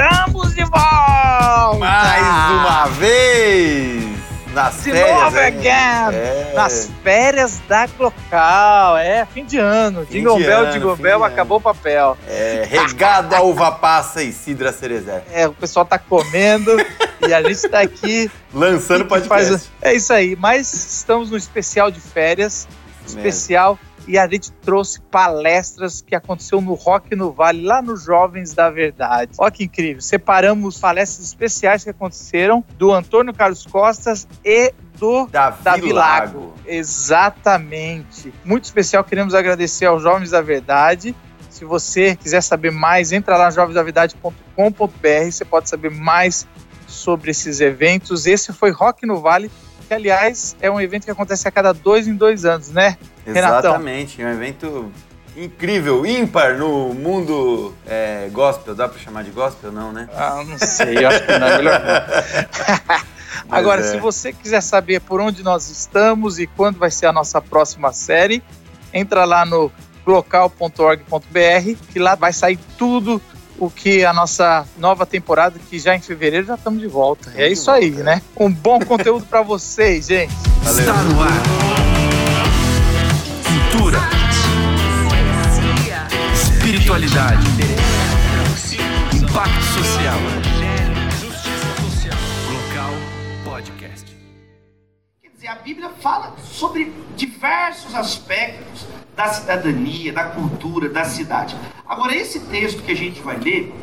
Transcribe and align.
Estamos 0.00 0.54
de 0.54 0.62
volta! 0.64 1.78
Mais 1.78 2.22
uma 2.52 2.84
vez! 2.98 4.04
Nas 4.52 4.74
De 4.84 4.90
férias, 4.92 5.22
novo 5.22 5.38
again! 5.38 6.14
É. 6.14 6.52
Nas 6.54 6.90
férias 7.02 7.62
da 7.66 7.86
Glocal. 7.86 8.98
É, 8.98 9.26
fim 9.32 9.44
de 9.46 9.56
ano. 9.58 10.04
Jingle 10.04 10.36
de 10.38 10.44
Bell, 10.44 10.70
Jingle 10.70 10.96
fim 10.96 11.02
Bell, 11.02 11.18
de 11.20 11.24
acabou 11.24 11.56
o 11.56 11.60
papel. 11.62 12.16
É, 12.28 12.66
regado 12.68 13.34
a 13.34 13.40
uva 13.40 13.72
passa 13.72 14.22
e 14.22 14.32
cidra 14.32 14.70
cerezé. 14.70 15.24
É, 15.32 15.48
o 15.48 15.54
pessoal 15.54 15.86
tá 15.86 15.98
comendo 15.98 16.76
e 17.26 17.32
a 17.32 17.42
gente 17.42 17.66
tá 17.66 17.80
aqui. 17.80 18.30
Lançando 18.52 19.06
podcast. 19.06 19.48
faz- 19.50 19.70
É 19.80 19.94
isso 19.94 20.12
aí, 20.12 20.36
mas 20.38 20.72
estamos 20.74 21.30
no 21.30 21.38
especial 21.38 21.90
de 21.90 22.00
férias. 22.00 22.68
Especial 23.06 23.78
e 24.06 24.16
a 24.16 24.26
gente 24.28 24.52
trouxe 24.52 25.00
palestras 25.00 26.00
que 26.00 26.14
aconteceu 26.14 26.60
no 26.60 26.74
Rock 26.74 27.16
no 27.16 27.32
Vale, 27.32 27.62
lá 27.62 27.82
no 27.82 27.96
Jovens 27.96 28.52
da 28.54 28.70
Verdade. 28.70 29.32
Olha 29.38 29.50
que 29.50 29.64
incrível. 29.64 30.00
Separamos 30.00 30.78
palestras 30.78 31.26
especiais 31.26 31.82
que 31.82 31.90
aconteceram 31.90 32.64
do 32.78 32.92
Antônio 32.92 33.34
Carlos 33.34 33.66
Costas 33.66 34.26
e 34.44 34.72
do 34.98 35.26
Davi, 35.26 35.62
Davi 35.62 35.92
Lago. 35.92 36.38
Lago. 36.38 36.54
Exatamente. 36.64 38.32
Muito 38.44 38.64
especial. 38.64 39.02
Queremos 39.04 39.34
agradecer 39.34 39.86
aos 39.86 40.02
Jovens 40.02 40.30
da 40.30 40.40
Verdade. 40.40 41.14
Se 41.50 41.64
você 41.64 42.14
quiser 42.14 42.42
saber 42.42 42.70
mais, 42.70 43.12
entra 43.12 43.36
lá 43.36 43.46
no 43.46 43.52
jovensdavedade.com.br. 43.52 45.30
Você 45.30 45.44
pode 45.44 45.68
saber 45.68 45.90
mais 45.90 46.46
sobre 46.86 47.30
esses 47.30 47.60
eventos. 47.60 48.26
Esse 48.26 48.52
foi 48.52 48.70
Rock 48.70 49.06
no 49.06 49.20
Vale, 49.20 49.50
que 49.88 49.94
aliás 49.94 50.56
é 50.60 50.70
um 50.70 50.80
evento 50.80 51.04
que 51.04 51.10
acontece 51.10 51.48
a 51.48 51.50
cada 51.50 51.72
dois 51.72 52.06
em 52.06 52.14
dois 52.14 52.44
anos, 52.44 52.70
né? 52.70 52.96
Renatão. 53.32 53.58
Exatamente, 53.58 54.22
é 54.22 54.26
um 54.26 54.30
evento 54.30 54.92
incrível, 55.36 56.06
ímpar 56.06 56.56
no 56.56 56.94
mundo 56.94 57.74
é, 57.86 58.28
gospel. 58.32 58.74
Dá 58.74 58.88
pra 58.88 58.98
chamar 58.98 59.24
de 59.24 59.30
gospel? 59.30 59.70
Não, 59.70 59.92
né? 59.92 60.08
Ah, 60.14 60.42
não 60.46 60.58
sei, 60.58 61.04
eu 61.04 61.08
acho 61.08 61.24
que 61.24 61.38
não, 61.38 61.46
é 61.46 61.56
melhor. 61.58 61.82
Agora, 63.50 63.80
é. 63.80 63.84
se 63.84 63.98
você 63.98 64.32
quiser 64.32 64.60
saber 64.60 65.00
por 65.00 65.20
onde 65.20 65.42
nós 65.42 65.68
estamos 65.68 66.38
e 66.38 66.46
quando 66.46 66.78
vai 66.78 66.90
ser 66.90 67.06
a 67.06 67.12
nossa 67.12 67.40
próxima 67.40 67.92
série, 67.92 68.42
entra 68.92 69.24
lá 69.24 69.44
no 69.44 69.70
local.org.br, 70.06 71.76
que 71.92 71.98
lá 71.98 72.14
vai 72.14 72.32
sair 72.32 72.58
tudo 72.78 73.20
o 73.58 73.70
que 73.70 74.04
a 74.04 74.12
nossa 74.12 74.66
nova 74.78 75.06
temporada, 75.06 75.58
que 75.70 75.78
já 75.78 75.94
em 75.94 76.00
fevereiro 76.00 76.46
já 76.46 76.54
estamos 76.54 76.80
de 76.80 76.88
volta. 76.88 77.28
Estamos 77.28 77.40
é 77.40 77.48
isso 77.48 77.70
aí, 77.70 77.90
volta, 77.90 78.04
né? 78.04 78.22
Um 78.38 78.52
bom 78.52 78.80
conteúdo 78.80 79.26
para 79.26 79.42
vocês, 79.42 80.06
gente. 80.06 80.34
Valeu. 80.62 80.80
Está 80.80 81.02
no 81.02 81.22
ar. 81.22 81.85
Cultura, 83.76 83.98
espiritualidade, 86.32 87.46
impacto 89.14 89.62
social. 89.64 90.16
Local 92.50 92.90
Podcast. 93.44 94.16
Quer 95.20 95.28
dizer, 95.28 95.48
a 95.48 95.56
Bíblia 95.56 95.90
fala 96.00 96.34
sobre 96.42 96.90
diversos 97.16 97.94
aspectos 97.94 98.86
da 99.14 99.28
cidadania, 99.28 100.10
da 100.10 100.24
cultura, 100.24 100.88
da 100.88 101.04
cidade. 101.04 101.54
Agora, 101.86 102.16
esse 102.16 102.40
texto 102.40 102.82
que 102.82 102.92
a 102.92 102.96
gente 102.96 103.20
vai 103.20 103.36
ler, 103.36 103.74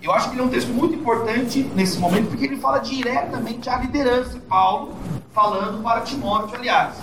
eu 0.00 0.12
acho 0.12 0.28
que 0.28 0.36
ele 0.36 0.42
é 0.42 0.44
um 0.44 0.48
texto 0.48 0.68
muito 0.68 0.94
importante 0.94 1.68
nesse 1.74 1.98
momento, 1.98 2.28
porque 2.28 2.44
ele 2.44 2.56
fala 2.56 2.78
diretamente 2.78 3.68
à 3.68 3.78
liderança. 3.78 4.38
Paulo 4.48 4.94
falando 5.32 5.82
para 5.82 6.02
Timóteo, 6.02 6.56
aliás. 6.56 6.94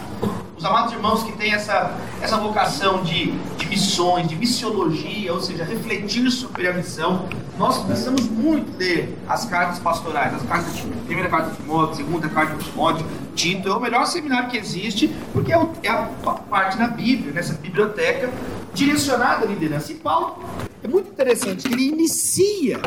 Os 0.57 0.65
amados 0.65 0.91
irmãos 0.93 1.21
que 1.21 1.33
têm 1.33 1.53
essa, 1.53 1.95
essa 2.19 2.35
vocação 2.37 3.03
de, 3.03 3.31
de 3.31 3.67
missões, 3.67 4.27
de 4.27 4.35
missiologia, 4.35 5.31
ou 5.31 5.39
seja, 5.39 5.63
refletir 5.63 6.31
sobre 6.31 6.67
a 6.67 6.73
missão, 6.73 7.29
nós 7.59 7.77
precisamos 7.83 8.27
muito 8.27 8.75
ler 8.75 9.15
as 9.27 9.45
cartas 9.45 9.77
pastorais, 9.77 10.33
as 10.33 10.41
cartas 10.43 10.75
de 10.75 10.81
primeira 11.05 11.29
carta 11.29 11.51
de 11.51 11.57
Timóteo, 11.57 11.95
segunda 11.97 12.27
carta 12.27 12.55
de 12.55 12.63
Timóteo, 12.71 13.05
Tito, 13.35 13.69
é 13.69 13.71
o 13.71 13.79
melhor 13.79 14.07
seminário 14.07 14.49
que 14.49 14.57
existe, 14.57 15.13
porque 15.31 15.53
é, 15.53 15.57
o- 15.59 15.69
é 15.83 15.89
a 15.89 16.09
pa- 16.23 16.33
parte 16.33 16.75
na 16.79 16.87
Bíblia, 16.87 17.31
nessa 17.33 17.53
biblioteca, 17.53 18.31
direcionada 18.73 19.45
à 19.45 19.47
liderança. 19.47 19.91
E 19.91 19.95
Paulo 19.95 20.37
é 20.83 20.87
muito 20.87 21.09
interessante, 21.11 21.67
ele 21.67 21.87
inicia 21.87 22.81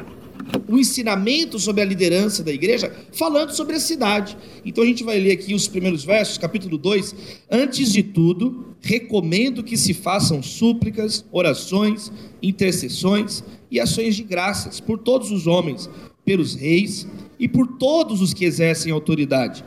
o 0.68 0.78
ensinamento 0.78 1.58
sobre 1.58 1.82
a 1.82 1.84
liderança 1.84 2.42
da 2.42 2.52
igreja, 2.52 2.94
falando 3.12 3.50
sobre 3.50 3.76
a 3.76 3.80
cidade. 3.80 4.36
Então 4.64 4.84
a 4.84 4.86
gente 4.86 5.04
vai 5.04 5.18
ler 5.18 5.32
aqui 5.32 5.54
os 5.54 5.68
primeiros 5.68 6.04
versos, 6.04 6.38
capítulo 6.38 6.78
2. 6.78 7.14
Antes 7.50 7.92
de 7.92 8.02
tudo, 8.02 8.74
recomendo 8.80 9.62
que 9.62 9.76
se 9.76 9.92
façam 9.92 10.42
súplicas, 10.42 11.24
orações, 11.30 12.12
intercessões 12.42 13.44
e 13.70 13.78
ações 13.78 14.16
de 14.16 14.22
graças 14.22 14.80
por 14.80 14.98
todos 14.98 15.30
os 15.30 15.46
homens, 15.46 15.88
pelos 16.24 16.54
reis 16.54 17.06
e 17.38 17.48
por 17.48 17.66
todos 17.78 18.20
os 18.20 18.34
que 18.34 18.44
exercem 18.44 18.92
autoridade, 18.92 19.64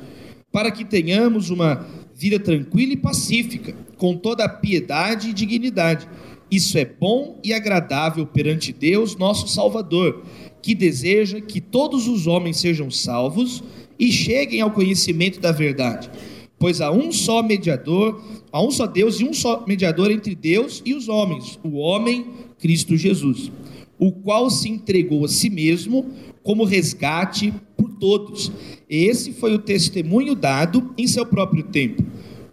para 0.52 0.72
que 0.72 0.86
tenhamos 0.86 1.50
uma 1.50 1.86
vida 2.16 2.40
tranquila 2.40 2.94
e 2.94 2.98
pacífica, 2.98 3.76
com 3.98 4.16
toda 4.16 4.46
a 4.46 4.50
piedade 4.50 5.30
e 5.30 5.34
dignidade. 5.34 6.08
Isso 6.52 6.78
é 6.78 6.86
bom 6.86 7.40
e 7.44 7.52
agradável 7.52 8.28
perante 8.28 8.72
Deus, 8.72 9.16
nosso 9.16 9.48
Salvador, 9.48 10.24
que 10.64 10.74
deseja 10.74 11.42
que 11.42 11.60
todos 11.60 12.08
os 12.08 12.26
homens 12.26 12.58
sejam 12.58 12.90
salvos 12.90 13.62
e 14.00 14.10
cheguem 14.10 14.62
ao 14.62 14.72
conhecimento 14.72 15.40
da 15.42 15.52
verdade. 15.52 16.10
Pois 16.58 16.80
há 16.80 16.90
um 16.90 17.12
só 17.12 17.44
mediador, 17.44 18.24
há 18.50 18.64
um 18.64 18.72
só 18.72 18.88
Deus 18.88 19.20
e 19.20 19.26
um 19.26 19.34
só 19.34 19.66
mediador 19.68 20.10
entre 20.10 20.34
Deus 20.34 20.82
e 20.86 20.94
os 20.94 21.10
homens, 21.10 21.60
o 21.62 21.76
homem 21.76 22.28
Cristo 22.58 22.96
Jesus, 22.96 23.52
o 24.00 24.14
qual 24.14 24.50
se 24.50 24.70
entregou 24.70 25.26
a 25.26 25.28
si 25.28 25.50
mesmo 25.50 26.10
como 26.42 26.64
resgate 26.64 27.54
por 27.76 27.90
todos. 28.00 28.50
Esse 28.90 29.34
foi 29.34 29.54
o 29.54 29.60
testemunho 29.60 30.34
dado 30.34 30.94
em 30.98 31.06
seu 31.08 31.26
próprio 31.26 31.64
tempo. 31.64 32.04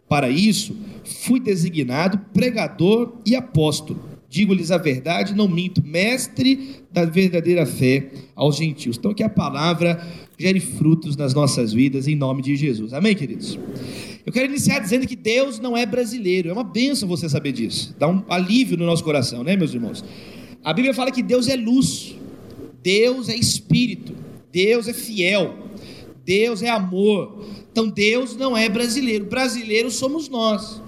Para 0.09 0.29
isso, 0.29 0.77
fui 1.05 1.39
designado 1.39 2.19
pregador 2.33 3.13
e 3.25 3.37
apóstolo. 3.37 4.10
Digo-lhes 4.31 4.71
a 4.71 4.79
verdade, 4.79 5.35
não 5.35 5.49
minto, 5.49 5.85
mestre 5.85 6.77
da 6.93 7.05
verdadeira 7.05 7.67
fé 7.67 8.13
aos 8.37 8.57
gentios. 8.57 8.97
Então, 8.97 9.13
que 9.13 9.25
a 9.25 9.29
palavra 9.29 10.01
gere 10.39 10.61
frutos 10.61 11.17
nas 11.17 11.35
nossas 11.35 11.73
vidas, 11.73 12.07
em 12.07 12.15
nome 12.15 12.41
de 12.41 12.55
Jesus. 12.55 12.93
Amém, 12.93 13.17
queridos? 13.17 13.59
Eu 14.25 14.33
quero 14.33 14.47
iniciar 14.47 14.79
dizendo 14.79 15.05
que 15.05 15.17
Deus 15.17 15.59
não 15.59 15.77
é 15.77 15.85
brasileiro. 15.85 16.49
É 16.49 16.53
uma 16.53 16.63
benção 16.63 17.09
você 17.09 17.29
saber 17.29 17.51
disso. 17.51 17.93
Dá 17.99 18.07
um 18.07 18.23
alívio 18.29 18.77
no 18.77 18.87
nosso 18.87 19.03
coração, 19.03 19.43
né, 19.43 19.57
meus 19.57 19.75
irmãos? 19.75 20.05
A 20.63 20.73
Bíblia 20.73 20.95
fala 20.95 21.11
que 21.11 21.25
Deus 21.25 21.49
é 21.49 21.57
luz, 21.57 22.15
Deus 22.85 23.29
é 23.29 23.35
espírito, 23.35 24.15
Deus 24.53 24.87
é 24.87 24.93
fiel, 24.93 25.59
Deus 26.25 26.63
é 26.63 26.71
amor. 26.71 27.45
Então 27.73 27.89
Deus 27.89 28.37
não 28.37 28.57
é 28.57 28.69
brasileiro. 28.69 29.25
Brasileiros 29.25 29.95
somos 29.95 30.29
nós. 30.29 30.81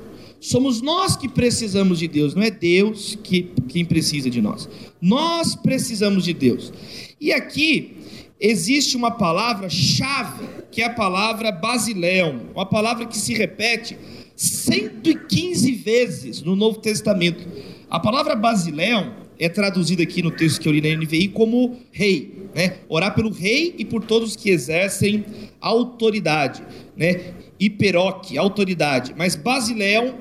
Somos 0.43 0.83
nós 0.83 1.17
que 1.17 1.29
precisamos 1.29 2.01
de 2.01 2.09
Deus, 2.09 2.35
não 2.35 2.43
é 2.43 2.51
Deus 2.51 3.17
que, 3.23 3.53
quem 3.69 3.85
precisa 3.85 4.29
de 4.29 4.43
nós. 4.43 4.69
Nós 5.01 5.55
precisamos 5.55 6.25
de 6.25 6.35
Deus. 6.35 6.73
E 7.21 7.33
aqui 7.33 7.97
existe 8.41 8.97
uma 8.97 9.13
palavra-chave, 9.13 10.45
que 10.73 10.83
é 10.83 10.87
a 10.87 10.93
palavra 10.93 11.53
basileum, 11.53 12.41
uma 12.57 12.67
palavra 12.67 13.07
que 13.07 13.17
se 13.17 13.33
repete 13.33 13.97
115 14.35 15.71
vezes 15.75 16.43
no 16.43 16.57
Novo 16.57 16.81
Testamento. 16.81 17.47
A 17.89 18.01
palavra 18.01 18.35
basileum 18.35 19.13
é 19.39 19.49
traduzida 19.49 20.03
aqui 20.03 20.23
no 20.25 20.33
texto 20.33 20.61
que 20.61 20.67
eu 20.69 20.73
li 20.73 20.81
na 20.81 21.01
NVI 21.01 21.29
como 21.29 21.77
rei, 21.93 22.42
né? 22.55 22.79
Orar 22.89 23.15
pelo 23.15 23.31
rei 23.31 23.75
e 23.79 23.85
por 23.85 24.05
todos 24.05 24.37
que 24.37 24.51
exercem 24.51 25.25
autoridade, 25.61 26.63
né? 26.97 27.35
Hiperoque, 27.59 28.37
autoridade. 28.37 29.15
Mas 29.17 29.37
basileum 29.37 30.15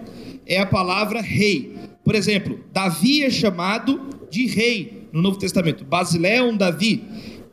é 0.45 0.59
a 0.59 0.65
palavra 0.65 1.21
rei. 1.21 1.75
Por 2.03 2.15
exemplo, 2.15 2.59
Davi 2.71 3.23
é 3.23 3.29
chamado 3.29 4.09
de 4.29 4.47
rei 4.47 5.07
no 5.11 5.21
Novo 5.21 5.37
Testamento. 5.37 5.83
Basileum, 5.83 6.55
Davi. 6.55 7.03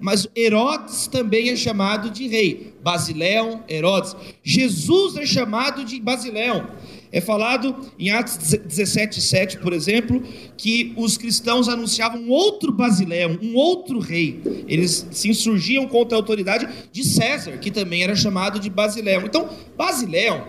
Mas 0.00 0.28
Herodes 0.36 1.08
também 1.08 1.50
é 1.50 1.56
chamado 1.56 2.10
de 2.10 2.28
rei. 2.28 2.74
Basileum, 2.82 3.60
Herodes. 3.68 4.14
Jesus 4.42 5.16
é 5.16 5.26
chamado 5.26 5.84
de 5.84 6.00
Basileum. 6.00 6.66
É 7.10 7.20
falado 7.20 7.74
em 7.98 8.10
Atos 8.10 8.36
17, 8.36 9.20
7, 9.20 9.58
por 9.58 9.72
exemplo, 9.72 10.22
que 10.56 10.92
os 10.96 11.16
cristãos 11.16 11.68
anunciavam 11.68 12.20
um 12.20 12.30
outro 12.30 12.70
Basileum, 12.72 13.38
um 13.42 13.54
outro 13.54 13.98
rei. 13.98 14.40
Eles 14.66 15.06
se 15.10 15.28
insurgiam 15.28 15.86
contra 15.86 16.16
a 16.16 16.20
autoridade 16.20 16.68
de 16.92 17.04
César, 17.04 17.58
que 17.58 17.70
também 17.70 18.02
era 18.02 18.14
chamado 18.14 18.60
de 18.60 18.68
Basileum. 18.68 19.22
Então, 19.24 19.48
Basileum, 19.76 20.42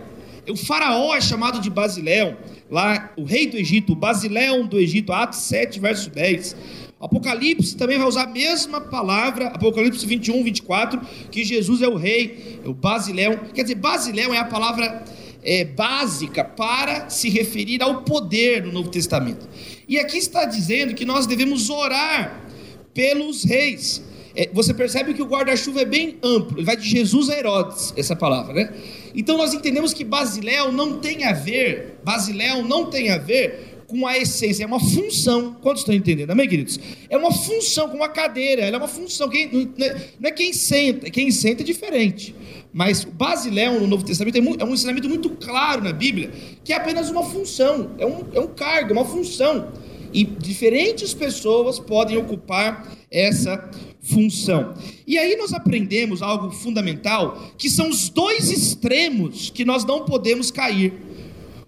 o 0.49 0.55
faraó 0.55 1.15
é 1.15 1.21
chamado 1.21 1.61
de 1.61 1.69
Basileum, 1.69 2.35
lá 2.69 3.13
o 3.15 3.23
rei 3.23 3.47
do 3.47 3.57
Egito, 3.57 3.93
o 3.93 3.95
Basileum 3.95 4.67
do 4.67 4.79
Egito, 4.79 5.13
Atos 5.13 5.39
7, 5.39 5.79
verso 5.79 6.09
10. 6.09 6.55
Apocalipse 6.99 7.77
também 7.77 7.97
vai 7.97 8.07
usar 8.07 8.23
a 8.23 8.27
mesma 8.27 8.81
palavra, 8.81 9.47
Apocalipse 9.47 10.05
21, 10.05 10.43
24, 10.43 10.99
que 11.31 11.45
Jesus 11.45 11.81
é 11.81 11.87
o 11.87 11.95
rei, 11.95 12.59
é 12.63 12.67
o 12.67 12.73
Basileum. 12.73 13.37
Quer 13.53 13.63
dizer, 13.63 13.75
Basileum 13.75 14.33
é 14.33 14.39
a 14.39 14.45
palavra 14.45 15.05
é, 15.43 15.63
básica 15.63 16.43
para 16.43 17.09
se 17.09 17.29
referir 17.29 17.81
ao 17.81 18.03
poder 18.03 18.63
no 18.63 18.71
Novo 18.71 18.89
Testamento. 18.89 19.47
E 19.87 19.97
aqui 19.97 20.17
está 20.17 20.45
dizendo 20.45 20.93
que 20.93 21.05
nós 21.05 21.25
devemos 21.25 21.69
orar 21.69 22.45
pelos 22.93 23.43
reis. 23.43 24.03
é, 24.35 24.49
você 24.53 24.73
percebe 24.73 25.13
que 25.13 25.21
o 25.21 25.25
guarda-chuva 25.25 25.81
é 25.81 25.85
bem 25.85 26.17
amplo, 26.23 26.57
ele 26.57 26.65
vai 26.65 26.77
de 26.77 26.87
Jesus 26.87 27.29
a 27.29 27.37
Herodes, 27.37 27.93
essa 27.97 28.15
palavra, 28.15 28.53
né? 28.53 28.73
Então 29.15 29.37
nós 29.37 29.53
entendemos 29.53 29.93
que 29.93 30.03
Basiléu 30.03 30.71
não 30.71 30.99
tem 30.99 31.23
a 31.25 31.33
ver, 31.33 31.99
Basiléu 32.03 32.63
não 32.63 32.85
tem 32.85 33.09
a 33.09 33.17
ver 33.17 33.69
com 33.89 34.05
a 34.05 34.17
essência, 34.17 34.63
é 34.63 34.67
uma 34.67 34.79
função. 34.79 35.55
Quantos 35.61 35.81
estão 35.81 35.95
entendendo? 35.95 36.29
Amém, 36.29 36.47
queridos? 36.47 36.79
É 37.09 37.17
uma 37.17 37.33
função, 37.33 37.89
com 37.89 37.97
uma 37.97 38.07
cadeira, 38.07 38.61
ela 38.61 38.75
é 38.75 38.77
uma 38.77 38.87
função. 38.87 39.27
Quem, 39.27 39.49
não, 39.51 39.85
é, 39.85 39.95
não 40.19 40.29
é 40.29 40.31
quem 40.31 40.53
senta, 40.53 41.09
quem 41.09 41.31
senta 41.31 41.63
é 41.63 41.65
diferente. 41.65 42.35
Mas 42.71 43.03
o 43.03 43.11
Basileão 43.11 43.79
no 43.79 43.87
Novo 43.87 44.05
Testamento 44.05 44.35
é, 44.35 44.39
é, 44.39 44.65
um 44.65 44.73
ensinamento 44.73 45.09
muito 45.09 45.29
claro 45.31 45.83
na 45.83 45.91
Bíblia, 45.91 46.31
que 46.63 46.71
é 46.71 46.75
apenas 46.75 47.09
uma 47.09 47.23
função, 47.23 47.91
é 47.97 48.05
um, 48.05 48.25
é 48.33 48.39
um 48.39 48.47
cargo, 48.47 48.91
é 48.91 48.93
uma 48.93 49.05
função. 49.05 49.69
E 50.13 50.23
diferentes 50.23 51.13
pessoas 51.13 51.79
podem 51.79 52.17
ocupar 52.17 52.95
essa 53.11 53.69
função. 54.01 54.73
E 55.05 55.17
aí 55.17 55.35
nós 55.35 55.53
aprendemos 55.53 56.21
algo 56.21 56.51
fundamental, 56.51 57.51
que 57.57 57.69
são 57.69 57.89
os 57.89 58.09
dois 58.09 58.49
extremos 58.51 59.49
que 59.49 59.65
nós 59.65 59.85
não 59.85 60.05
podemos 60.05 60.51
cair. 60.51 60.93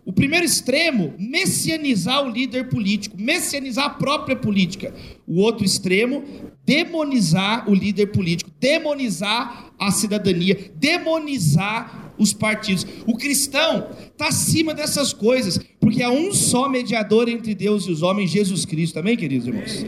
O 0.03 0.12
primeiro 0.12 0.45
extremo, 0.45 1.13
messianizar 1.19 2.25
o 2.25 2.30
líder 2.30 2.69
político, 2.69 3.15
messianizar 3.19 3.86
a 3.86 3.89
própria 3.92 4.36
política. 4.36 4.94
O 5.27 5.39
outro 5.39 5.63
extremo, 5.63 6.24
demonizar 6.65 7.69
o 7.69 7.74
líder 7.74 8.07
político, 8.07 8.50
demonizar 8.59 9.71
a 9.77 9.92
cidadania, 9.92 10.71
demonizar 10.75 12.13
os 12.18 12.33
partidos. 12.33 12.86
O 13.06 13.15
cristão 13.15 13.89
está 14.22 14.28
acima 14.28 14.74
dessas 14.74 15.12
coisas, 15.12 15.60
porque 15.80 16.04
há 16.04 16.12
um 16.12 16.32
só 16.32 16.70
mediador 16.70 17.28
entre 17.28 17.56
Deus 17.56 17.86
e 17.86 17.92
os 17.92 18.04
homens, 18.04 18.30
Jesus 18.30 18.66
Cristo. 18.66 19.00
Amém, 19.00 19.18
queridos 19.18 19.48
irmãos? 19.48 19.84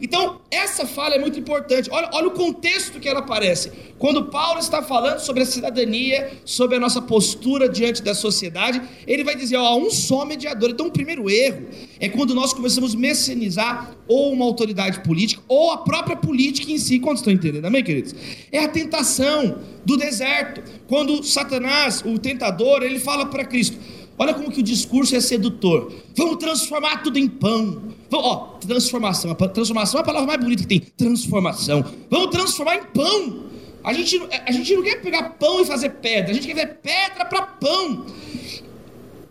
Então, 0.00 0.40
essa 0.50 0.86
fala 0.86 1.14
é 1.14 1.18
muito 1.18 1.38
importante. 1.38 1.90
Olha, 1.90 2.08
olha 2.12 2.28
o 2.28 2.30
contexto 2.30 2.98
que 2.98 3.08
ela 3.08 3.20
aparece. 3.20 3.70
Quando 3.98 4.24
Paulo 4.26 4.58
está 4.58 4.82
falando 4.82 5.18
sobre 5.18 5.42
a 5.42 5.46
cidadania, 5.46 6.32
sobre 6.44 6.76
a 6.76 6.80
nossa 6.80 7.02
postura 7.02 7.68
diante 7.68 8.02
da 8.02 8.14
sociedade, 8.14 8.80
ele 9.06 9.22
vai 9.22 9.36
dizer: 9.36 9.56
ó, 9.56 9.66
há 9.66 9.76
um 9.76 9.90
só 9.90 10.24
mediador. 10.24 10.70
Então, 10.70 10.86
o 10.86 10.90
primeiro 10.90 11.28
erro 11.28 11.66
é 12.00 12.08
quando 12.08 12.34
nós 12.34 12.54
começamos 12.54 12.94
a 12.94 12.98
messianizar 12.98 13.94
ou 14.06 14.32
uma 14.32 14.44
autoridade 14.44 15.00
política, 15.00 15.42
ou 15.48 15.72
a 15.72 15.78
própria 15.78 16.16
política 16.16 16.70
em 16.72 16.78
si. 16.78 16.98
Quantos 16.98 17.20
estão 17.20 17.32
entendendo? 17.32 17.64
Amém, 17.66 17.82
queridos? 17.82 18.14
É 18.50 18.60
a 18.60 18.68
tentação 18.68 19.58
do 19.84 19.96
deserto. 19.96 20.62
Quando 20.86 21.22
Satanás, 21.22 22.02
o 22.04 22.18
tentador, 22.18 22.82
ele 22.82 22.98
fala 22.98 23.26
para 23.26 23.44
Cristo: 23.44 23.73
Olha 24.16 24.32
como 24.32 24.50
que 24.50 24.60
o 24.60 24.62
discurso 24.62 25.16
é 25.16 25.20
sedutor. 25.20 25.92
Vamos 26.16 26.36
transformar 26.36 27.02
tudo 27.02 27.18
em 27.18 27.28
pão. 27.28 27.82
Ó, 28.12 28.36
transformação. 28.60 29.34
Transformação 29.34 29.98
é 29.98 30.02
a 30.02 30.06
palavra 30.06 30.26
mais 30.28 30.40
bonita 30.40 30.62
que 30.62 30.68
tem. 30.68 30.80
Transformação. 30.80 31.84
Vamos 32.08 32.30
transformar 32.30 32.76
em 32.76 32.84
pão. 32.84 33.44
A 33.82 33.92
gente, 33.92 34.20
a 34.46 34.52
gente 34.52 34.74
não 34.74 34.82
quer 34.82 35.02
pegar 35.02 35.30
pão 35.30 35.60
e 35.60 35.64
fazer 35.64 35.90
pedra. 35.90 36.30
A 36.30 36.34
gente 36.34 36.46
quer 36.46 36.54
ver 36.54 36.78
pedra 36.80 37.24
para 37.24 37.42
pão. 37.42 38.06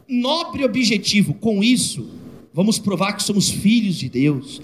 Nobre 0.08 0.66
objetivo. 0.66 1.34
Com 1.34 1.64
isso, 1.64 2.10
vamos 2.54 2.78
provar 2.78 3.14
que 3.14 3.24
somos 3.24 3.50
filhos 3.50 3.96
de 3.96 4.10
Deus. 4.10 4.62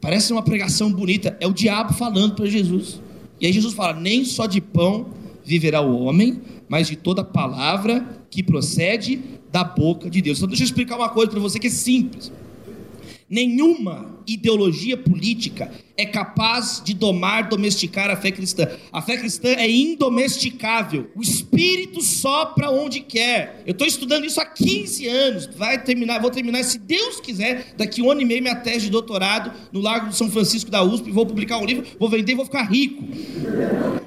Parece 0.00 0.32
uma 0.32 0.42
pregação 0.42 0.92
bonita. 0.92 1.36
É 1.40 1.46
o 1.46 1.52
diabo 1.52 1.94
falando 1.94 2.34
para 2.34 2.46
Jesus. 2.46 3.00
E 3.40 3.46
aí 3.46 3.52
Jesus 3.52 3.74
fala: 3.74 3.92
nem 3.92 4.24
só 4.24 4.46
de 4.46 4.60
pão 4.60 5.06
viverá 5.46 5.80
o 5.80 6.00
homem, 6.00 6.42
mas 6.68 6.88
de 6.88 6.96
toda 6.96 7.22
palavra 7.22 8.04
que 8.28 8.42
procede 8.42 9.22
da 9.52 9.62
boca 9.62 10.10
de 10.10 10.20
Deus. 10.20 10.38
Então 10.38 10.48
deixa 10.48 10.64
eu 10.64 10.66
explicar 10.66 10.96
uma 10.96 11.08
coisa 11.08 11.30
para 11.30 11.38
você 11.38 11.60
que 11.60 11.68
é 11.68 11.70
simples. 11.70 12.32
Nenhuma 13.28 14.20
ideologia 14.24 14.96
política 14.96 15.72
é 15.96 16.06
capaz 16.06 16.80
de 16.84 16.94
domar, 16.94 17.48
domesticar 17.48 18.08
a 18.08 18.16
fé 18.16 18.30
cristã. 18.30 18.68
A 18.92 19.02
fé 19.02 19.16
cristã 19.16 19.48
é 19.48 19.68
indomesticável. 19.68 21.10
O 21.12 21.20
espírito 21.20 22.00
sopra 22.00 22.70
onde 22.70 23.00
quer. 23.00 23.64
Eu 23.66 23.72
estou 23.72 23.84
estudando 23.84 24.24
isso 24.24 24.40
há 24.40 24.46
15 24.46 25.08
anos. 25.08 25.46
Vai 25.56 25.82
terminar, 25.82 26.20
vou 26.20 26.30
terminar, 26.30 26.62
se 26.62 26.78
Deus 26.78 27.18
quiser, 27.18 27.74
daqui 27.76 28.00
um 28.00 28.08
ano 28.08 28.20
e 28.20 28.24
meio 28.24 28.42
minha 28.42 28.54
tese 28.54 28.84
de 28.84 28.90
doutorado 28.90 29.52
no 29.72 29.80
Largo 29.80 30.10
de 30.10 30.16
São 30.16 30.30
Francisco 30.30 30.70
da 30.70 30.84
USP. 30.84 31.10
Vou 31.10 31.26
publicar 31.26 31.58
um 31.58 31.64
livro, 31.64 31.84
vou 31.98 32.08
vender 32.08 32.30
e 32.30 32.36
vou 32.36 32.44
ficar 32.44 32.62
rico. 32.62 33.02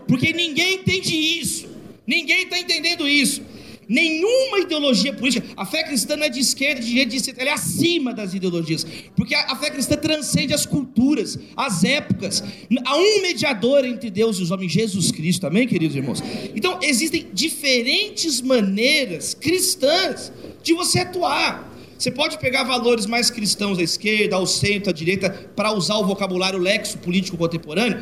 Porque 0.08 0.32
ninguém 0.32 0.76
entende 0.76 1.14
isso. 1.14 1.68
Ninguém 2.08 2.44
está 2.44 2.58
entendendo 2.58 3.06
isso. 3.06 3.42
Nenhuma 3.90 4.60
ideologia 4.60 5.12
política, 5.12 5.48
a 5.58 5.66
fé 5.66 5.82
cristã 5.82 6.16
não 6.16 6.26
é 6.26 6.30
de 6.30 6.40
esquerda, 6.40 6.80
de 6.80 6.88
direita, 6.88 7.10
de 7.10 7.42
ela 7.42 7.50
é 7.50 7.54
acima 7.54 8.14
das 8.14 8.36
ideologias, 8.36 8.86
porque 9.16 9.34
a, 9.34 9.54
a 9.54 9.56
fé 9.56 9.72
cristã 9.72 9.98
transcende 9.98 10.54
as 10.54 10.64
culturas, 10.64 11.40
as 11.58 11.84
épocas. 11.84 12.44
Há 12.86 12.96
um 12.96 13.22
mediador 13.24 13.84
entre 13.84 14.12
Deus 14.12 14.38
e 14.38 14.44
os 14.44 14.52
homens, 14.52 14.72
Jesus 14.72 15.12
Cristo, 15.12 15.48
amém, 15.48 15.68
queridos 15.68 15.96
irmãos? 15.96 16.22
Então, 16.56 16.78
existem 16.84 17.30
diferentes 17.34 18.42
maneiras 18.42 19.34
cristãs 19.34 20.32
de 20.62 20.76
você 20.76 21.00
atuar. 21.00 21.68
Você 22.00 22.10
pode 22.10 22.38
pegar 22.38 22.64
valores 22.64 23.06
mais 23.06 23.30
cristãos 23.30 23.78
da 23.78 23.84
esquerda, 23.84 24.38
ao 24.38 24.48
centro, 24.48 24.90
à 24.90 24.94
direita, 24.94 25.30
para 25.54 25.74
usar 25.74 25.98
o 25.98 26.06
vocabulário 26.06 26.58
lexo 26.58 26.98
político 27.00 27.36
contemporâneo, 27.36 28.02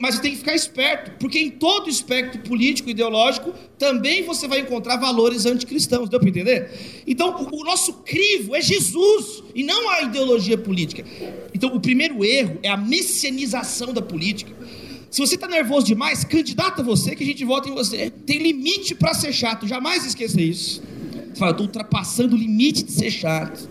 mas 0.00 0.14
você 0.14 0.22
tem 0.22 0.30
que 0.30 0.38
ficar 0.38 0.54
esperto, 0.54 1.10
porque 1.20 1.38
em 1.38 1.50
todo 1.50 1.90
espectro 1.90 2.40
político 2.40 2.88
e 2.88 2.92
ideológico 2.92 3.52
também 3.78 4.22
você 4.22 4.48
vai 4.48 4.60
encontrar 4.60 4.96
valores 4.96 5.44
anticristãos, 5.44 6.08
deu 6.08 6.18
para 6.18 6.30
entender? 6.30 7.02
Então, 7.06 7.46
o 7.52 7.64
nosso 7.64 7.92
crivo 8.02 8.56
é 8.56 8.62
Jesus 8.62 9.42
e 9.54 9.62
não 9.62 9.90
a 9.90 10.00
ideologia 10.00 10.56
política. 10.56 11.04
Então, 11.52 11.74
o 11.74 11.80
primeiro 11.80 12.24
erro 12.24 12.58
é 12.62 12.70
a 12.70 12.78
messianização 12.78 13.92
da 13.92 14.00
política. 14.00 14.54
Se 15.10 15.20
você 15.20 15.34
está 15.34 15.46
nervoso 15.46 15.84
demais, 15.84 16.24
candidata 16.24 16.82
você 16.82 17.14
que 17.14 17.22
a 17.22 17.26
gente 17.26 17.44
vota 17.44 17.68
em 17.68 17.74
você. 17.74 18.08
Tem 18.08 18.38
limite 18.38 18.94
para 18.94 19.12
ser 19.12 19.34
chato, 19.34 19.66
jamais 19.66 20.06
esqueça 20.06 20.40
isso. 20.40 20.93
Fala, 21.34 21.50
estou 21.50 21.66
ultrapassando 21.66 22.34
o 22.34 22.38
limite 22.38 22.84
de 22.84 22.92
ser 22.92 23.10
chato. 23.10 23.68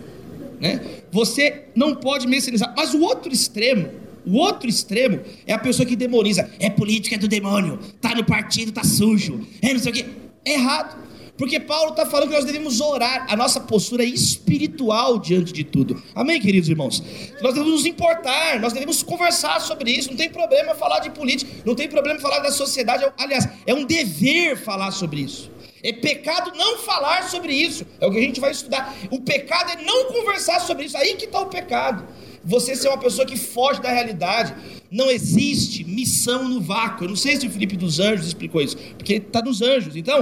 Né? 0.60 0.80
Você 1.10 1.64
não 1.74 1.94
pode 1.94 2.26
messianizar. 2.26 2.72
Mas 2.76 2.94
o 2.94 3.00
outro 3.00 3.32
extremo, 3.32 3.88
o 4.26 4.36
outro 4.36 4.68
extremo 4.68 5.20
é 5.46 5.52
a 5.52 5.58
pessoa 5.58 5.86
que 5.86 5.96
demoniza. 5.96 6.50
É 6.58 6.70
política 6.70 7.18
do 7.18 7.28
demônio. 7.28 7.78
Tá 8.00 8.14
no 8.14 8.24
partido, 8.24 8.72
tá 8.72 8.84
sujo. 8.84 9.46
É 9.60 9.72
não 9.72 9.80
sei 9.80 9.92
o 9.92 9.94
quê. 9.94 10.06
É 10.44 10.54
errado. 10.54 11.04
Porque 11.36 11.58
Paulo 11.58 11.90
está 11.90 12.06
falando 12.06 12.28
que 12.28 12.34
nós 12.36 12.44
devemos 12.44 12.80
orar, 12.80 13.26
a 13.28 13.36
nossa 13.36 13.60
postura 13.60 14.04
é 14.04 14.06
espiritual 14.06 15.18
diante 15.18 15.52
de 15.52 15.64
tudo. 15.64 16.00
Amém, 16.14 16.40
queridos 16.40 16.68
irmãos? 16.68 17.02
Nós 17.42 17.54
devemos 17.54 17.72
nos 17.72 17.86
importar, 17.86 18.60
nós 18.60 18.72
devemos 18.72 19.02
conversar 19.02 19.60
sobre 19.60 19.90
isso. 19.90 20.10
Não 20.10 20.16
tem 20.16 20.30
problema 20.30 20.76
falar 20.76 21.00
de 21.00 21.10
política, 21.10 21.50
não 21.64 21.74
tem 21.74 21.88
problema 21.88 22.20
falar 22.20 22.38
da 22.38 22.52
sociedade. 22.52 23.04
Aliás, 23.18 23.48
é 23.66 23.74
um 23.74 23.84
dever 23.84 24.56
falar 24.56 24.92
sobre 24.92 25.22
isso. 25.22 25.50
É 25.84 25.92
pecado 25.92 26.50
não 26.56 26.78
falar 26.78 27.28
sobre 27.28 27.52
isso. 27.52 27.86
É 28.00 28.06
o 28.06 28.10
que 28.10 28.16
a 28.16 28.22
gente 28.22 28.40
vai 28.40 28.50
estudar. 28.50 28.96
O 29.10 29.20
pecado 29.20 29.72
é 29.72 29.82
não 29.82 30.06
conversar 30.06 30.58
sobre 30.60 30.86
isso. 30.86 30.96
Aí 30.96 31.14
que 31.14 31.26
está 31.26 31.40
o 31.40 31.46
pecado. 31.46 32.08
Você 32.42 32.74
ser 32.74 32.88
uma 32.88 32.96
pessoa 32.96 33.26
que 33.26 33.36
foge 33.36 33.82
da 33.82 33.90
realidade. 33.90 34.54
Não 34.90 35.10
existe 35.10 35.84
missão 35.84 36.48
no 36.48 36.58
vácuo. 36.58 37.04
Eu 37.04 37.10
não 37.10 37.16
sei 37.16 37.36
se 37.36 37.46
o 37.46 37.50
Felipe 37.50 37.76
dos 37.76 38.00
Anjos 38.00 38.26
explicou 38.26 38.62
isso, 38.62 38.78
porque 38.96 39.14
está 39.14 39.42
nos 39.42 39.60
anjos. 39.60 39.94
Então, 39.94 40.20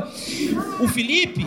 o 0.81 0.89
Felipe, 0.89 1.47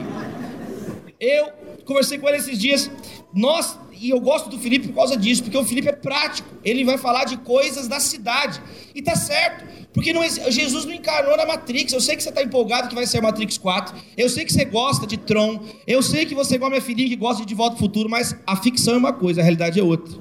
eu 1.20 1.50
conversei 1.86 2.18
com 2.18 2.28
ele 2.30 2.38
esses 2.38 2.58
dias. 2.58 2.90
Nós 3.34 3.78
e 4.00 4.10
eu 4.10 4.20
gosto 4.20 4.50
do 4.50 4.60
Felipe 4.60 4.90
por 4.90 4.96
causa 4.96 5.18
disso, 5.18 5.44
porque 5.44 5.58
o 5.58 5.66
Felipe 5.66 5.88
é 5.88 5.94
prático. 5.94 6.48
Ele 6.64 6.84
vai 6.84 6.98
falar 6.98 7.26
de 7.26 7.38
coisas 7.38 7.88
da 7.88 8.00
cidade. 8.00 8.62
E 8.94 9.02
tá 9.02 9.16
certo, 9.16 9.66
porque 9.96 10.12
não, 10.12 10.22
Jesus 10.28 10.84
não 10.84 10.94
encarnou 10.94 11.38
na 11.38 11.46
Matrix. 11.46 11.94
Eu 11.94 12.02
sei 12.02 12.18
que 12.18 12.22
você 12.22 12.28
está 12.28 12.44
empolgado 12.44 12.90
que 12.90 12.94
vai 12.94 13.08
ser 13.08 13.22
Matrix 13.22 13.58
4. 13.58 13.96
Eu 14.18 14.30
sei 14.30 14.44
que 14.44 14.52
você 14.52 14.66
gosta 14.66 15.08
de 15.08 15.16
Tron. 15.16 15.62
Eu 15.88 16.04
sei 16.04 16.26
que 16.26 16.36
você, 16.36 16.56
igual 16.56 16.70
minha 16.70 16.82
filhinha, 16.82 17.08
que 17.08 17.16
gosta 17.16 17.44
de 17.44 17.48
De 17.48 17.56
Volta 17.56 17.76
ao 17.76 17.80
Futuro, 17.80 18.10
mas 18.10 18.36
a 18.46 18.58
ficção 18.58 18.96
é 18.96 18.98
uma 18.98 19.14
coisa, 19.14 19.40
a 19.40 19.44
realidade 19.44 19.80
é 19.80 19.84
outra. 19.84 20.14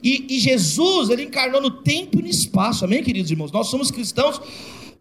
E, 0.00 0.36
e 0.36 0.38
Jesus, 0.38 1.10
ele 1.10 1.24
encarnou 1.24 1.60
no 1.60 1.82
tempo 1.82 2.20
e 2.20 2.22
no 2.22 2.28
espaço. 2.28 2.84
Amém, 2.84 3.02
queridos 3.02 3.28
irmãos? 3.28 3.50
Nós 3.50 3.66
somos 3.66 3.90
cristãos 3.90 4.40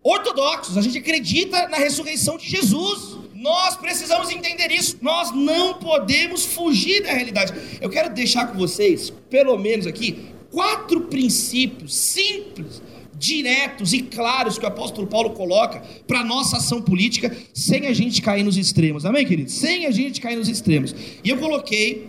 ortodoxos. 0.01 0.75
A 0.79 0.81
gente 0.81 0.97
acredita 0.97 1.67
na 1.67 1.77
ressurreição 1.77 2.37
de 2.37 2.49
Jesus. 2.49 3.17
Nós 3.35 3.77
precisamos 3.77 4.31
entender 4.31 4.71
isso. 4.71 4.97
Nós 4.99 5.31
não 5.31 5.75
podemos 5.75 6.43
fugir 6.43 7.03
da 7.03 7.13
realidade. 7.13 7.53
Eu 7.79 7.89
quero 7.89 8.11
deixar 8.11 8.47
com 8.47 8.57
vocês, 8.57 9.13
pelo 9.29 9.55
menos 9.59 9.85
aqui, 9.85 10.25
quatro 10.49 11.01
princípios 11.01 11.95
simples, 11.95 12.81
diretos 13.21 13.93
e 13.93 14.01
claros 14.01 14.57
que 14.57 14.65
o 14.65 14.67
apóstolo 14.67 15.05
Paulo 15.05 15.29
coloca 15.29 15.83
para 16.07 16.21
a 16.21 16.25
nossa 16.25 16.57
ação 16.57 16.81
política, 16.81 17.35
sem 17.53 17.85
a 17.85 17.93
gente 17.93 18.19
cair 18.19 18.43
nos 18.43 18.57
extremos. 18.57 19.05
Amém, 19.05 19.23
queridos? 19.25 19.53
Sem 19.53 19.85
a 19.85 19.91
gente 19.91 20.19
cair 20.19 20.35
nos 20.35 20.49
extremos. 20.49 20.95
E 21.23 21.29
eu 21.29 21.37
coloquei 21.37 22.07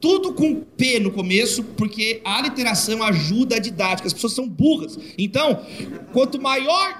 tudo 0.00 0.32
com 0.32 0.54
P 0.54 1.00
no 1.00 1.10
começo, 1.10 1.64
porque 1.76 2.20
a 2.24 2.40
literação 2.40 3.02
ajuda 3.02 3.56
a 3.56 3.58
didática. 3.58 4.06
As 4.06 4.12
pessoas 4.12 4.34
são 4.34 4.48
burras. 4.48 4.96
Então, 5.18 5.60
quanto 6.12 6.40
maior 6.40 6.96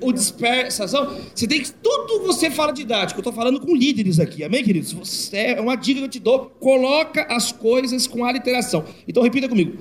o 0.00 0.12
dispersação. 0.12 1.16
Você 1.34 1.46
tem 1.46 1.62
que. 1.62 1.72
Tudo 1.72 2.26
você 2.26 2.50
fala 2.50 2.72
didático. 2.72 3.18
Eu 3.18 3.22
estou 3.22 3.32
falando 3.32 3.58
com 3.58 3.74
líderes 3.74 4.20
aqui, 4.20 4.44
amém, 4.44 4.62
queridos? 4.62 4.92
Você, 4.92 5.54
é 5.56 5.60
uma 5.60 5.76
dica 5.76 6.00
que 6.00 6.04
eu 6.04 6.10
te 6.10 6.20
dou. 6.20 6.46
Coloca 6.60 7.26
as 7.28 7.50
coisas 7.52 8.06
com 8.06 8.24
aliteração. 8.24 8.84
Então 9.06 9.22
repita 9.22 9.48
comigo: 9.48 9.76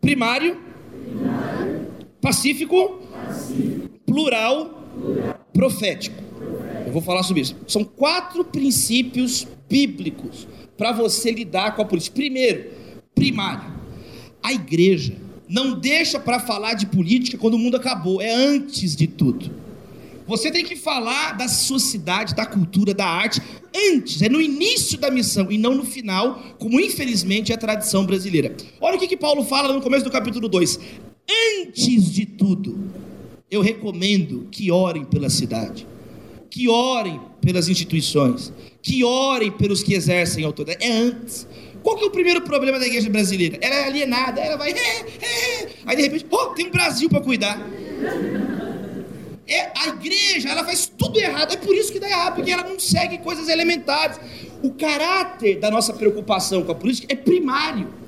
primário, 0.00 0.58
primário. 1.04 1.31
Pacífico, 2.22 3.00
Pacífico. 3.12 3.88
plural 4.06 4.80
profético. 5.52 6.22
Eu 6.86 6.92
vou 6.92 7.02
falar 7.02 7.24
sobre 7.24 7.42
isso. 7.42 7.56
São 7.66 7.82
quatro 7.82 8.44
princípios 8.44 9.46
bíblicos 9.68 10.46
para 10.78 10.92
você 10.92 11.32
lidar 11.32 11.74
com 11.74 11.82
a 11.82 11.84
política. 11.84 12.14
Primeiro, 12.14 12.70
primário. 13.12 13.72
A 14.40 14.52
igreja 14.52 15.16
não 15.48 15.78
deixa 15.78 16.20
para 16.20 16.38
falar 16.38 16.74
de 16.74 16.86
política 16.86 17.36
quando 17.36 17.54
o 17.54 17.58
mundo 17.58 17.76
acabou, 17.76 18.22
é 18.22 18.32
antes 18.32 18.94
de 18.94 19.08
tudo. 19.08 19.50
Você 20.24 20.50
tem 20.50 20.64
que 20.64 20.76
falar 20.76 21.36
da 21.36 21.48
sua 21.48 21.80
cidade, 21.80 22.34
da 22.36 22.46
cultura, 22.46 22.94
da 22.94 23.04
arte, 23.04 23.42
antes, 23.74 24.22
é 24.22 24.28
no 24.28 24.40
início 24.40 24.96
da 24.96 25.10
missão 25.10 25.50
e 25.50 25.58
não 25.58 25.74
no 25.74 25.84
final, 25.84 26.40
como 26.58 26.80
infelizmente 26.80 27.50
é 27.50 27.56
a 27.56 27.58
tradição 27.58 28.06
brasileira. 28.06 28.54
Olha 28.80 28.96
o 28.96 29.00
que, 29.00 29.08
que 29.08 29.16
Paulo 29.16 29.44
fala 29.44 29.72
no 29.72 29.80
começo 29.80 30.04
do 30.04 30.10
capítulo 30.10 30.48
2. 30.48 30.78
Antes 31.60 32.12
de 32.12 32.26
tudo, 32.26 32.78
eu 33.50 33.60
recomendo 33.60 34.48
que 34.50 34.70
orem 34.70 35.04
pela 35.04 35.30
cidade, 35.30 35.86
que 36.50 36.68
orem 36.68 37.20
pelas 37.40 37.68
instituições, 37.68 38.52
que 38.80 39.04
orem 39.04 39.50
pelos 39.50 39.82
que 39.82 39.94
exercem 39.94 40.44
autoridade. 40.44 40.84
É 40.84 40.92
antes. 40.92 41.46
Qual 41.82 41.96
que 41.96 42.04
é 42.04 42.06
o 42.06 42.10
primeiro 42.10 42.42
problema 42.42 42.78
da 42.78 42.86
igreja 42.86 43.10
brasileira? 43.10 43.58
Ela 43.60 43.74
é 43.74 43.84
alienada, 43.86 44.40
ela 44.40 44.56
vai. 44.56 44.70
É, 44.70 45.00
é. 45.00 45.68
Aí 45.84 45.96
de 45.96 46.02
repente, 46.02 46.26
oh, 46.30 46.46
tem 46.48 46.66
um 46.66 46.70
Brasil 46.70 47.08
para 47.08 47.20
cuidar. 47.20 47.58
É, 49.46 49.70
a 49.76 49.88
igreja, 49.88 50.48
ela 50.48 50.64
faz 50.64 50.90
tudo 50.96 51.18
errado. 51.18 51.52
É 51.52 51.56
por 51.56 51.74
isso 51.74 51.92
que 51.92 51.98
dá 51.98 52.08
errado, 52.08 52.36
porque 52.36 52.50
ela 52.50 52.62
não 52.62 52.78
segue 52.78 53.18
coisas 53.18 53.48
elementares. 53.48 54.18
O 54.62 54.70
caráter 54.70 55.58
da 55.58 55.70
nossa 55.70 55.92
preocupação 55.92 56.62
com 56.62 56.72
a 56.72 56.74
política 56.74 57.12
é 57.12 57.16
primário. 57.16 58.01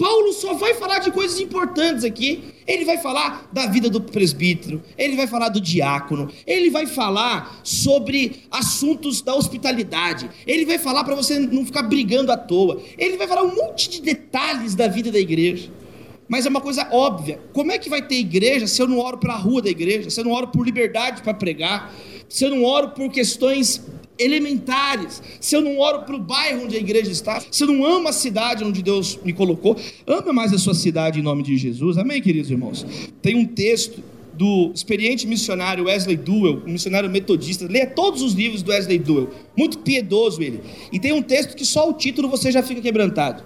Paulo 0.00 0.32
só 0.32 0.54
vai 0.54 0.72
falar 0.72 1.00
de 1.00 1.10
coisas 1.10 1.38
importantes 1.38 2.04
aqui. 2.04 2.42
Ele 2.66 2.86
vai 2.86 2.96
falar 2.96 3.46
da 3.52 3.66
vida 3.66 3.90
do 3.90 4.00
presbítero, 4.00 4.82
ele 4.96 5.14
vai 5.14 5.26
falar 5.26 5.50
do 5.50 5.60
diácono, 5.60 6.30
ele 6.46 6.70
vai 6.70 6.86
falar 6.86 7.60
sobre 7.62 8.44
assuntos 8.50 9.20
da 9.20 9.34
hospitalidade, 9.34 10.30
ele 10.46 10.64
vai 10.64 10.78
falar 10.78 11.04
para 11.04 11.14
você 11.14 11.38
não 11.38 11.66
ficar 11.66 11.82
brigando 11.82 12.32
à 12.32 12.36
toa, 12.38 12.80
ele 12.96 13.18
vai 13.18 13.28
falar 13.28 13.42
um 13.42 13.54
monte 13.54 13.90
de 13.90 14.00
detalhes 14.00 14.74
da 14.74 14.88
vida 14.88 15.12
da 15.12 15.18
igreja. 15.18 15.70
Mas 16.26 16.46
é 16.46 16.48
uma 16.48 16.62
coisa 16.62 16.88
óbvia. 16.90 17.38
Como 17.52 17.70
é 17.70 17.76
que 17.76 17.90
vai 17.90 18.00
ter 18.00 18.14
igreja 18.14 18.66
se 18.66 18.80
eu 18.80 18.88
não 18.88 18.98
oro 18.98 19.18
para 19.18 19.34
a 19.34 19.36
rua 19.36 19.60
da 19.60 19.68
igreja, 19.68 20.08
se 20.08 20.18
eu 20.18 20.24
não 20.24 20.32
oro 20.32 20.48
por 20.48 20.64
liberdade 20.64 21.20
para 21.20 21.34
pregar, 21.34 21.92
se 22.26 22.44
eu 22.44 22.50
não 22.50 22.64
oro 22.64 22.90
por 22.90 23.10
questões 23.10 23.82
elementares, 24.20 25.22
se 25.40 25.56
eu 25.56 25.60
não 25.60 25.78
oro 25.78 26.02
para 26.02 26.14
o 26.14 26.20
bairro 26.20 26.64
onde 26.64 26.76
a 26.76 26.78
igreja 26.78 27.10
está, 27.10 27.42
se 27.50 27.64
eu 27.64 27.68
não 27.68 27.84
amo 27.84 28.08
a 28.08 28.12
cidade 28.12 28.62
onde 28.62 28.82
Deus 28.82 29.18
me 29.24 29.32
colocou, 29.32 29.76
ama 30.06 30.32
mais 30.32 30.52
a 30.52 30.58
sua 30.58 30.74
cidade 30.74 31.18
em 31.18 31.22
nome 31.22 31.42
de 31.42 31.56
Jesus, 31.56 31.96
amém, 31.96 32.20
queridos 32.20 32.50
irmãos? 32.50 32.86
Tem 33.22 33.34
um 33.34 33.46
texto 33.46 34.02
do 34.34 34.70
experiente 34.74 35.26
missionário 35.26 35.84
Wesley 35.84 36.16
Duell, 36.16 36.62
um 36.66 36.72
missionário 36.72 37.10
metodista, 37.10 37.66
leia 37.66 37.86
todos 37.86 38.22
os 38.22 38.32
livros 38.32 38.62
do 38.62 38.70
Wesley 38.70 38.98
Duell, 38.98 39.30
muito 39.56 39.78
piedoso 39.78 40.42
ele, 40.42 40.60
e 40.92 40.98
tem 40.98 41.12
um 41.12 41.22
texto 41.22 41.56
que 41.56 41.64
só 41.64 41.88
o 41.88 41.92
título 41.92 42.28
você 42.28 42.50
já 42.50 42.62
fica 42.62 42.80
quebrantado. 42.80 43.42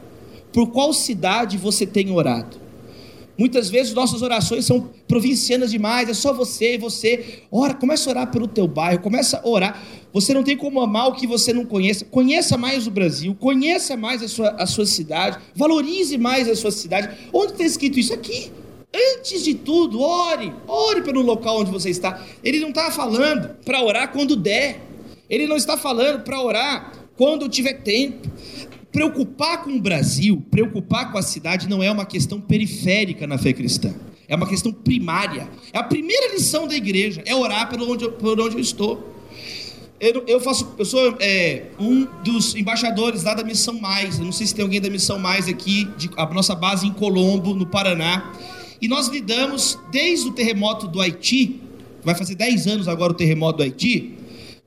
Por 0.52 0.68
qual 0.68 0.92
cidade 0.92 1.56
você 1.56 1.84
tem 1.84 2.12
orado? 2.12 2.63
Muitas 3.36 3.68
vezes 3.68 3.92
nossas 3.92 4.22
orações 4.22 4.64
são 4.64 4.90
provincianas 5.08 5.70
demais, 5.70 6.08
é 6.08 6.14
só 6.14 6.32
você 6.32 6.78
você. 6.78 7.42
Ora, 7.50 7.74
começa 7.74 8.08
a 8.08 8.12
orar 8.12 8.30
pelo 8.30 8.46
teu 8.46 8.68
bairro, 8.68 9.00
começa 9.00 9.40
a 9.42 9.48
orar. 9.48 9.82
Você 10.12 10.32
não 10.32 10.44
tem 10.44 10.56
como 10.56 10.80
amar 10.80 11.08
o 11.08 11.14
que 11.14 11.26
você 11.26 11.52
não 11.52 11.64
conhece. 11.64 12.04
Conheça 12.04 12.56
mais 12.56 12.86
o 12.86 12.90
Brasil, 12.90 13.34
conheça 13.34 13.96
mais 13.96 14.22
a 14.22 14.28
sua, 14.28 14.50
a 14.50 14.66
sua 14.66 14.86
cidade, 14.86 15.38
valorize 15.54 16.16
mais 16.16 16.48
a 16.48 16.54
sua 16.54 16.70
cidade. 16.70 17.10
Onde 17.32 17.52
está 17.52 17.64
escrito 17.64 17.98
isso? 17.98 18.14
Aqui. 18.14 18.52
Antes 18.94 19.42
de 19.42 19.54
tudo, 19.54 20.00
ore, 20.00 20.52
ore 20.68 21.02
pelo 21.02 21.20
local 21.20 21.60
onde 21.60 21.72
você 21.72 21.90
está. 21.90 22.24
Ele 22.44 22.60
não 22.60 22.68
está 22.68 22.92
falando 22.92 23.56
para 23.64 23.82
orar 23.82 24.12
quando 24.12 24.36
der. 24.36 24.80
Ele 25.28 25.48
não 25.48 25.56
está 25.56 25.76
falando 25.76 26.22
para 26.22 26.40
orar 26.40 26.92
quando 27.16 27.48
tiver 27.48 27.82
tempo. 27.82 28.28
Preocupar 28.94 29.64
com 29.64 29.70
o 29.70 29.80
Brasil, 29.80 30.40
preocupar 30.52 31.10
com 31.10 31.18
a 31.18 31.22
cidade 31.22 31.68
não 31.68 31.82
é 31.82 31.90
uma 31.90 32.06
questão 32.06 32.40
periférica 32.40 33.26
na 33.26 33.36
fé 33.36 33.52
cristã. 33.52 33.92
É 34.28 34.36
uma 34.36 34.46
questão 34.46 34.72
primária. 34.72 35.48
É 35.72 35.78
a 35.78 35.82
primeira 35.82 36.32
lição 36.32 36.68
da 36.68 36.76
igreja, 36.76 37.20
é 37.26 37.34
orar 37.34 37.68
por 37.68 37.82
onde 37.82 38.04
eu, 38.04 38.12
por 38.12 38.40
onde 38.40 38.54
eu 38.54 38.60
estou. 38.60 39.12
Eu, 39.98 40.22
eu, 40.28 40.38
faço, 40.38 40.72
eu 40.78 40.84
sou 40.84 41.16
é, 41.18 41.64
um 41.76 42.06
dos 42.22 42.54
embaixadores 42.54 43.24
lá 43.24 43.34
da 43.34 43.42
Missão 43.42 43.80
Mais. 43.80 44.20
Eu 44.20 44.26
não 44.26 44.32
sei 44.32 44.46
se 44.46 44.54
tem 44.54 44.62
alguém 44.62 44.80
da 44.80 44.88
Missão 44.88 45.18
Mais 45.18 45.48
aqui, 45.48 45.88
de, 45.98 46.08
a 46.16 46.24
nossa 46.26 46.54
base 46.54 46.86
em 46.86 46.92
Colombo, 46.92 47.52
no 47.52 47.66
Paraná. 47.66 48.32
E 48.80 48.86
nós 48.86 49.08
lidamos 49.08 49.76
desde 49.90 50.28
o 50.28 50.32
terremoto 50.32 50.86
do 50.86 51.00
Haiti, 51.00 51.60
vai 52.04 52.14
fazer 52.14 52.36
10 52.36 52.68
anos 52.68 52.86
agora 52.86 53.10
o 53.10 53.16
terremoto 53.16 53.56
do 53.56 53.64
Haiti. 53.64 54.14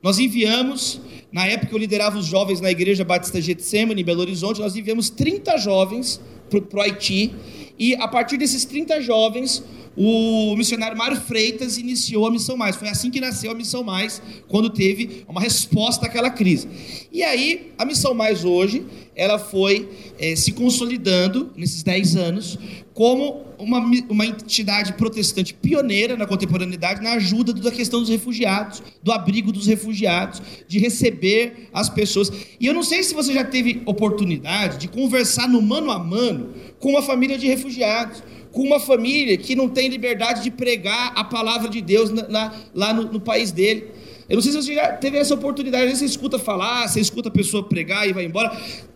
Nós 0.02 0.18
enviamos 0.18 1.00
na 1.30 1.46
época 1.46 1.74
eu 1.74 1.78
liderava 1.78 2.18
os 2.18 2.26
jovens 2.26 2.60
na 2.60 2.70
Igreja 2.70 3.04
Batista 3.04 3.40
Getsemane, 3.40 4.00
em 4.00 4.04
Belo 4.04 4.20
Horizonte, 4.20 4.60
nós 4.60 4.74
enviamos 4.76 5.10
30 5.10 5.58
jovens 5.58 6.20
para 6.48 6.78
o 6.78 6.80
Haiti, 6.80 7.34
e 7.78 7.94
a 7.96 8.08
partir 8.08 8.38
desses 8.38 8.64
30 8.64 9.00
jovens, 9.02 9.62
o 10.00 10.54
missionário 10.54 10.96
Mário 10.96 11.20
Freitas 11.20 11.76
iniciou 11.76 12.24
a 12.24 12.30
Missão 12.30 12.56
Mais. 12.56 12.76
Foi 12.76 12.88
assim 12.88 13.10
que 13.10 13.20
nasceu 13.20 13.50
a 13.50 13.54
Missão 13.54 13.82
Mais, 13.82 14.22
quando 14.46 14.70
teve 14.70 15.24
uma 15.28 15.40
resposta 15.40 16.06
àquela 16.06 16.30
crise. 16.30 16.68
E 17.12 17.24
aí, 17.24 17.72
a 17.76 17.84
Missão 17.84 18.14
Mais 18.14 18.44
hoje, 18.44 18.86
ela 19.16 19.40
foi 19.40 19.88
é, 20.16 20.36
se 20.36 20.52
consolidando 20.52 21.50
nesses 21.56 21.82
10 21.82 22.14
anos 22.14 22.58
como 22.94 23.44
uma, 23.58 23.78
uma 24.08 24.26
entidade 24.26 24.92
protestante 24.92 25.52
pioneira 25.52 26.16
na 26.16 26.26
contemporaneidade 26.26 27.02
na 27.02 27.12
ajuda 27.14 27.52
da 27.52 27.70
questão 27.70 28.00
dos 28.00 28.08
refugiados, 28.08 28.82
do 29.02 29.12
abrigo 29.12 29.50
dos 29.50 29.66
refugiados, 29.66 30.40
de 30.66 30.78
receber 30.78 31.68
as 31.72 31.88
pessoas. 31.88 32.30
E 32.60 32.66
eu 32.66 32.74
não 32.74 32.82
sei 32.82 33.02
se 33.02 33.14
você 33.14 33.32
já 33.32 33.44
teve 33.44 33.82
oportunidade 33.84 34.78
de 34.78 34.88
conversar 34.88 35.48
no 35.48 35.60
mano 35.60 35.90
a 35.90 35.98
mano 35.98 36.54
com 36.78 36.90
uma 36.90 37.02
família 37.02 37.36
de 37.36 37.46
refugiados, 37.46 38.22
com 38.58 38.64
uma 38.64 38.80
família 38.80 39.36
que 39.36 39.54
não 39.54 39.68
tem 39.68 39.88
liberdade 39.88 40.42
de 40.42 40.50
pregar 40.50 41.12
a 41.14 41.22
palavra 41.22 41.68
de 41.68 41.80
Deus 41.80 42.10
na, 42.10 42.26
na, 42.26 42.54
lá 42.74 42.92
no, 42.92 43.04
no 43.04 43.20
país 43.20 43.52
dele. 43.52 43.86
Eu 44.28 44.34
não 44.34 44.42
sei 44.42 44.50
se 44.50 44.60
você 44.60 44.74
já 44.74 44.94
teve 44.94 45.16
essa 45.16 45.32
oportunidade, 45.32 45.84
às 45.84 45.90
vezes 45.90 46.00
você 46.00 46.06
escuta 46.06 46.40
falar, 46.40 46.88
você 46.88 46.98
escuta 46.98 47.28
a 47.28 47.30
pessoa 47.30 47.62
pregar 47.62 48.08
e 48.08 48.12
vai 48.12 48.24
embora. 48.24 48.50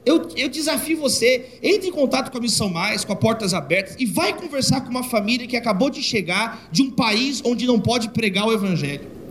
Eu, 0.04 0.28
eu 0.36 0.48
desafio 0.48 0.98
você, 0.98 1.60
entre 1.62 1.90
em 1.90 1.92
contato 1.92 2.32
com 2.32 2.38
a 2.38 2.40
Missão 2.40 2.68
Mais, 2.68 3.04
com 3.04 3.12
a 3.12 3.16
Portas 3.16 3.54
Abertas, 3.54 3.94
e 4.00 4.04
vai 4.04 4.32
conversar 4.32 4.80
com 4.80 4.90
uma 4.90 5.04
família 5.04 5.46
que 5.46 5.56
acabou 5.56 5.90
de 5.90 6.02
chegar 6.02 6.68
de 6.72 6.82
um 6.82 6.90
país 6.90 7.40
onde 7.44 7.64
não 7.64 7.78
pode 7.78 8.08
pregar 8.08 8.48
o 8.48 8.52
Evangelho. 8.52 9.21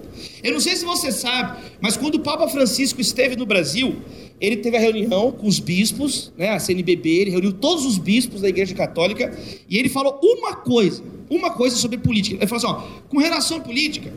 Eu 0.44 0.54
não 0.54 0.60
sei 0.60 0.76
se 0.76 0.84
você 0.86 1.12
sabe, 1.12 1.60
mas 1.80 1.96
quando 1.96 2.16
o 2.16 2.20
Papa 2.20 2.48
Francisco 2.48 3.00
esteve 3.00 3.36
no 3.36 3.46
Brasil, 3.46 3.96
ele 4.40 4.58
teve 4.58 4.76
a 4.76 4.80
reunião 4.80 5.32
com 5.32 5.48
os 5.48 5.60
bispos, 5.60 6.34
né, 6.38 6.50
a 6.50 6.60
CNBB, 6.60 7.10
ele 7.10 7.32
reuniu 7.32 7.54
todos 7.54 7.86
os 7.86 7.98
bispos 7.98 8.42
da 8.42 8.50
Igreja 8.50 8.74
Católica, 8.74 9.38
e 9.70 9.78
ele 9.78 9.88
falou 9.88 10.20
uma 10.24 10.56
coisa, 10.56 11.04
uma 11.30 11.52
coisa 11.52 11.76
sobre 11.76 11.98
política. 11.98 12.38
Ele 12.38 12.48
falou 12.48 12.76
assim: 12.76 12.84
ó, 12.84 13.02
com 13.08 13.20
relação 13.20 13.58
à 13.58 13.60
política, 13.60 14.12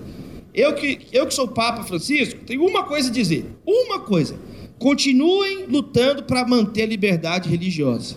eu 0.55 0.73
que, 0.75 1.01
eu 1.13 1.27
que 1.27 1.35
sou 1.35 1.49
Papa 1.49 1.83
Francisco, 1.83 2.41
tenho 2.47 2.65
uma 2.65 2.85
coisa 2.85 3.09
a 3.09 3.13
dizer. 3.13 3.45
Uma 3.67 4.01
coisa. 4.01 4.39
Continuem 4.79 5.67
lutando 5.67 6.23
para 6.23 6.47
manter 6.47 6.83
a 6.83 6.87
liberdade 6.87 7.49
religiosa. 7.49 8.17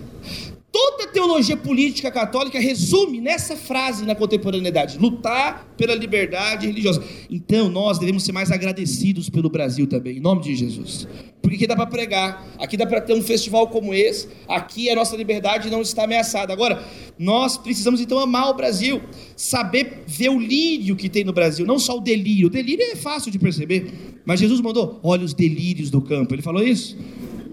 Toda 0.70 1.06
a 1.06 1.08
teologia 1.08 1.56
política 1.56 2.12
católica 2.12 2.60
resume 2.60 3.22
nessa 3.22 3.56
frase 3.56 4.06
na 4.06 4.14
contemporaneidade: 4.14 4.98
lutar 4.98 5.74
pela 5.78 5.96
liberdade 5.96 6.68
religiosa. 6.68 7.02
Então 7.30 7.70
nós 7.70 7.98
devemos 7.98 8.24
ser 8.24 8.34
mais 8.34 8.52
agradecidos 8.52 9.30
pelo 9.30 9.50
Brasil 9.50 9.88
também, 9.88 10.18
em 10.18 10.20
nome 10.20 10.42
de 10.42 10.56
Jesus. 10.56 11.08
Porque 11.42 11.56
aqui 11.56 11.68
dá 11.68 11.78
para 11.78 11.86
pregar, 11.86 12.46
aqui 12.60 12.76
dá 12.76 12.86
para 12.86 13.00
ter 13.00 13.14
um 13.14 13.22
festival 13.22 13.68
como 13.70 13.94
esse, 13.94 14.28
aqui 14.50 14.90
a 14.90 14.96
nossa 14.96 15.16
liberdade 15.16 15.70
não 15.70 15.82
está 15.82 16.04
ameaçada. 16.04 16.52
Agora, 16.52 16.84
nós 17.18 17.58
precisamos 17.58 18.02
então 18.02 18.20
amar 18.20 18.50
o 18.50 18.54
Brasil, 18.54 19.02
saber 19.34 20.04
ver 20.06 20.30
o 20.30 20.38
lírio 20.38 20.98
que 20.98 21.08
tem 21.08 21.24
no 21.24 21.32
Brasil, 21.32 21.66
não 21.66 21.80
só 21.80 21.96
o 21.96 22.02
delírio. 22.02 22.48
O 22.48 22.50
delírio 22.50 22.84
é 22.92 22.98
fácil 22.98 23.32
de 23.32 23.40
perceber, 23.40 24.20
mas 24.26 24.42
Jesus 24.42 24.60
mandou: 24.60 25.00
olha 25.02 25.24
os 25.24 25.34
delírios 25.34 25.90
do 25.90 26.02
campo. 26.02 26.36
Ele 26.36 26.42
falou 26.42 26.62
isso? 26.62 26.98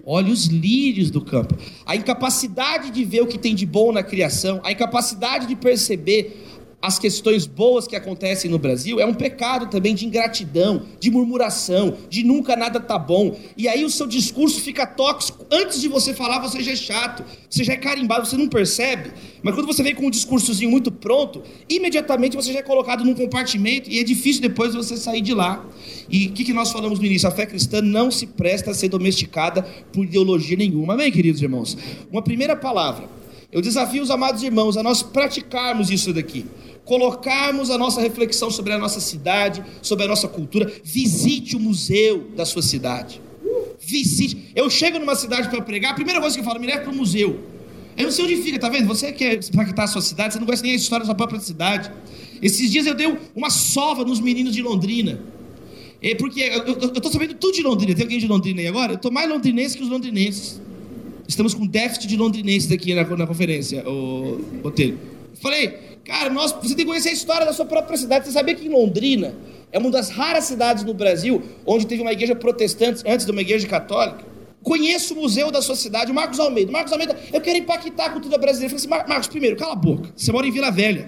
Olha 0.07 0.33
os 0.33 0.47
lírios 0.47 1.11
do 1.11 1.21
campo. 1.21 1.57
A 1.87 1.97
incapacidade 1.97 2.91
de 2.91 3.05
ver 3.05 3.23
o 3.23 3.27
que 3.27 3.39
tem 3.39 3.55
de 3.55 3.65
bom 3.65 3.91
na 3.91 4.03
criação, 4.03 4.61
a 4.63 4.71
incapacidade 4.71 5.47
de 5.47 5.57
perceber 5.57 6.54
as 6.85 6.99
questões 6.99 7.47
boas 7.47 7.87
que 7.87 7.97
acontecem 7.97 8.51
no 8.51 8.59
Brasil 8.59 9.01
é 9.01 9.07
um 9.07 9.15
pecado 9.15 9.71
também 9.71 9.95
de 9.95 10.05
ingratidão, 10.05 10.83
de 11.01 11.11
murmuração, 11.11 11.97
de 12.11 12.23
nunca 12.23 12.55
nada 12.55 12.79
tá 12.79 12.99
bom. 12.99 13.35
E 13.57 13.67
aí 13.67 13.87
o 13.87 13.89
seu 13.89 14.07
discurso 14.07 14.61
fica 14.61 14.87
tóxico. 14.87 15.47
Antes 15.51 15.81
de 15.81 15.89
você 15.89 16.13
falar, 16.13 16.41
você 16.41 16.63
já 16.63 16.73
é 16.73 16.77
chato, 16.77 17.25
você 17.49 17.65
já 17.65 17.73
é 17.73 17.79
carimbado, 17.79 18.27
você 18.27 18.37
não 18.37 18.49
percebe. 18.49 19.13
Mas 19.43 19.55
quando 19.55 19.67
você 19.67 19.83
vem 19.83 19.95
com 19.95 20.09
um 20.09 20.11
discursozinho 20.11 20.71
muito 20.71 20.93
pronto, 20.93 21.43
imediatamente 21.71 22.37
você 22.37 22.53
já 22.53 22.59
é 22.59 22.63
colocado 22.63 23.03
num 23.03 23.15
compartimento 23.15 23.89
e 23.89 23.99
é 23.99 24.05
difícil 24.05 24.43
depois 24.43 24.75
você 24.75 24.99
sair 24.99 25.23
de 25.23 25.33
lá. 25.33 25.65
E 26.11 26.27
o 26.27 26.33
que, 26.33 26.45
que 26.45 26.53
nós 26.53 26.71
falamos 26.71 26.99
no 26.99 27.07
início? 27.07 27.27
A 27.27 27.33
fé 27.33 27.47
cristã 27.47 27.81
não 27.81 28.11
se 28.11 28.27
presta 28.27 28.73
a 28.73 28.75
ser 28.75 28.91
domesticada 28.91 29.63
por 29.91 30.05
ideologia 30.05 30.59
nenhuma. 30.59 30.93
Amém, 30.93 31.11
queridos 31.11 31.41
irmãos? 31.41 31.79
Uma 32.13 32.21
primeira 32.21 32.55
palavra. 32.55 33.09
Eu 33.55 33.63
desafio 33.63 34.03
os 34.03 34.11
amados 34.11 34.43
irmãos 34.43 34.77
a 34.77 34.83
nós 34.83 35.01
praticarmos 35.01 35.89
isso 35.89 36.13
daqui. 36.13 36.45
Colocarmos 36.85 37.71
a 37.71 37.79
nossa 37.79 38.01
reflexão 38.01 38.51
sobre 38.51 38.73
a 38.73 38.79
nossa 38.79 39.01
cidade, 39.01 39.65
sobre 39.83 40.05
a 40.05 40.09
nossa 40.09 40.29
cultura. 40.29 40.71
Visite 40.83 41.57
o 41.57 41.61
museu 41.61 42.29
da 42.37 42.45
sua 42.45 42.63
cidade. 42.63 43.21
Visite. 43.81 44.51
Eu 44.55 44.69
chego 44.71 44.99
numa 44.99 45.15
cidade 45.15 45.49
para 45.49 45.61
pregar, 45.63 45.93
a 45.93 45.95
primeira 45.95 46.21
coisa 46.21 46.35
que 46.35 46.41
eu 46.41 46.45
falo, 46.45 46.61
me 46.61 46.67
leve 46.67 46.81
para 46.81 46.93
o 46.93 46.97
museu. 46.97 47.41
Eu 47.97 48.05
não 48.05 48.11
sei 48.11 48.25
onde 48.25 48.37
fica, 48.37 48.59
tá 48.59 48.69
vendo? 48.69 48.87
Você 48.87 49.13
quer 49.13 49.35
impactar 49.35 49.85
a 49.85 49.87
sua 49.87 50.03
cidade, 50.03 50.35
você 50.35 50.39
não 50.39 50.47
conhece 50.47 50.63
nem 50.63 50.73
a 50.73 50.77
história 50.77 51.05
da 51.05 51.07
sua 51.07 51.15
própria 51.15 51.41
cidade. 51.41 51.91
Esses 52.43 52.71
dias 52.71 52.87
eu 52.87 52.95
dei 52.95 53.17
uma 53.35 53.51
sova 53.51 54.05
nos 54.05 54.21
meninos 54.21 54.53
de 54.53 54.63
Londrina. 54.63 55.21
É 56.03 56.15
porque 56.15 56.41
eu, 56.41 56.91
tô 57.01 57.11
sabendo 57.11 57.35
tudo 57.35 57.55
de 57.55 57.63
Londrina. 57.63 57.95
Tem 57.95 58.05
alguém 58.05 58.19
de 58.19 58.27
Londrina 58.27 58.61
aí 58.61 58.67
agora? 58.67 58.93
Eu 58.95 58.99
tô 58.99 59.11
mais 59.11 59.29
londrinense 59.29 59.77
que 59.77 59.83
os 59.83 59.89
londrinenses. 59.89 60.61
Estamos 61.27 61.55
com 61.55 61.67
déficit 61.67 62.07
de 62.07 62.17
londrinenses 62.17 62.71
aqui 62.71 62.95
na, 62.95 63.05
na 63.05 63.27
conferência, 63.27 63.89
o 63.89 64.39
Botelho. 64.63 64.99
Falei, 65.41 65.79
cara, 66.05 66.31
nós, 66.31 66.53
você 66.53 66.75
tem 66.75 66.85
que 66.85 66.87
conhecer 66.87 67.11
a 67.11 67.13
história 67.13 67.47
da 67.47 67.53
sua 67.53 67.65
própria 67.65 67.97
cidade. 67.97 68.27
Você 68.27 68.33
sabia 68.33 68.55
que 68.55 68.67
em 68.67 68.71
Londrina 68.71 69.35
é 69.73 69.79
uma 69.79 69.91
das 69.91 70.11
raras 70.11 70.45
cidades 70.45 70.85
no 70.85 70.95
Brasil 70.95 71.43
onde 71.67 71.87
teve 71.87 72.03
uma 72.03 72.13
igreja 72.13 72.35
protestante 72.35 73.03
antes 73.07 73.27
de 73.27 73.33
uma 73.33 73.41
igreja 73.41 73.67
católica? 73.67 74.25
Conheço 74.63 75.13
o 75.13 75.21
museu 75.21 75.51
da 75.51 75.61
sua 75.61 75.77
cidade, 75.77 76.11
Marcos 76.11 76.41
Almeida. 76.41 76.73
Marcos 76.73 76.91
Almeida, 76.91 77.15
eu 77.31 77.41
quero 77.41 77.59
impactar 77.59 78.07
a 78.07 78.11
cultura 78.11 78.39
brasileira. 78.39 78.75
Eu 78.75 78.79
falei 78.81 78.99
assim, 78.99 79.09
Marcos, 79.09 79.29
primeiro, 79.29 79.57
cala 79.57 79.73
a 79.73 79.77
boca. 79.77 80.09
Você 80.17 80.33
mora 80.33 80.47
em 80.47 80.51
Vila 80.51 80.71
Velha. 80.71 81.07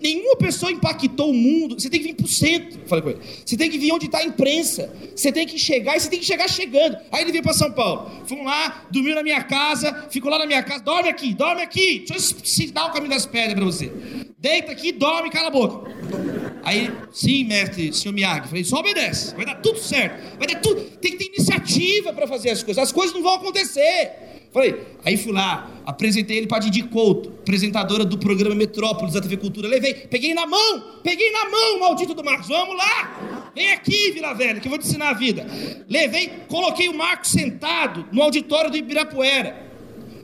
Nenhuma 0.00 0.36
pessoa 0.36 0.70
impactou 0.70 1.30
o 1.30 1.34
mundo. 1.34 1.78
Você 1.78 1.88
tem 1.88 2.00
que 2.00 2.08
vir 2.08 2.14
para 2.14 2.26
o 2.26 2.28
centro. 2.28 2.80
Falei 2.86 3.02
com 3.02 3.10
ele. 3.10 3.20
Você 3.44 3.56
tem 3.56 3.70
que 3.70 3.78
vir 3.78 3.92
onde 3.92 4.06
está 4.06 4.18
a 4.18 4.24
imprensa. 4.24 4.92
Você 5.14 5.32
tem 5.32 5.46
que 5.46 5.58
chegar 5.58 5.96
e 5.96 6.00
você 6.00 6.10
tem 6.10 6.18
que 6.18 6.24
chegar 6.24 6.48
chegando. 6.48 6.96
Aí 7.10 7.22
ele 7.22 7.32
veio 7.32 7.42
para 7.42 7.52
São 7.52 7.72
Paulo. 7.72 8.10
Fomos 8.26 8.44
lá, 8.44 8.86
dormiu 8.90 9.14
na 9.14 9.22
minha 9.22 9.42
casa, 9.42 10.06
ficou 10.10 10.30
lá 10.30 10.38
na 10.38 10.46
minha 10.46 10.62
casa. 10.62 10.82
Dorme 10.82 11.08
aqui, 11.08 11.34
dorme 11.34 11.62
aqui. 11.62 12.04
Deixa 12.08 12.34
eu 12.34 12.40
ensinar 12.40 12.86
o 12.86 12.92
caminho 12.92 13.10
das 13.10 13.26
pedras 13.26 13.54
para 13.54 13.64
você. 13.64 13.92
Deita 14.38 14.72
aqui, 14.72 14.92
dorme, 14.92 15.30
cala 15.30 15.48
a 15.48 15.50
boca. 15.50 16.47
Aí, 16.62 16.90
sim, 17.12 17.44
mestre, 17.44 17.92
senhor 17.92 18.14
Miyagi. 18.14 18.48
Falei, 18.48 18.64
só 18.64 18.78
obedece. 18.80 19.34
Vai 19.34 19.44
dar 19.44 19.56
tudo 19.56 19.78
certo. 19.78 20.38
Vai 20.38 20.46
dar 20.46 20.60
tudo. 20.60 20.80
Tem 21.00 21.12
que 21.12 21.18
ter 21.18 21.26
iniciativa 21.26 22.12
para 22.12 22.26
fazer 22.26 22.50
as 22.50 22.62
coisas. 22.62 22.82
As 22.82 22.92
coisas 22.92 23.14
não 23.14 23.22
vão 23.22 23.34
acontecer. 23.34 24.28
Falei, 24.50 24.74
aí 25.04 25.16
fui 25.18 25.32
lá, 25.32 25.70
apresentei 25.84 26.38
ele 26.38 26.46
para 26.46 26.60
Didi 26.60 26.82
Couto, 26.82 27.28
apresentadora 27.40 28.02
do 28.02 28.16
programa 28.16 28.54
Metrópolis 28.54 29.12
da 29.12 29.20
TV 29.20 29.36
Cultura. 29.36 29.68
Levei, 29.68 29.92
peguei 29.92 30.32
na 30.32 30.46
mão, 30.46 31.00
peguei 31.02 31.30
na 31.30 31.50
mão, 31.50 31.80
maldito 31.80 32.14
do 32.14 32.24
Marcos. 32.24 32.48
Vamos 32.48 32.74
lá, 32.74 33.50
vem 33.54 33.72
aqui, 33.72 34.10
Vila 34.12 34.32
Velha, 34.32 34.58
que 34.58 34.66
eu 34.66 34.70
vou 34.70 34.78
te 34.78 34.86
ensinar 34.86 35.10
a 35.10 35.12
vida. 35.12 35.46
Levei, 35.86 36.32
coloquei 36.48 36.88
o 36.88 36.96
Marcos 36.96 37.30
sentado 37.30 38.06
no 38.10 38.22
auditório 38.22 38.70
do 38.70 38.76
Ibirapuera 38.78 39.67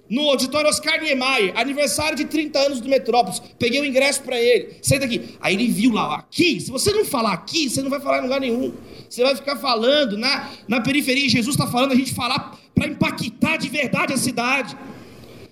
no 0.09 0.29
auditório 0.29 0.69
Oscar 0.69 1.01
Niemeyer, 1.01 1.53
aniversário 1.57 2.17
de 2.17 2.25
30 2.27 2.59
anos 2.59 2.81
do 2.81 2.89
Metrópolis. 2.89 3.41
Peguei 3.59 3.81
o 3.81 3.85
ingresso 3.85 4.23
para 4.23 4.39
ele. 4.41 4.77
Senta 4.83 5.07
aqui. 5.07 5.37
Aí 5.41 5.55
ele 5.55 5.69
viu 5.69 5.93
lá, 5.93 6.17
aqui. 6.17 6.61
Se 6.61 6.71
você 6.71 6.93
não 6.93 7.05
falar 7.05 7.33
aqui, 7.33 7.71
você 7.71 7.83
não 7.83 7.91
vai 7.91 8.01
falar 8.01 8.19
em 8.19 8.23
lugar 8.23 8.41
nenhum. 8.41 8.75
Você 9.09 9.23
vai 9.23 9.35
ficar 9.35 9.57
falando 9.57 10.17
na, 10.19 10.51
na 10.69 10.81
periferia. 10.81 11.29
Jesus 11.29 11.57
está 11.57 11.67
falando 11.67 11.93
a 11.93 11.97
gente 11.97 12.15
falar 12.15 12.59
para 12.75 12.87
impactar 12.87 13.57
de 13.57 13.69
verdade 13.69 14.13
a 14.13 14.17
cidade. 14.17 14.77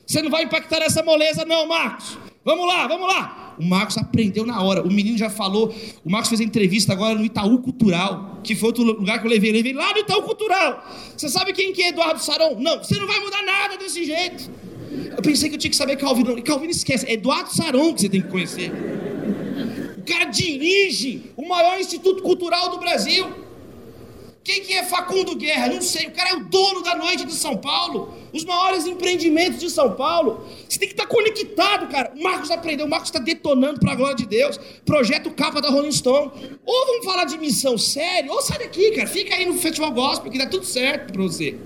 Você 0.07 0.21
não 0.21 0.31
vai 0.31 0.43
impactar 0.43 0.83
essa 0.83 1.03
moleza, 1.03 1.45
não, 1.45 1.67
Marcos. 1.69 2.19
Vamos 2.45 2.67
lá, 2.67 2.89
vamos 2.89 3.07
lá. 3.07 3.55
O 3.59 3.65
Marcos 3.65 3.97
aprendeu 3.97 4.45
na 4.45 4.61
hora. 4.63 4.83
O 4.83 4.91
menino 4.91 5.17
já 5.17 5.31
falou. 5.31 5.73
O 6.05 6.11
Marcos 6.11 6.29
fez 6.29 6.41
a 6.41 6.45
entrevista 6.45 6.93
agora 6.93 7.15
no 7.15 7.25
Itaú 7.25 7.59
Cultural, 7.59 8.41
que 8.43 8.57
foi 8.57 8.69
outro 8.69 8.83
lugar 8.83 9.21
que 9.21 9.27
eu 9.27 9.31
levei. 9.31 9.51
Eu 9.51 9.55
levei 9.55 9.73
lá 9.73 9.93
no 9.93 9.99
Itaú 9.99 10.23
Cultural. 10.23 10.85
Você 11.17 11.29
sabe 11.29 11.53
quem 11.53 11.73
que 11.73 11.83
é 11.83 11.89
Eduardo 11.89 12.21
Saron? 12.21 12.57
Não, 12.59 12.79
você 12.79 12.99
não 12.99 13.07
vai 13.07 13.21
mudar 13.21 13.43
nada 13.43 13.77
desse 13.77 14.05
jeito. 14.05 14.51
Eu 15.17 15.23
pensei 15.23 15.49
que 15.49 15.55
eu 15.55 15.59
tinha 15.59 15.71
que 15.71 15.77
saber 15.77 15.97
Calvino. 15.97 16.41
Calvino 16.43 16.73
esquece. 16.73 17.07
É 17.07 17.13
Eduardo 17.13 17.55
Saron 17.55 17.95
que 17.95 18.03
você 18.03 18.09
tem 18.09 18.23
que 18.23 18.29
conhecer. 18.29 18.73
O 19.99 20.03
cara 20.05 20.25
dirige 20.25 21.31
o 21.37 21.49
maior 21.49 21.79
instituto 21.79 22.23
cultural 22.23 22.71
do 22.71 22.79
Brasil. 22.79 23.25
Quem 24.45 24.63
que 24.63 24.73
é 24.73 24.83
Facundo 24.83 25.37
Guerra? 25.37 25.69
Não 25.69 25.81
sei. 25.81 26.07
O 26.07 26.11
cara 26.11 26.31
é 26.31 26.35
o 26.35 26.45
dono 26.45 26.83
da 26.83 26.97
noite 26.97 27.25
de 27.25 27.33
São 27.33 27.57
Paulo. 27.57 28.13
Os 28.33 28.45
maiores 28.45 28.87
empreendimentos 28.87 29.61
de 29.61 29.71
São 29.71 29.93
Paulo. 29.93 30.45
Você 30.69 30.79
tem 30.81 30.89
que 30.89 30.95
estar 30.95 31.07
conectado, 31.07 31.89
cara. 31.89 32.13
O 32.17 32.23
Marcos 32.23 32.51
aprendeu. 32.51 32.87
O 32.87 32.91
Marcos 32.91 33.09
está 33.09 33.21
detonando 33.21 33.79
para 33.79 33.93
a 33.93 33.95
glória 33.95 34.17
de 34.17 34.27
Deus. 34.27 34.59
Projeto 34.85 35.31
capa 35.31 35.61
da 35.61 35.71
Rolling 35.71 35.93
Stone. 35.93 36.33
Ou 36.67 36.87
vamos 36.87 37.05
falar 37.05 37.25
de 37.25 37.39
missão 37.39 37.79
sério, 37.79 38.33
ou 38.33 38.43
sai 38.43 38.59
daqui, 38.59 38.91
cara. 38.91 39.07
Fica 39.07 39.35
aí 39.35 39.47
no 39.47 39.55
Festival 39.55 39.93
Gospel 39.93 40.31
que 40.31 40.39
dá 40.39 40.47
tudo 40.47 40.65
certo 40.65 41.13
para 41.13 41.23
você. 41.23 41.57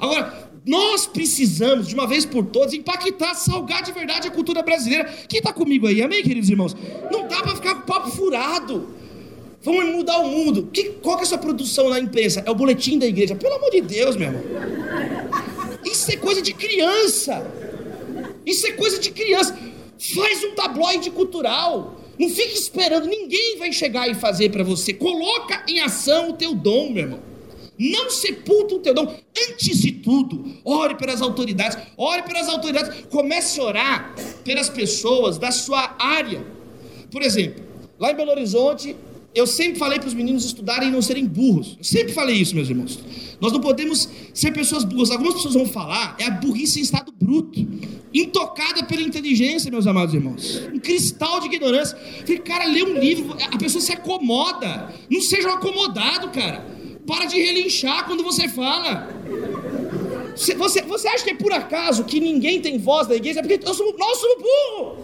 Agora, 0.00 0.50
nós 0.66 1.06
precisamos, 1.06 1.88
de 1.88 1.94
uma 1.94 2.06
vez 2.06 2.24
por 2.24 2.46
todas, 2.46 2.72
impactar, 2.72 3.34
salgar 3.34 3.82
de 3.82 3.92
verdade 3.92 4.26
a 4.26 4.30
cultura 4.30 4.62
brasileira. 4.62 5.04
Quem 5.28 5.38
está 5.38 5.52
comigo 5.52 5.86
aí? 5.86 6.02
Amém, 6.02 6.22
queridos 6.22 6.48
irmãos? 6.48 6.74
Não 7.12 7.28
dá 7.28 7.42
para 7.42 7.54
ficar 7.54 7.74
com 7.76 7.82
papo 7.82 8.10
furado. 8.10 9.03
Vamos 9.64 9.86
mudar 9.86 10.18
o 10.18 10.28
mundo. 10.28 10.68
Que, 10.70 10.90
qual 11.02 11.16
que 11.16 11.22
é 11.22 11.24
a 11.24 11.28
sua 11.28 11.38
produção 11.38 11.88
na 11.88 11.98
imprensa? 11.98 12.42
É 12.44 12.50
o 12.50 12.54
boletim 12.54 12.98
da 12.98 13.06
igreja. 13.06 13.34
Pelo 13.34 13.54
amor 13.54 13.70
de 13.70 13.80
Deus, 13.80 14.14
meu 14.14 14.28
irmão. 14.28 14.42
Isso 15.82 16.12
é 16.12 16.16
coisa 16.16 16.42
de 16.42 16.52
criança. 16.52 17.50
Isso 18.44 18.66
é 18.66 18.72
coisa 18.72 18.98
de 18.98 19.10
criança. 19.10 19.58
Faz 20.14 20.44
um 20.44 20.54
tabloide 20.54 21.10
cultural. 21.10 21.98
Não 22.18 22.28
fique 22.28 22.52
esperando. 22.52 23.06
Ninguém 23.06 23.56
vai 23.56 23.72
chegar 23.72 24.06
e 24.06 24.14
fazer 24.14 24.50
para 24.50 24.62
você. 24.62 24.92
Coloca 24.92 25.64
em 25.66 25.80
ação 25.80 26.30
o 26.30 26.32
teu 26.34 26.54
dom, 26.54 26.90
meu 26.90 27.04
irmão. 27.04 27.20
Não 27.78 28.10
sepulta 28.10 28.74
o 28.74 28.80
teu 28.80 28.92
dom. 28.92 29.16
Antes 29.50 29.80
de 29.80 29.92
tudo, 29.92 30.44
ore 30.62 30.94
pelas 30.96 31.22
autoridades. 31.22 31.78
Ore 31.96 32.22
pelas 32.22 32.50
autoridades. 32.50 33.06
Comece 33.08 33.58
a 33.58 33.64
orar 33.64 34.14
pelas 34.44 34.68
pessoas 34.68 35.38
da 35.38 35.50
sua 35.50 35.96
área. 35.98 36.44
Por 37.10 37.22
exemplo, 37.22 37.64
lá 37.98 38.12
em 38.12 38.14
Belo 38.14 38.30
Horizonte, 38.30 38.94
eu 39.34 39.46
sempre 39.46 39.78
falei 39.78 39.98
para 39.98 40.06
os 40.06 40.14
meninos 40.14 40.44
estudarem 40.44 40.88
e 40.88 40.92
não 40.92 41.02
serem 41.02 41.26
burros. 41.26 41.76
Eu 41.78 41.84
sempre 41.84 42.12
falei 42.12 42.36
isso, 42.36 42.54
meus 42.54 42.68
irmãos. 42.68 43.00
Nós 43.40 43.52
não 43.52 43.60
podemos 43.60 44.08
ser 44.32 44.52
pessoas 44.52 44.84
burras. 44.84 45.10
Algumas 45.10 45.34
pessoas 45.34 45.54
vão 45.54 45.66
falar, 45.66 46.16
é 46.20 46.24
a 46.24 46.30
burrice 46.30 46.78
em 46.78 46.82
estado 46.82 47.12
bruto. 47.12 47.66
Intocada 48.12 48.84
pela 48.84 49.02
inteligência, 49.02 49.70
meus 49.72 49.88
amados 49.88 50.14
irmãos. 50.14 50.62
Um 50.72 50.78
cristal 50.78 51.40
de 51.40 51.46
ignorância. 51.46 51.98
Falei, 52.20 52.38
cara, 52.38 52.66
lê 52.66 52.84
um 52.84 52.96
livro, 52.96 53.36
a 53.52 53.58
pessoa 53.58 53.82
se 53.82 53.92
acomoda. 53.92 54.94
Não 55.10 55.20
seja 55.20 55.48
um 55.48 55.54
acomodado, 55.54 56.30
cara. 56.30 56.64
Para 57.04 57.24
de 57.24 57.36
relinchar 57.36 58.06
quando 58.06 58.22
você 58.22 58.48
fala. 58.48 59.08
Você, 60.36 60.54
você, 60.54 60.82
você 60.82 61.08
acha 61.08 61.24
que 61.24 61.30
é 61.30 61.34
por 61.34 61.52
acaso 61.52 62.04
que 62.04 62.20
ninguém 62.20 62.60
tem 62.60 62.78
voz 62.78 63.08
da 63.08 63.16
igreja? 63.16 63.40
É 63.40 63.42
porque 63.42 63.58
nós 63.64 63.76
somos, 63.76 63.94
nós 63.98 64.18
somos 64.18 64.36
burros. 64.42 65.03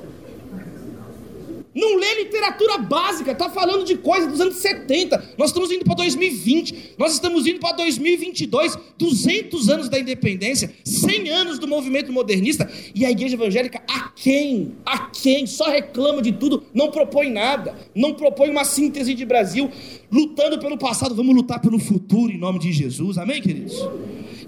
Não 1.72 1.96
lê 1.96 2.24
literatura 2.24 2.78
básica, 2.78 3.30
está 3.30 3.48
falando 3.48 3.84
de 3.84 3.96
coisa 3.96 4.26
dos 4.26 4.40
anos 4.40 4.56
70. 4.56 5.34
Nós 5.38 5.50
estamos 5.50 5.70
indo 5.70 5.84
para 5.84 5.94
2020, 5.94 6.94
nós 6.98 7.12
estamos 7.12 7.46
indo 7.46 7.60
para 7.60 7.76
2022, 7.76 8.76
200 8.98 9.68
anos 9.68 9.88
da 9.88 9.98
independência, 9.98 10.72
100 10.84 11.30
anos 11.30 11.58
do 11.60 11.68
movimento 11.68 12.12
modernista, 12.12 12.68
e 12.92 13.06
a 13.06 13.10
igreja 13.10 13.36
evangélica, 13.36 13.80
a 13.88 14.08
quem? 14.08 14.72
A 14.84 14.98
quem? 14.98 15.46
Só 15.46 15.70
reclama 15.70 16.20
de 16.20 16.32
tudo, 16.32 16.64
não 16.74 16.90
propõe 16.90 17.30
nada, 17.30 17.76
não 17.94 18.14
propõe 18.14 18.50
uma 18.50 18.64
síntese 18.64 19.14
de 19.14 19.24
Brasil, 19.24 19.70
lutando 20.10 20.58
pelo 20.58 20.76
passado, 20.76 21.14
vamos 21.14 21.36
lutar 21.36 21.60
pelo 21.60 21.78
futuro 21.78 22.32
em 22.32 22.38
nome 22.38 22.58
de 22.58 22.72
Jesus, 22.72 23.16
amém, 23.16 23.40
queridos? 23.40 23.76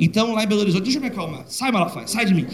Então, 0.00 0.34
lá 0.34 0.42
em 0.42 0.46
Belo 0.48 0.62
Horizonte, 0.62 0.82
deixa 0.84 0.98
eu 0.98 1.02
me 1.02 1.08
acalmar, 1.08 1.44
sai 1.46 1.70
Malafaia, 1.70 2.08
sai 2.08 2.24
de 2.24 2.34
mim. 2.34 2.46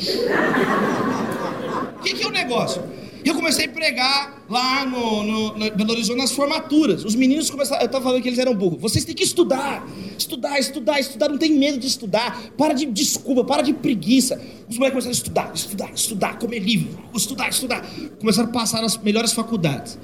O 1.97 2.03
que, 2.05 2.15
que 2.15 2.23
é 2.23 2.27
o 2.27 2.31
negócio? 2.31 2.83
E 3.29 3.31
eu 3.31 3.35
comecei 3.35 3.67
a 3.67 3.69
pregar 3.69 4.43
lá 4.49 4.87
no, 4.87 5.23
no, 5.23 5.59
no 5.59 5.71
Belo 5.77 5.91
Horizonte 5.91 6.17
nas 6.17 6.33
formaturas. 6.33 7.05
Os 7.05 7.15
meninos 7.15 7.51
começaram, 7.51 7.83
eu 7.83 7.85
estava 7.85 8.03
falando 8.03 8.23
que 8.23 8.29
eles 8.31 8.39
eram 8.39 8.55
burros. 8.55 8.81
Vocês 8.81 9.05
têm 9.05 9.15
que 9.15 9.23
estudar, 9.23 9.87
estudar, 10.17 10.59
estudar, 10.59 10.99
estudar. 10.99 11.29
Não 11.29 11.37
tem 11.37 11.53
medo 11.53 11.79
de 11.79 11.87
estudar. 11.87 12.43
Para 12.57 12.73
de 12.73 12.87
desculpa, 12.87 13.45
para 13.45 13.61
de 13.61 13.75
preguiça. 13.75 14.41
Os 14.67 14.79
moleques 14.79 15.05
começaram 15.05 15.11
a 15.11 15.13
estudar, 15.13 15.53
estudar, 15.55 15.91
estudar, 15.95 16.39
comer 16.39 16.61
livro, 16.61 16.89
estudar, 17.15 17.51
estudar. 17.51 17.87
Começaram 18.19 18.49
a 18.49 18.53
passar 18.53 18.81
nas 18.81 18.97
melhores 18.97 19.35
faculdades. 19.35 19.99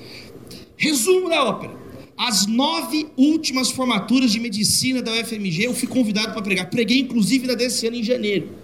Resumo 0.77 1.31
da 1.31 1.45
ópera. 1.45 1.73
As 2.19 2.47
nove 2.47 3.07
últimas 3.17 3.71
formaturas 3.71 4.33
de 4.33 4.39
medicina 4.39 5.01
da 5.01 5.11
UFMG 5.13 5.65
eu 5.65 5.73
fui 5.73 5.89
convidado 5.89 6.35
para 6.35 6.43
pregar. 6.43 6.69
Preguei 6.69 6.99
inclusive 6.99 7.47
na 7.47 7.55
desse 7.55 7.87
ano 7.87 7.97
em 7.97 8.03
janeiro. 8.03 8.64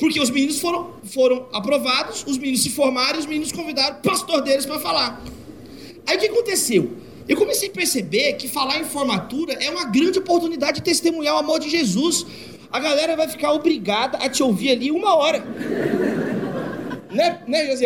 Porque 0.00 0.18
os 0.18 0.30
meninos 0.30 0.58
foram, 0.58 0.94
foram 1.04 1.46
aprovados, 1.52 2.24
os 2.26 2.36
meninos 2.36 2.62
se 2.62 2.70
formaram 2.70 3.20
os 3.20 3.26
meninos 3.26 3.52
convidaram 3.52 3.98
o 3.98 4.02
pastor 4.02 4.42
deles 4.42 4.66
para 4.66 4.80
falar. 4.80 5.22
Aí 6.06 6.16
o 6.16 6.20
que 6.20 6.26
aconteceu? 6.26 6.96
Eu 7.28 7.36
comecei 7.36 7.68
a 7.68 7.72
perceber 7.72 8.32
que 8.32 8.48
falar 8.48 8.80
em 8.80 8.84
formatura 8.84 9.52
é 9.52 9.70
uma 9.70 9.84
grande 9.84 10.18
oportunidade 10.18 10.78
de 10.78 10.82
testemunhar 10.82 11.36
o 11.36 11.38
amor 11.38 11.60
de 11.60 11.70
Jesus. 11.70 12.26
A 12.72 12.80
galera 12.80 13.14
vai 13.14 13.28
ficar 13.28 13.52
obrigada 13.52 14.18
a 14.18 14.28
te 14.28 14.42
ouvir 14.42 14.70
ali 14.70 14.90
uma 14.90 15.14
hora. 15.14 15.38
né, 17.12 17.40
né? 17.46 17.76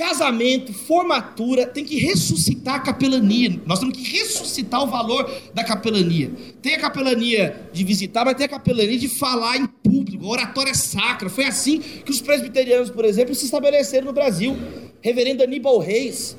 Casamento, 0.00 0.72
formatura, 0.72 1.66
tem 1.66 1.84
que 1.84 1.98
ressuscitar 1.98 2.76
a 2.76 2.78
capelania. 2.80 3.60
Nós 3.66 3.80
temos 3.80 3.94
que 3.94 4.02
ressuscitar 4.02 4.82
o 4.82 4.86
valor 4.86 5.30
da 5.52 5.62
capelania. 5.62 6.32
Tem 6.62 6.74
a 6.74 6.80
capelania 6.80 7.68
de 7.70 7.84
visitar, 7.84 8.24
mas 8.24 8.34
tem 8.34 8.46
a 8.46 8.48
capelania 8.48 8.98
de 8.98 9.08
falar 9.08 9.58
em 9.58 9.66
público. 9.66 10.26
Oratória 10.26 10.70
é 10.70 10.74
sacra. 10.74 11.28
Foi 11.28 11.44
assim 11.44 11.80
que 11.80 12.10
os 12.10 12.22
presbiterianos, 12.22 12.88
por 12.88 13.04
exemplo, 13.04 13.34
se 13.34 13.44
estabeleceram 13.44 14.06
no 14.06 14.12
Brasil. 14.14 14.56
Reverendo 15.02 15.42
Aníbal 15.42 15.78
Reis. 15.78 16.34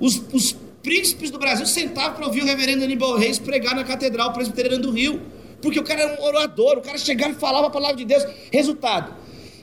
Os, 0.00 0.20
os 0.32 0.56
príncipes 0.82 1.30
do 1.30 1.38
Brasil 1.38 1.66
sentavam 1.66 2.16
para 2.16 2.26
ouvir 2.26 2.42
o 2.42 2.44
reverendo 2.44 2.82
Aníbal 2.82 3.16
Reis 3.16 3.38
pregar 3.38 3.76
na 3.76 3.84
Catedral 3.84 4.32
Presbiteriana 4.32 4.82
do 4.82 4.90
Rio. 4.90 5.22
Porque 5.62 5.78
o 5.78 5.84
cara 5.84 6.02
era 6.02 6.20
um 6.20 6.24
orador, 6.24 6.78
o 6.78 6.82
cara 6.82 6.98
chegava 6.98 7.30
e 7.30 7.36
falava 7.36 7.68
a 7.68 7.70
palavra 7.70 7.94
de 7.96 8.04
Deus. 8.04 8.26
Resultado, 8.50 9.14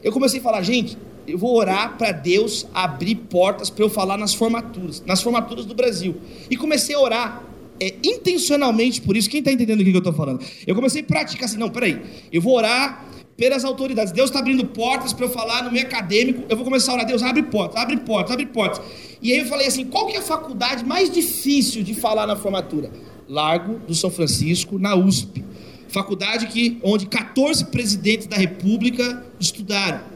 eu 0.02 0.10
comecei 0.10 0.40
a 0.40 0.42
falar, 0.42 0.62
gente, 0.62 0.96
eu 1.26 1.38
vou 1.38 1.56
orar 1.56 1.96
para 1.96 2.12
Deus 2.12 2.66
abrir 2.74 3.14
portas 3.14 3.70
para 3.70 3.84
eu 3.84 3.88
falar 3.88 4.16
nas 4.16 4.34
formaturas, 4.34 5.02
nas 5.06 5.22
formaturas 5.22 5.64
do 5.64 5.74
Brasil. 5.74 6.16
E 6.50 6.56
comecei 6.56 6.94
a 6.94 7.00
orar 7.00 7.42
é, 7.80 7.94
intencionalmente 8.04 9.00
por 9.00 9.16
isso. 9.16 9.28
Quem 9.30 9.40
está 9.40 9.52
entendendo 9.52 9.80
o 9.80 9.84
que 9.84 9.90
eu 9.90 9.98
estou 9.98 10.12
falando? 10.12 10.44
Eu 10.66 10.74
comecei 10.74 11.02
a 11.02 11.04
praticar 11.04 11.44
assim, 11.44 11.58
não, 11.58 11.70
peraí, 11.70 12.00
eu 12.32 12.40
vou 12.40 12.56
orar 12.56 13.06
pelas 13.36 13.64
autoridades. 13.64 14.12
Deus 14.12 14.30
está 14.30 14.38
abrindo 14.38 14.64
portas 14.66 15.12
para 15.12 15.26
eu 15.26 15.30
falar 15.30 15.64
no 15.64 15.72
meio 15.72 15.84
acadêmico. 15.84 16.44
Eu 16.48 16.56
vou 16.56 16.64
começar 16.64 16.92
a 16.92 16.94
orar, 16.96 17.06
Deus 17.06 17.22
abre 17.22 17.42
portas, 17.42 17.80
abre 17.80 17.96
portas, 17.98 18.32
abre 18.32 18.46
portas. 18.46 18.80
E 19.20 19.32
aí 19.32 19.38
eu 19.38 19.46
falei 19.46 19.66
assim, 19.66 19.84
qual 19.84 20.06
que 20.06 20.16
é 20.16 20.18
a 20.18 20.22
faculdade 20.22 20.84
mais 20.84 21.10
difícil 21.10 21.82
de 21.82 21.94
falar 21.94 22.26
na 22.26 22.36
formatura? 22.36 22.90
Largo 23.28 23.78
do 23.86 23.94
São 23.94 24.10
Francisco, 24.10 24.78
na 24.78 24.94
USP. 24.94 25.44
Faculdade 25.88 26.46
que, 26.46 26.78
onde 26.82 27.06
14 27.06 27.66
presidentes 27.66 28.26
da 28.26 28.36
República 28.36 29.24
estudaram 29.38 30.12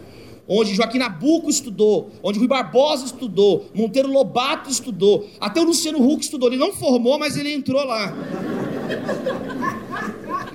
onde 0.48 0.74
Joaquim 0.74 0.98
Nabuco 0.98 1.50
estudou, 1.50 2.10
onde 2.22 2.38
Rui 2.38 2.48
Barbosa 2.48 3.04
estudou, 3.04 3.66
Monteiro 3.74 4.10
Lobato 4.10 4.70
estudou, 4.70 5.28
até 5.40 5.60
o 5.60 5.64
Luciano 5.64 5.98
Huck 5.98 6.22
estudou. 6.22 6.48
Ele 6.48 6.58
não 6.58 6.72
formou, 6.72 7.18
mas 7.18 7.36
ele 7.36 7.52
entrou 7.52 7.84
lá. 7.84 8.14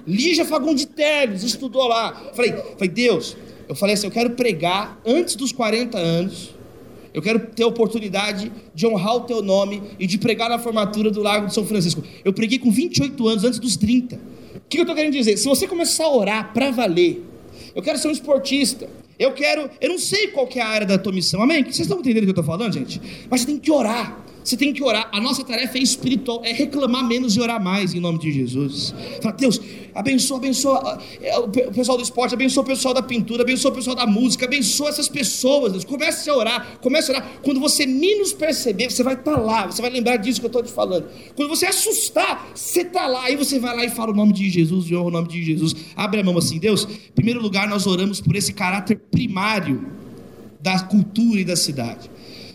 Lígia 0.08 0.46
Fagundes 0.46 0.86
Teles 0.86 1.44
estudou 1.44 1.88
lá. 1.88 2.32
Falei, 2.34 2.52
falei, 2.52 2.90
Deus, 2.90 3.38
eu 3.68 3.76
falei 3.76 3.94
assim, 3.94 4.08
eu 4.08 4.12
quero 4.12 4.32
pregar 4.32 5.00
antes 5.06 5.36
dos 5.36 5.52
40 5.52 5.98
anos. 5.98 6.56
Eu 7.14 7.22
quero 7.22 7.40
ter 7.48 7.64
a 7.64 7.68
oportunidade 7.68 8.52
de 8.74 8.88
honrar 8.88 9.18
o 9.18 9.22
teu 9.22 9.42
nome 9.42 9.84
e 10.00 10.08
de 10.08 10.18
pregar 10.18 10.50
na 10.50 10.58
formatura 10.58 11.12
do 11.12 11.22
Lago 11.22 11.48
de 11.48 11.54
São 11.54 11.66
Francisco. 11.66 12.02
Eu 12.24 12.32
preguei 12.32 12.58
com 12.58 12.72
28 12.72 13.28
anos, 13.28 13.44
antes 13.44 13.60
dos 13.60 13.76
30. 13.76 14.16
O 14.16 14.20
que 14.70 14.78
eu 14.78 14.84
estou 14.84 14.96
querendo 14.96 15.12
dizer? 15.12 15.36
Se 15.36 15.48
você 15.48 15.68
começar 15.68 16.06
a 16.06 16.16
orar 16.16 16.54
para 16.54 16.72
valer, 16.72 17.22
eu 17.76 17.82
quero 17.82 17.98
ser 17.98 18.08
um 18.08 18.12
esportista, 18.12 18.90
eu 19.22 19.32
quero, 19.34 19.70
eu 19.80 19.90
não 19.90 20.00
sei 20.00 20.30
qual 20.30 20.50
é 20.56 20.60
a 20.62 20.68
área 20.68 20.88
da 20.88 20.98
tua 20.98 21.14
missão, 21.14 21.42
amém? 21.44 21.64
Vocês 21.64 21.82
estão 21.82 22.00
entendendo 22.00 22.24
o 22.24 22.26
que 22.26 22.30
eu 22.30 22.42
estou 22.42 22.44
falando, 22.44 22.74
gente? 22.74 23.00
Mas 23.30 23.42
você 23.42 23.48
tem 23.48 23.60
que 23.60 23.72
orar. 23.72 24.18
Você 24.44 24.58
tem 24.58 24.74
que 24.74 24.84
orar. 24.84 25.10
A 25.12 25.22
nossa 25.22 25.44
tarefa 25.44 25.78
é 25.78 25.82
espiritual, 25.82 26.42
é 26.44 26.52
reclamar 26.52 27.08
menos 27.08 27.36
e 27.36 27.42
orar 27.42 27.62
mais 27.62 27.94
em 27.94 28.00
nome 28.00 28.20
de 28.20 28.32
Jesus. 28.32 28.94
Fala, 29.22 29.36
Deus, 29.36 29.62
abençoa, 29.94 30.38
abençoa 30.38 31.02
é, 31.22 31.38
o 31.38 31.48
pessoal 31.48 31.98
do 31.98 32.04
esporte, 32.04 32.34
abençoa 32.34 32.64
o 32.64 32.66
pessoal 32.66 32.94
da 32.94 33.04
pintura, 33.04 33.44
abençoa 33.44 33.72
o 33.72 33.76
pessoal 33.76 33.96
da 33.96 34.08
música, 34.08 34.46
abençoa 34.46 34.90
essas 34.90 35.08
pessoas. 35.08 35.72
Deus. 35.74 35.86
Comece 35.86 36.30
a 36.30 36.36
orar, 36.36 36.80
comece 36.82 37.12
a 37.12 37.16
orar. 37.16 37.32
Quando 37.44 37.60
você 37.60 37.86
menos 37.86 38.34
perceber, 38.34 38.90
você 38.90 39.04
vai 39.04 39.14
estar 39.14 39.36
tá 39.36 39.40
lá, 39.40 39.68
você 39.68 39.82
vai 39.82 39.92
lembrar 39.92 40.18
disso 40.18 40.40
que 40.40 40.46
eu 40.46 40.50
estou 40.50 40.64
te 40.64 40.72
falando. 40.72 41.06
Quando 41.36 41.50
você 41.50 41.66
assustar, 41.66 42.52
você 42.54 42.82
está 42.82 43.08
lá, 43.08 43.24
aí 43.24 43.36
você 43.36 43.60
vai 43.60 43.76
lá 43.76 43.86
e 43.86 43.90
fala 43.90 44.12
o 44.12 44.16
nome 44.16 44.34
de 44.34 44.50
Jesus, 44.50 44.90
e 44.90 44.96
honra 44.96 45.08
o 45.08 45.12
nome 45.12 45.28
de 45.28 45.44
Jesus. 45.44 45.76
Abre 45.96 46.20
a 46.20 46.24
mão 46.24 46.38
assim, 46.38 46.60
Deus. 46.60 46.86
Em 46.86 47.14
primeiro 47.14 47.42
lugar, 47.42 47.68
nós 47.68 47.86
oramos 47.88 48.20
por 48.20 48.36
esse 48.36 48.54
caráter 48.54 49.00
primário 49.12 50.02
da 50.62 50.80
cultura 50.82 51.40
e 51.40 51.46
da 51.46 51.56
cidade. 51.56 52.11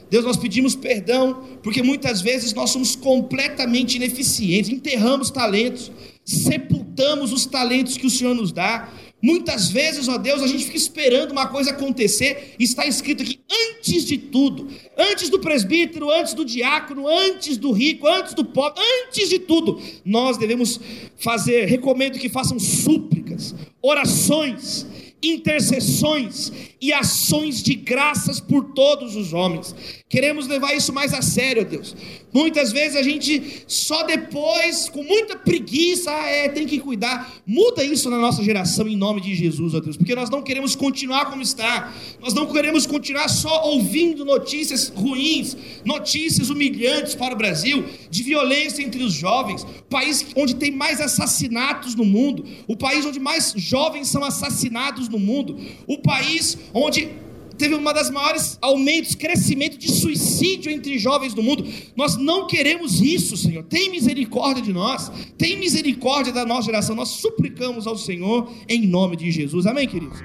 Deus, 0.09 0.25
nós 0.25 0.37
pedimos 0.37 0.75
perdão, 0.75 1.43
porque 1.63 1.83
muitas 1.83 2.21
vezes 2.21 2.53
nós 2.53 2.71
somos 2.71 2.95
completamente 2.95 3.97
ineficientes, 3.97 4.71
enterramos 4.71 5.31
talentos, 5.31 5.91
sepultamos 6.25 7.33
os 7.33 7.47
talentos 7.47 7.97
que 7.97 8.07
o 8.07 8.11
Senhor 8.11 8.35
nos 8.35 8.53
dá. 8.53 8.93
Muitas 9.23 9.71
vezes, 9.71 10.09
ó 10.09 10.19
Deus, 10.19 10.43
a 10.43 10.47
gente 10.47 10.65
fica 10.65 10.77
esperando 10.77 11.33
uma 11.33 11.49
coisa 11.49 11.71
acontecer, 11.71 12.55
e 12.59 12.65
está 12.65 12.87
escrito 12.87 13.23
aqui, 13.23 13.41
antes 13.51 14.05
de 14.05 14.19
tudo, 14.19 14.69
antes 14.97 15.29
do 15.29 15.41
presbítero, 15.41 16.11
antes 16.11 16.35
do 16.35 16.45
diácono, 16.45 17.09
antes 17.09 17.57
do 17.57 17.73
rico, 17.73 18.07
antes 18.07 18.35
do 18.35 18.45
pobre, 18.45 18.81
antes 19.05 19.29
de 19.29 19.39
tudo, 19.39 19.81
nós 20.05 20.37
devemos 20.37 20.79
fazer, 21.17 21.67
recomendo 21.67 22.19
que 22.19 22.29
façam 22.29 22.59
súplicas, 22.59 23.55
orações, 23.83 24.87
intercessões 25.23 26.53
e 26.81 26.93
ações 26.93 27.63
de 27.63 27.75
graças 27.75 28.39
por 28.39 28.75
todos 28.75 29.17
os 29.17 29.33
homens. 29.33 29.75
Queremos 30.09 30.47
levar 30.47 30.73
isso 30.73 30.93
mais 30.93 31.13
a 31.13 31.21
sério, 31.21 31.65
Deus. 31.65 31.97
Muitas 32.33 32.71
vezes 32.71 32.95
a 32.95 33.03
gente 33.03 33.65
só 33.67 34.05
depois, 34.05 34.89
com 34.89 35.03
muita 35.03 35.35
preguiça, 35.35 36.13
ah, 36.13 36.29
é, 36.29 36.49
tem 36.49 36.65
que 36.65 36.79
cuidar. 36.79 37.35
Muda 37.45 37.83
isso 37.83 38.09
na 38.09 38.17
nossa 38.17 38.41
geração 38.45 38.87
em 38.87 38.97
nome 38.97 39.21
de 39.21 39.35
Jesus, 39.35 39.75
ó 39.75 39.81
Deus, 39.81 39.97
porque 39.97 40.15
nós 40.15 40.31
não 40.31 40.43
queremos 40.43 40.77
continuar 40.77 41.27
como 41.27 41.43
está. 41.43 41.93
Nós 42.21 42.33
não 42.35 42.47
queremos 42.47 42.87
continuar 42.87 43.27
só 43.27 43.65
ouvindo 43.65 44.25
notícias 44.25 44.93
ruins, 44.95 45.57
notícias 45.85 46.51
humilhantes 46.51 47.17
para 47.17 47.35
o 47.35 47.37
Brasil, 47.37 47.85
de 48.09 48.23
violência 48.23 48.85
entre 48.85 49.03
os 49.03 49.13
jovens, 49.13 49.67
país 49.91 50.25
onde 50.37 50.55
tem 50.55 50.71
mais 50.71 51.01
assassinatos 51.01 51.97
no 51.97 52.05
mundo, 52.05 52.45
o 52.69 52.77
país 52.77 53.05
onde 53.05 53.19
mais 53.19 53.55
jovens 53.57 54.07
são 54.07 54.23
assassinados 54.23 55.09
no 55.09 55.19
mundo, 55.19 55.59
o 55.85 55.99
país 55.99 56.57
onde 56.73 57.26
teve 57.57 57.75
uma 57.75 57.93
das 57.93 58.11
maiores 58.11 58.59
aumentos, 58.61 59.15
crescimento 59.15 59.79
de 59.79 59.91
suicídio 59.91 60.71
entre 60.71 60.99
jovens 60.99 61.35
do 61.35 61.43
mundo. 61.43 61.67
Nós 61.97 62.17
não 62.17 62.47
queremos 62.47 63.01
isso, 63.01 63.37
Senhor. 63.37 63.65
Tem 63.65 63.91
misericórdia 63.91 64.63
de 64.63 64.73
nós. 64.73 65.11
Tem 65.37 65.59
misericórdia 65.59 66.33
da 66.33 66.45
nossa 66.45 66.67
geração. 66.67 66.95
Nós 66.95 67.09
suplicamos 67.09 67.87
ao 67.87 67.97
Senhor 67.97 68.51
em 68.69 68.87
nome 68.87 69.17
de 69.17 69.31
Jesus. 69.31 69.67
Amém, 69.67 69.89
queridos. 69.89 70.19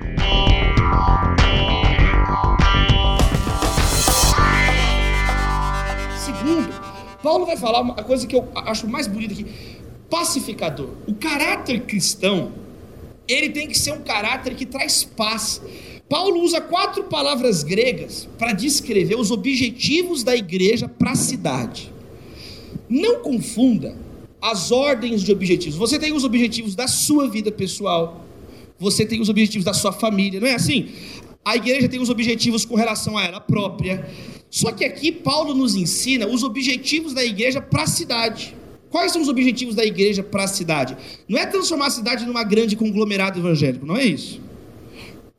Segundo, 6.26 6.74
Paulo 7.22 7.46
vai 7.46 7.58
falar 7.58 7.82
uma 7.82 7.96
coisa 7.96 8.28
que 8.28 8.36
eu 8.36 8.48
acho 8.56 8.88
mais 8.88 9.08
bonita 9.08 9.34
aqui: 9.34 9.46
pacificador. 10.10 10.90
O 11.08 11.14
caráter 11.16 11.82
cristão, 11.82 12.52
ele 13.28 13.50
tem 13.50 13.68
que 13.68 13.78
ser 13.78 13.94
um 13.94 14.02
caráter 14.02 14.56
que 14.56 14.66
traz 14.66 15.04
paz 15.04 15.62
Paulo 16.12 16.42
usa 16.42 16.60
quatro 16.60 17.06
palavras 17.06 17.64
gregas 17.64 18.28
para 18.38 18.52
descrever 18.52 19.16
os 19.16 19.32
objetivos 19.32 20.24
da 20.24 20.36
igreja 20.36 20.86
para 20.86 21.12
a 21.12 21.16
cidade. 21.16 21.90
Não 22.90 23.22
confunda 23.22 23.96
as 24.42 24.74
ordens 24.74 25.24
de 25.24 25.32
objetivos. 25.32 25.78
Você 25.78 25.98
tem 25.98 26.12
os 26.12 26.26
objetivos 26.26 26.76
da 26.76 26.86
sua 26.86 27.30
vida 27.30 27.50
pessoal, 27.50 28.26
você 28.78 29.06
tem 29.06 29.22
os 29.22 29.30
objetivos 29.30 29.64
da 29.64 29.74
sua 29.74 29.94
família, 29.94 30.38
não 30.42 30.50
é 30.50 30.54
assim? 30.54 30.90
A 31.46 31.56
igreja 31.56 31.88
tem 31.88 32.02
os 32.02 32.10
objetivos 32.10 32.66
com 32.66 32.76
relação 32.76 33.18
a 33.18 33.24
ela 33.24 33.40
própria. 33.40 34.06
Só 34.50 34.74
que 34.74 34.84
aqui 34.84 35.14
Paulo 35.14 35.54
nos 35.54 35.76
ensina 35.76 36.28
os 36.28 36.44
objetivos 36.44 37.14
da 37.14 37.24
igreja 37.24 37.62
para 37.62 37.84
a 37.84 37.88
cidade. 37.88 38.54
Quais 38.90 39.14
são 39.14 39.22
os 39.22 39.30
objetivos 39.30 39.76
da 39.76 39.86
igreja 39.86 40.22
para 40.22 40.44
a 40.44 40.48
cidade? 40.48 40.98
Não 41.30 41.40
é 41.40 41.46
transformar 41.46 41.88
a 41.88 41.92
cidade 41.92 42.26
numa 42.26 42.44
grande 42.44 42.76
conglomerado 42.76 43.40
evangélico, 43.40 43.86
não 43.86 43.96
é 43.96 44.04
isso. 44.04 44.51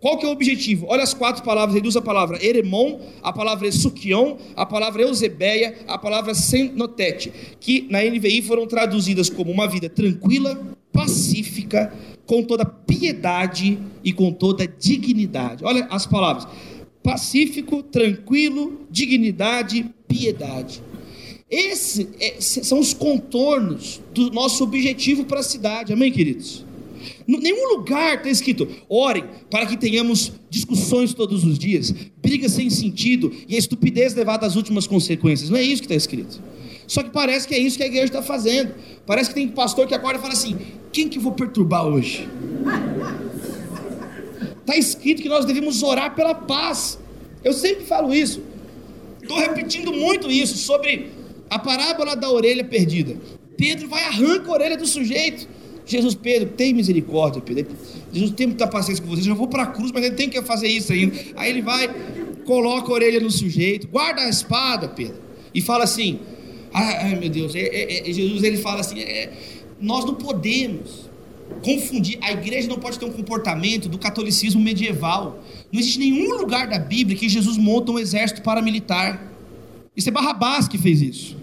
Qual 0.03 0.19
que 0.19 0.27
é 0.27 0.29
o 0.29 0.33
objetivo? 0.33 0.87
Olha 0.89 1.05
as 1.05 1.15
quatro 1.15 1.45
palavras, 1.45 1.81
usa 1.85 2.01
a 2.01 2.03
palavra 2.03 2.45
eremon, 2.45 2.99
a 3.23 3.33
palavra 3.33 3.71
sukion, 3.71 4.37
a 4.57 4.67
palavra 4.67 5.03
eusebeia, 5.03 5.79
a 5.87 5.97
palavra 5.97 6.35
senotete, 6.35 7.33
que 7.61 7.87
na 7.89 8.03
NVI 8.03 8.43
foram 8.43 8.67
traduzidas 8.67 9.31
como 9.31 9.53
uma 9.53 9.69
vida 9.69 9.89
tranquila, 9.89 10.61
pacífica, 10.93 11.95
com 12.27 12.43
toda 12.43 12.65
piedade 12.65 13.79
e 14.03 14.13
com 14.13 14.33
toda 14.33 14.67
dignidade. 14.67 15.65
Olha 15.65 15.85
as 15.85 16.05
palavras: 16.05 16.49
pacífico, 17.01 17.81
tranquilo, 17.81 18.81
dignidade, 18.91 19.89
piedade. 20.09 20.83
Esses 21.49 22.09
é, 22.19 22.41
são 22.41 22.81
os 22.81 22.93
contornos 22.93 24.01
do 24.13 24.33
nosso 24.33 24.65
objetivo 24.65 25.25
para 25.27 25.39
a 25.39 25.45
cidade, 25.45 25.93
amém, 25.93 26.11
queridos? 26.11 26.65
Em 27.27 27.39
nenhum 27.39 27.77
lugar 27.77 28.17
está 28.17 28.29
escrito: 28.29 28.69
orem 28.89 29.25
para 29.51 29.67
que 29.67 29.77
tenhamos 29.77 30.33
discussões 30.51 31.15
todos 31.15 31.45
os 31.45 31.59
dias, 31.59 31.95
brigas 32.23 32.53
sem 32.53 32.69
sentido 32.71 33.33
e 33.49 33.55
a 33.55 33.59
estupidez 33.59 34.15
levada 34.15 34.47
às 34.47 34.57
últimas 34.57 34.87
consequências. 34.87 35.51
Não 35.51 35.57
é 35.57 35.63
isso 35.63 35.83
que 35.83 35.87
está 35.87 35.95
escrito. 35.95 36.41
Só 36.87 37.03
que 37.03 37.11
parece 37.11 37.47
que 37.47 37.55
é 37.55 37.59
isso 37.59 37.77
que 37.77 37.83
a 37.83 37.87
igreja 37.87 38.07
está 38.07 38.23
fazendo. 38.23 38.75
Parece 39.07 39.31
que 39.31 39.35
tem 39.35 39.49
pastor 39.49 39.87
que 39.87 39.95
acorda 39.95 40.19
e 40.19 40.21
fala 40.21 40.35
assim: 40.35 40.59
quem 40.93 41.09
que 41.09 41.19
eu 41.19 41.23
vou 41.23 41.33
perturbar 41.33 41.87
hoje? 41.87 42.29
Está 44.61 44.77
escrito 44.77 45.23
que 45.23 45.29
nós 45.29 45.45
devemos 45.45 45.83
orar 45.83 46.15
pela 46.15 46.35
paz. 46.35 46.99
Eu 47.43 47.53
sempre 47.53 47.85
falo 47.85 48.15
isso. 48.15 48.43
Estou 49.21 49.39
repetindo 49.39 49.93
muito 49.93 50.31
isso 50.31 50.57
sobre 50.59 51.11
a 51.49 51.59
parábola 51.59 52.15
da 52.15 52.31
orelha 52.31 52.65
perdida. 52.65 53.17
Pedro 53.57 53.89
vai 53.89 54.05
arranca 54.05 54.51
a 54.51 54.53
orelha 54.53 54.77
do 54.77 54.87
sujeito. 54.87 55.49
Jesus, 55.93 56.15
Pedro, 56.15 56.49
tem 56.51 56.73
misericórdia, 56.73 57.41
Pedro. 57.41 57.77
Jesus 58.13 58.33
tem 58.33 58.47
muita 58.47 58.67
paciência 58.67 59.03
com 59.03 59.11
vocês. 59.11 59.27
Eu 59.27 59.35
vou 59.35 59.49
para 59.49 59.65
a 59.65 59.67
cruz, 59.67 59.93
mas 59.93 60.05
ele 60.05 60.15
tem 60.15 60.29
que 60.29 60.41
fazer 60.43 60.69
isso 60.69 60.93
ainda. 60.93 61.15
Aí 61.37 61.51
ele 61.51 61.63
vai, 61.63 61.89
coloca 62.45 62.91
a 62.91 62.95
orelha 62.95 63.21
no 63.21 63.31
sujeito, 63.31 63.87
guarda 63.89 64.23
a 64.23 64.29
espada, 64.29 64.89
Pedro, 64.89 65.17
e 65.55 65.61
fala 65.61 65.85
assim: 65.85 66.19
ai, 66.73 67.15
meu 67.17 67.29
Deus, 67.29 67.55
é, 67.55 67.61
é, 67.61 68.11
é, 68.11 68.13
Jesus 68.13 68.43
ele 68.43 68.57
fala 68.57 68.81
assim: 68.81 69.01
é, 69.01 69.33
nós 69.81 70.05
não 70.05 70.15
podemos 70.15 71.11
confundir, 71.63 72.19
a 72.23 72.33
igreja 72.33 72.69
não 72.69 72.79
pode 72.79 72.99
ter 72.99 73.05
um 73.05 73.13
comportamento 73.13 73.89
do 73.89 73.99
catolicismo 73.99 74.61
medieval. 74.61 75.43
Não 75.71 75.79
existe 75.79 75.99
nenhum 75.99 76.37
lugar 76.39 76.69
da 76.69 76.79
Bíblia 76.79 77.17
que 77.17 77.29
Jesus 77.29 77.57
monta 77.57 77.93
um 77.93 77.99
exército 77.99 78.43
paramilitar. 78.43 79.31
Isso 79.97 80.09
é 80.09 80.13
Barrabás 80.13 80.67
que 80.67 80.79
fez 80.79 81.03
isso. 81.03 81.42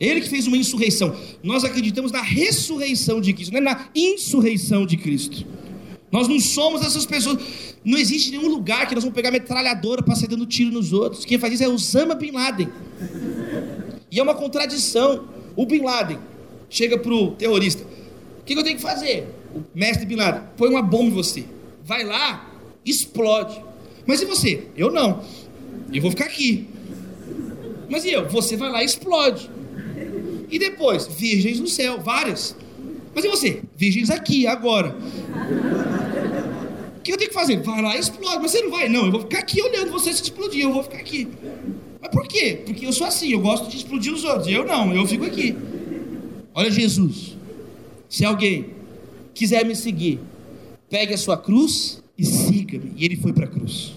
Ele 0.00 0.22
que 0.22 0.30
fez 0.30 0.46
uma 0.46 0.56
insurreição. 0.56 1.14
Nós 1.42 1.62
acreditamos 1.62 2.10
na 2.10 2.22
ressurreição 2.22 3.20
de 3.20 3.34
Cristo, 3.34 3.52
não 3.52 3.58
é 3.58 3.62
na 3.62 3.88
insurreição 3.94 4.86
de 4.86 4.96
Cristo. 4.96 5.46
Nós 6.10 6.26
não 6.26 6.40
somos 6.40 6.80
essas 6.82 7.04
pessoas. 7.04 7.38
Não 7.84 7.96
existe 7.98 8.30
nenhum 8.30 8.48
lugar 8.48 8.88
que 8.88 8.94
nós 8.94 9.04
vamos 9.04 9.14
pegar 9.14 9.30
metralhadora 9.30 10.02
para 10.02 10.14
sair 10.16 10.28
dando 10.28 10.46
tiro 10.46 10.72
nos 10.72 10.92
outros. 10.92 11.24
Quem 11.24 11.38
faz 11.38 11.54
isso 11.54 11.62
é 11.62 11.68
Osama 11.68 12.14
Bin 12.14 12.32
Laden. 12.32 12.68
E 14.10 14.18
é 14.18 14.22
uma 14.22 14.34
contradição. 14.34 15.28
O 15.54 15.64
Bin 15.66 15.82
Laden 15.82 16.18
chega 16.68 16.98
pro 16.98 17.32
terrorista. 17.32 17.84
O 18.40 18.44
que, 18.44 18.54
que 18.54 18.58
eu 18.58 18.64
tenho 18.64 18.76
que 18.76 18.82
fazer? 18.82 19.28
O 19.54 19.62
mestre 19.74 20.06
Bin 20.06 20.16
Laden, 20.16 20.42
põe 20.56 20.68
uma 20.68 20.82
bomba 20.82 21.06
em 21.06 21.10
você. 21.10 21.44
Vai 21.84 22.04
lá, 22.04 22.50
explode. 22.84 23.62
Mas 24.06 24.20
e 24.20 24.24
você? 24.24 24.66
Eu 24.76 24.90
não. 24.90 25.22
Eu 25.92 26.02
vou 26.02 26.10
ficar 26.10 26.24
aqui. 26.24 26.66
Mas 27.88 28.04
e 28.04 28.10
eu? 28.10 28.28
Você 28.28 28.56
vai 28.56 28.70
lá 28.70 28.82
e 28.82 28.86
explode. 28.86 29.50
E 30.50 30.58
depois, 30.58 31.06
virgens 31.06 31.60
no 31.60 31.68
céu, 31.68 32.00
várias. 32.00 32.56
Mas 33.14 33.24
e 33.24 33.28
você? 33.28 33.62
Virgens 33.76 34.10
aqui, 34.10 34.46
agora. 34.46 34.96
O 36.96 37.00
que 37.02 37.12
eu 37.12 37.16
tenho 37.16 37.30
que 37.30 37.34
fazer? 37.34 37.62
Vai 37.62 37.80
lá 37.80 37.96
e 37.96 38.00
explode. 38.00 38.42
Mas 38.42 38.50
você 38.50 38.60
não 38.62 38.70
vai? 38.70 38.88
Não, 38.88 39.06
eu 39.06 39.12
vou 39.12 39.20
ficar 39.20 39.38
aqui 39.38 39.62
olhando 39.62 39.90
você 39.90 40.12
se 40.12 40.22
explodir, 40.22 40.62
eu 40.62 40.72
vou 40.72 40.82
ficar 40.82 40.98
aqui. 40.98 41.28
Mas 42.00 42.10
por 42.10 42.26
quê? 42.26 42.62
Porque 42.64 42.86
eu 42.86 42.92
sou 42.92 43.06
assim, 43.06 43.32
eu 43.32 43.40
gosto 43.40 43.68
de 43.68 43.76
explodir 43.76 44.12
os 44.12 44.24
outros. 44.24 44.48
Eu 44.48 44.64
não, 44.64 44.94
eu 44.94 45.06
fico 45.06 45.24
aqui. 45.24 45.56
Olha 46.54 46.70
Jesus. 46.70 47.36
Se 48.08 48.24
alguém 48.24 48.70
quiser 49.32 49.64
me 49.64 49.76
seguir, 49.76 50.20
pegue 50.88 51.14
a 51.14 51.18
sua 51.18 51.36
cruz 51.36 52.02
e 52.18 52.24
siga-me. 52.24 52.92
E 52.96 53.04
ele 53.04 53.16
foi 53.16 53.32
para 53.32 53.44
a 53.44 53.48
cruz. 53.48 53.94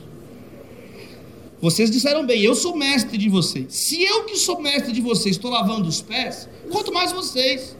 Vocês 1.63 1.89
disseram 1.89 2.25
bem, 2.25 2.41
eu 2.41 2.55
sou 2.55 2.75
mestre 2.75 3.17
de 3.17 3.29
vocês. 3.29 3.67
Se 3.69 4.03
eu 4.03 4.25
que 4.25 4.35
sou 4.35 4.61
mestre 4.61 4.91
de 4.91 4.99
vocês 4.99 5.37
estou 5.37 5.49
lavando 5.49 5.87
os 5.87 6.01
pés, 6.01 6.49
quanto 6.69 6.91
mais 6.91 7.13
vocês. 7.13 7.77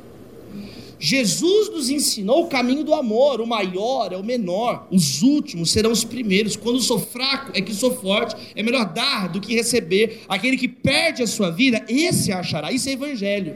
Jesus 0.98 1.70
nos 1.70 1.90
ensinou 1.90 2.46
o 2.46 2.48
caminho 2.48 2.86
do 2.86 2.94
amor. 2.94 3.42
O 3.42 3.46
maior 3.46 4.14
é 4.14 4.16
o 4.16 4.24
menor, 4.24 4.88
os 4.90 5.22
últimos 5.22 5.70
serão 5.70 5.92
os 5.92 6.06
primeiros. 6.06 6.56
Quando 6.56 6.80
sou 6.80 6.98
fraco 6.98 7.52
é 7.54 7.60
que 7.60 7.74
sou 7.74 7.94
forte. 7.94 8.38
É 8.56 8.64
melhor 8.64 8.86
dar 8.86 9.28
do 9.28 9.42
que 9.42 9.54
receber. 9.54 10.22
Aquele 10.30 10.56
que 10.56 10.70
perde 10.70 11.22
a 11.22 11.28
sua 11.28 11.50
vida, 11.50 11.84
esse 11.90 12.32
achará. 12.32 12.72
Isso 12.72 12.88
é 12.88 12.94
evangelho. 12.94 13.54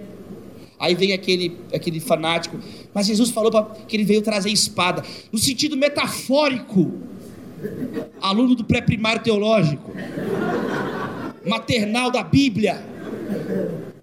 Aí 0.77 0.93
vem 0.93 1.13
aquele, 1.13 1.55
aquele 1.73 2.01
fanático. 2.01 2.59
Mas 2.93 3.07
Jesus 3.07 3.29
falou 3.29 3.49
que 3.87 3.95
ele 3.95 4.03
veio 4.03 4.21
trazer 4.21 4.49
espada. 4.49 5.05
No 5.31 5.39
sentido 5.39 5.77
metafórico. 5.77 6.91
Aluno 8.21 8.55
do 8.55 8.63
pré-primário 8.63 9.21
teológico. 9.21 9.91
Maternal 11.45 12.11
da 12.11 12.23
Bíblia. 12.23 12.83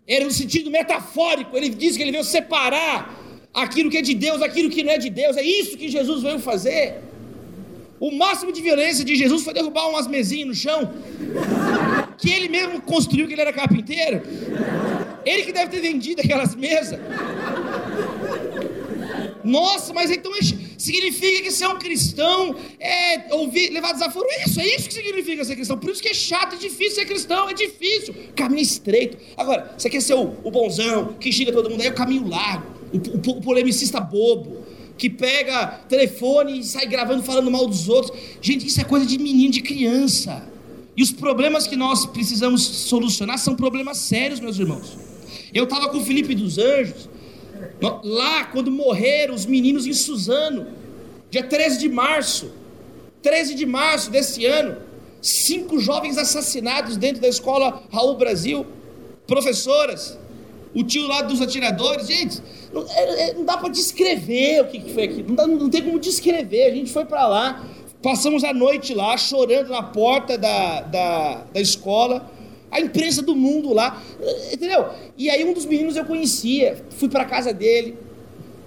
Era 0.06 0.24
no 0.24 0.30
sentido 0.30 0.70
metafórico. 0.70 1.56
Ele 1.56 1.68
disse 1.68 1.96
que 1.96 2.02
ele 2.02 2.12
veio 2.12 2.24
separar 2.24 3.14
aquilo 3.52 3.90
que 3.90 3.98
é 3.98 4.02
de 4.02 4.14
Deus, 4.14 4.42
aquilo 4.42 4.70
que 4.70 4.82
não 4.82 4.92
é 4.92 4.98
de 4.98 5.10
Deus. 5.10 5.36
É 5.36 5.42
isso 5.42 5.76
que 5.76 5.88
Jesus 5.88 6.22
veio 6.22 6.38
fazer. 6.38 7.00
O 8.00 8.10
máximo 8.10 8.52
de 8.52 8.60
violência 8.60 9.04
de 9.04 9.14
Jesus 9.16 9.44
foi 9.44 9.54
derrubar 9.54 9.88
umas 9.88 10.06
mesinhas 10.06 10.48
no 10.48 10.54
chão. 10.54 10.92
Que 12.18 12.30
ele 12.30 12.48
mesmo 12.48 12.80
construiu, 12.82 13.26
que 13.26 13.34
ele 13.34 13.40
era 13.40 13.52
carpinteiro. 13.52 14.22
Ele 15.24 15.42
que 15.44 15.52
deve 15.52 15.70
ter 15.70 15.80
vendido 15.80 16.20
aquelas 16.20 16.54
mesas. 16.54 16.98
Nossa, 19.44 19.92
mas 19.92 20.10
então 20.10 20.32
significa 20.78 21.42
que 21.42 21.50
ser 21.50 21.68
um 21.68 21.78
cristão 21.78 22.56
é 22.80 23.34
ouvir, 23.34 23.70
levar 23.70 23.92
desaforo. 23.92 24.26
É 24.30 24.44
isso, 24.44 24.60
é 24.60 24.66
isso 24.66 24.88
que 24.88 24.94
significa 24.94 25.44
ser 25.44 25.54
cristão. 25.54 25.78
Por 25.78 25.90
isso 25.90 26.02
que 26.02 26.08
é 26.08 26.14
chato, 26.14 26.54
é 26.54 26.58
difícil 26.58 26.94
ser 26.96 27.04
cristão, 27.04 27.48
é 27.48 27.54
difícil. 27.54 28.14
Caminho 28.34 28.62
estreito. 28.62 29.18
Agora, 29.36 29.74
você 29.76 29.90
quer 29.90 30.00
ser 30.00 30.14
o, 30.14 30.34
o 30.42 30.50
bonzão, 30.50 31.14
que 31.14 31.30
xinga 31.30 31.52
todo 31.52 31.68
mundo, 31.70 31.80
aí 31.80 31.88
é 31.88 31.90
o 31.90 31.94
caminho 31.94 32.26
largo. 32.26 32.66
O, 32.92 32.96
o, 32.96 33.38
o 33.38 33.40
polemicista 33.42 34.00
bobo, 34.00 34.64
que 34.96 35.10
pega 35.10 35.66
telefone 35.88 36.60
e 36.60 36.64
sai 36.64 36.86
gravando, 36.86 37.22
falando 37.22 37.50
mal 37.50 37.66
dos 37.66 37.88
outros. 37.88 38.16
Gente, 38.40 38.66
isso 38.66 38.80
é 38.80 38.84
coisa 38.84 39.04
de 39.04 39.18
menino, 39.18 39.52
de 39.52 39.60
criança. 39.60 40.48
E 40.96 41.02
os 41.02 41.10
problemas 41.10 41.66
que 41.66 41.76
nós 41.76 42.06
precisamos 42.06 42.62
solucionar 42.62 43.38
são 43.38 43.56
problemas 43.56 43.98
sérios, 43.98 44.38
meus 44.38 44.58
irmãos. 44.58 44.96
Eu 45.52 45.64
estava 45.64 45.88
com 45.88 45.98
o 45.98 46.04
Felipe 46.04 46.34
dos 46.34 46.58
Anjos, 46.58 47.08
lá 48.02 48.44
quando 48.44 48.70
morreram 48.70 49.34
os 49.34 49.46
meninos 49.46 49.86
em 49.86 49.92
Suzano, 49.92 50.66
dia 51.30 51.42
13 51.42 51.78
de 51.78 51.88
março. 51.88 52.50
13 53.22 53.54
de 53.54 53.64
março 53.64 54.10
desse 54.10 54.44
ano, 54.44 54.76
cinco 55.22 55.80
jovens 55.80 56.18
assassinados 56.18 56.98
dentro 56.98 57.22
da 57.22 57.28
escola 57.28 57.82
Raul 57.90 58.16
Brasil, 58.16 58.66
professoras, 59.26 60.18
o 60.74 60.84
tio 60.84 61.06
lá 61.06 61.22
dos 61.22 61.40
atiradores, 61.40 62.06
gente, 62.06 62.42
não, 62.70 62.84
é, 62.86 63.30
é, 63.30 63.34
não 63.34 63.44
dá 63.44 63.56
para 63.56 63.70
descrever 63.70 64.60
o 64.60 64.66
que, 64.66 64.80
que 64.80 64.92
foi 64.92 65.04
aquilo, 65.04 65.34
não, 65.34 65.46
não 65.46 65.70
tem 65.70 65.82
como 65.82 65.98
descrever. 65.98 66.64
A 66.64 66.74
gente 66.74 66.92
foi 66.92 67.06
para 67.06 67.26
lá, 67.26 67.64
passamos 68.02 68.44
a 68.44 68.52
noite 68.52 68.92
lá, 68.92 69.16
chorando 69.16 69.70
na 69.70 69.82
porta 69.82 70.36
da, 70.36 70.82
da, 70.82 71.44
da 71.54 71.60
escola, 71.60 72.30
a 72.74 72.80
imprensa 72.80 73.22
do 73.22 73.36
mundo 73.36 73.72
lá, 73.72 74.02
entendeu? 74.52 74.86
E 75.16 75.30
aí 75.30 75.44
um 75.44 75.54
dos 75.54 75.64
meninos 75.64 75.96
eu 75.96 76.04
conhecia, 76.04 76.84
fui 76.90 77.08
para 77.08 77.24
casa 77.24 77.52
dele, 77.52 77.96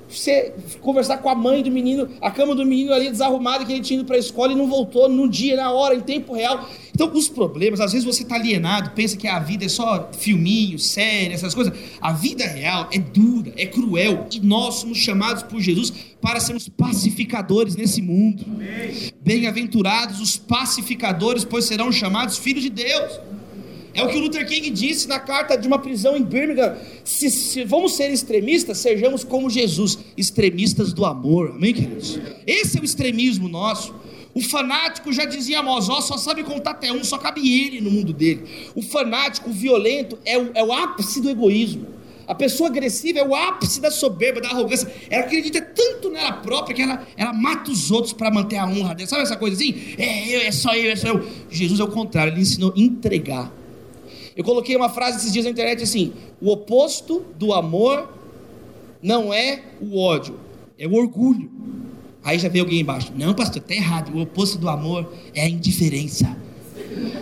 você 0.10 0.54
conversar 0.80 1.17
com 1.17 1.30
a 1.30 1.36
mãe 1.36 1.62
do 1.62 1.70
menino, 1.70 2.10
a 2.22 2.32
cama 2.32 2.56
do 2.56 2.65
menino 2.65 2.93
ali 2.93 3.10
desarrumada 3.10 3.65
que 3.65 3.74
ele 3.74 3.82
tinha 3.82 4.00
ido 4.00 4.06
para 4.06 4.15
a 4.15 4.20
escola 4.20 4.54
e 4.54 4.56
não 4.56 4.67
voltou 4.67 5.10
no 5.10 5.28
dia, 5.28 5.58
na 5.58 5.72
hora, 5.72 5.96
em 5.96 6.00
tempo 6.00 6.34
real. 6.34 6.67
Então, 6.96 7.12
os 7.13 7.28
problemas, 7.28 7.82
às 7.82 7.91
vezes 7.91 8.06
você 8.06 8.24
está 8.24 8.36
alienado, 8.36 8.91
pensa 8.91 9.17
que 9.17 9.28
a 9.28 9.38
vida 9.39 9.65
é 9.65 9.70
só 9.70 10.10
filminho, 10.17 10.80
série, 10.80 11.34
essas 11.34 11.54
coisas. 11.54 11.74
A 12.00 12.13
vida 12.13 12.46
real 12.46 12.88
é 12.91 12.98
dura, 12.98 13.52
é 13.58 13.65
cruel 13.65 14.28
e 14.32 14.39
nós 14.39 14.76
somos 14.76 14.98
chamados 14.98 15.43
por 15.43 15.60
Jesus 15.60 15.93
para 16.22 16.39
sermos 16.39 16.70
pacificadores 16.70 17.76
nesse 17.76 18.02
mundo. 18.02 18.46
Bem-aventurados 19.22 20.22
os 20.22 20.38
pacificadores, 20.38 21.43
pois 21.43 21.65
serão 21.65 21.91
chamados 21.91 22.38
filhos 22.38 22.63
de 22.63 22.70
Deus. 22.70 23.20
É 23.97 24.03
o 24.03 24.10
que 24.10 24.15
o 24.15 24.19
Luther 24.19 24.45
King 24.45 24.69
disse 24.69 25.07
na 25.07 25.19
carta 25.19 25.57
de 25.57 25.67
uma 25.67 25.79
prisão 25.79 26.15
em 26.15 26.21
Birmingham. 26.21 26.77
Se, 27.03 27.31
se, 27.31 27.63
vamos 27.63 27.95
ser 27.95 28.12
extremistas, 28.12 28.77
sejamos 28.77 29.23
como 29.23 29.49
Jesus, 29.49 29.97
extremistas 30.15 30.93
do 30.93 31.03
amor. 31.03 31.49
Amém, 31.55 31.73
queridos? 31.73 32.19
Esse 32.45 32.77
é 32.77 32.81
o 32.81 32.86
extremismo 32.86 33.49
nosso. 33.49 33.95
O 34.36 34.41
fanático 34.41 35.12
já 35.12 35.25
dizia 35.25 35.62
Amós, 35.62 35.86
só 35.86 36.15
sabe 36.15 36.43
contar 36.43 36.71
até 36.71 36.93
um, 36.93 37.03
só 37.03 37.17
cabe 37.17 37.41
ele 37.41 37.81
no 37.81 37.89
mundo 37.89 38.13
dele. 38.13 38.43
O 38.75 38.83
fanático, 38.83 39.49
o 39.49 39.53
violento, 39.53 40.19
é 40.23 40.38
o, 40.38 40.51
é 40.53 40.63
o 40.63 40.71
ápice 40.71 41.19
do 41.19 41.27
egoísmo. 41.27 41.88
A 42.27 42.36
pessoa 42.36 42.69
agressiva 42.69 43.17
é 43.17 43.27
o 43.27 43.33
ápice 43.33 43.81
da 43.81 43.89
soberba, 43.89 44.39
da 44.39 44.49
arrogância. 44.49 44.93
Ela 45.10 45.23
acredita 45.23 45.60
tanto 45.60 46.12
nela 46.12 46.33
própria 46.33 46.75
que 46.75 46.83
ela, 46.83 47.07
ela 47.17 47.33
mata 47.33 47.71
os 47.71 47.89
outros 47.89 48.13
para 48.13 48.29
manter 48.29 48.57
a 48.57 48.67
honra 48.67 48.93
dela. 48.93 49.10
Sabe 49.10 49.23
essa 49.23 49.38
coisa 49.38 49.55
assim? 49.55 49.73
É 49.97 50.36
eu, 50.36 50.41
é 50.41 50.51
só 50.51 50.75
eu, 50.75 50.91
é 50.91 50.95
só 50.95 51.07
eu. 51.07 51.27
Jesus 51.49 51.79
é 51.79 51.83
o 51.83 51.88
contrário, 51.88 52.31
ele 52.31 52.41
ensinou 52.41 52.71
a 52.77 52.79
entregar. 52.79 53.51
Eu 54.38 54.43
coloquei 54.43 54.76
uma 54.76 54.88
frase 54.88 55.17
esses 55.17 55.34
dias 55.34 55.45
na 55.45 55.52
internet 55.52 55.82
assim: 55.82 56.13
o 56.39 56.52
oposto 56.52 57.26
do 57.39 57.52
amor 57.52 58.08
não 59.02 59.34
é 59.34 59.63
o 59.82 59.97
ódio, 59.97 60.39
é 60.78 60.88
o 60.88 60.93
orgulho. 60.93 61.50
Aí 62.23 62.38
já 62.38 62.47
veio 62.47 62.63
alguém 62.63 62.82
embaixo: 62.82 63.12
não, 63.15 63.34
pastor, 63.34 63.58
está 63.58 63.73
errado. 63.73 64.15
O 64.15 64.21
oposto 64.21 64.60
do 64.60 64.69
amor 64.69 65.12
é 65.34 65.41
a 65.41 65.50
indiferença. 65.50 66.38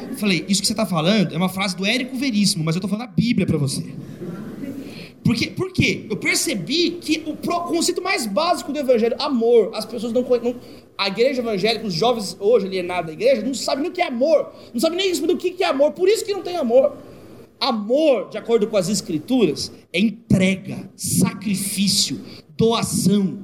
Eu 0.09 0.17
falei: 0.17 0.45
isso 0.49 0.59
que 0.59 0.67
você 0.67 0.73
está 0.73 0.85
falando 0.85 1.33
é 1.33 1.37
uma 1.37 1.47
frase 1.47 1.75
do 1.77 1.85
Érico 1.85 2.17
Veríssimo, 2.17 2.65
mas 2.65 2.75
eu 2.75 2.79
estou 2.79 2.89
falando 2.89 3.07
a 3.07 3.11
Bíblia 3.11 3.47
para 3.47 3.57
você. 3.57 3.95
Porque, 5.25 5.47
por 5.47 5.73
quê? 5.73 6.05
Eu 6.07 6.15
percebi 6.15 6.91
que 7.01 7.23
o 7.25 7.35
conceito 7.35 7.99
mais 7.99 8.27
básico 8.27 8.71
do 8.71 8.77
evangelho, 8.77 9.15
amor, 9.17 9.71
as 9.73 9.83
pessoas 9.83 10.13
não, 10.13 10.21
não 10.21 10.55
a 10.95 11.07
igreja 11.07 11.41
evangélica, 11.41 11.87
os 11.87 11.95
jovens 11.95 12.37
hoje 12.39 12.67
alienados 12.67 13.07
da 13.07 13.13
igreja, 13.13 13.41
não 13.41 13.55
sabem 13.55 13.81
nem 13.81 13.91
o 13.91 13.93
que 13.93 14.01
é 14.01 14.07
amor, 14.07 14.53
não 14.71 14.79
sabem 14.79 14.99
nem 14.99 15.11
o 15.11 15.37
que 15.37 15.63
é 15.63 15.65
amor, 15.65 15.93
por 15.93 16.07
isso 16.07 16.23
que 16.23 16.31
não 16.31 16.43
tem 16.43 16.55
amor. 16.55 16.95
Amor, 17.59 18.29
de 18.29 18.37
acordo 18.37 18.67
com 18.67 18.77
as 18.77 18.87
escrituras, 18.87 19.71
é 19.91 19.99
entrega, 19.99 20.91
sacrifício, 20.95 22.21
doação. 22.55 23.39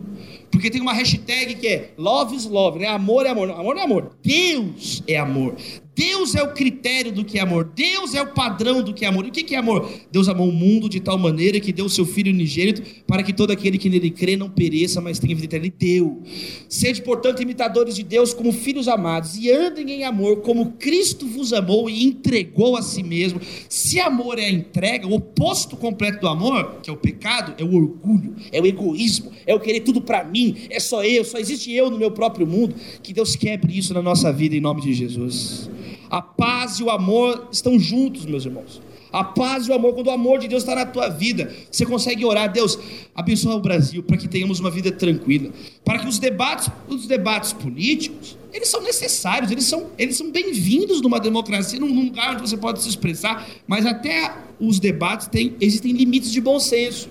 Porque 0.51 0.69
tem 0.69 0.81
uma 0.81 0.93
hashtag 0.93 1.55
que 1.55 1.67
é 1.67 1.93
love 1.97 2.35
is 2.35 2.45
love, 2.45 2.77
né? 2.77 2.87
Amor 2.89 3.25
é 3.25 3.29
amor. 3.29 3.47
Não, 3.47 3.59
amor 3.59 3.73
não 3.73 3.81
é 3.81 3.85
amor. 3.85 4.11
Deus 4.21 5.01
é 5.07 5.17
amor. 5.17 5.55
Deus 6.01 6.33
é 6.33 6.41
o 6.41 6.51
critério 6.51 7.11
do 7.11 7.23
que 7.23 7.37
é 7.37 7.41
amor. 7.41 7.63
Deus 7.75 8.15
é 8.15 8.21
o 8.23 8.33
padrão 8.33 8.81
do 8.81 8.91
que 8.91 9.05
é 9.05 9.07
amor. 9.07 9.23
E 9.23 9.29
o 9.29 9.31
que 9.31 9.53
é 9.53 9.57
amor? 9.59 9.87
Deus 10.11 10.27
amou 10.27 10.49
o 10.49 10.51
mundo 10.51 10.89
de 10.89 10.99
tal 10.99 11.15
maneira 11.15 11.59
que 11.59 11.71
deu 11.71 11.85
o 11.85 11.89
seu 11.91 12.07
Filho 12.07 12.31
unigênito 12.31 12.81
para 13.05 13.21
que 13.21 13.31
todo 13.31 13.51
aquele 13.51 13.77
que 13.77 13.87
nele 13.87 14.09
crê 14.09 14.35
não 14.35 14.49
pereça, 14.49 14.99
mas 14.99 15.19
tenha 15.19 15.35
vida 15.35 15.45
eterna. 15.45 15.67
Ele 15.67 15.75
deu. 15.77 16.23
Sede, 16.67 17.03
portanto, 17.03 17.43
imitadores 17.43 17.95
de 17.95 18.01
Deus 18.01 18.33
como 18.33 18.51
filhos 18.51 18.87
amados 18.87 19.37
e 19.37 19.51
andem 19.51 19.91
em 19.91 20.03
amor 20.03 20.37
como 20.37 20.71
Cristo 20.71 21.27
vos 21.27 21.53
amou 21.53 21.87
e 21.87 22.03
entregou 22.03 22.75
a 22.75 22.81
si 22.81 23.03
mesmo. 23.03 23.39
Se 23.69 23.99
amor 23.99 24.39
é 24.39 24.45
a 24.45 24.51
entrega, 24.51 25.05
o 25.05 25.13
oposto 25.13 25.77
completo 25.77 26.21
do 26.21 26.27
amor, 26.27 26.79
que 26.81 26.89
é 26.89 26.93
o 26.93 26.97
pecado, 26.97 27.53
é 27.59 27.63
o 27.63 27.75
orgulho, 27.75 28.35
é 28.51 28.59
o 28.59 28.65
egoísmo, 28.65 29.31
é 29.45 29.53
o 29.53 29.59
querer 29.59 29.81
tudo 29.81 30.01
para 30.01 30.23
mim, 30.23 30.55
é 30.71 30.79
só 30.79 31.03
eu, 31.03 31.23
só 31.23 31.37
existe 31.37 31.71
eu 31.71 31.91
no 31.91 31.99
meu 31.99 32.09
próprio 32.09 32.47
mundo. 32.47 32.73
Que 33.03 33.13
Deus 33.13 33.35
quebre 33.35 33.77
isso 33.77 33.93
na 33.93 34.01
nossa 34.01 34.33
vida 34.33 34.55
em 34.55 34.59
nome 34.59 34.81
de 34.81 34.93
Jesus. 34.95 35.69
A 36.11 36.21
paz 36.21 36.77
e 36.77 36.83
o 36.83 36.89
amor 36.89 37.47
estão 37.49 37.79
juntos, 37.79 38.25
meus 38.25 38.45
irmãos. 38.45 38.81
A 39.13 39.23
paz 39.23 39.65
e 39.65 39.71
o 39.71 39.73
amor, 39.73 39.93
quando 39.93 40.07
o 40.07 40.11
amor 40.11 40.39
de 40.39 40.47
Deus 40.49 40.63
está 40.63 40.75
na 40.75 40.85
tua 40.85 41.07
vida, 41.07 41.53
você 41.71 41.85
consegue 41.85 42.25
orar, 42.25 42.51
Deus, 42.51 42.77
abençoa 43.15 43.55
o 43.55 43.61
Brasil 43.61 44.03
para 44.03 44.17
que 44.17 44.27
tenhamos 44.27 44.59
uma 44.59 44.69
vida 44.69 44.91
tranquila, 44.91 45.51
para 45.85 45.99
que 45.99 46.07
os 46.09 46.19
debates, 46.19 46.69
os 46.89 47.07
debates 47.07 47.53
políticos, 47.53 48.37
eles 48.51 48.67
são 48.67 48.81
necessários, 48.81 49.51
eles 49.51 49.63
são, 49.63 49.87
eles 49.97 50.17
são 50.17 50.29
bem-vindos 50.29 50.99
numa 50.99 51.19
democracia, 51.19 51.79
num, 51.79 51.93
lugar 51.93 52.33
onde 52.33 52.41
você 52.41 52.57
pode 52.57 52.81
se 52.81 52.89
expressar, 52.89 53.47
mas 53.65 53.85
até 53.85 54.35
os 54.59 54.79
debates 54.79 55.27
têm, 55.27 55.55
existem 55.61 55.93
limites 55.93 56.29
de 56.29 56.41
bom 56.41 56.59
senso. 56.59 57.09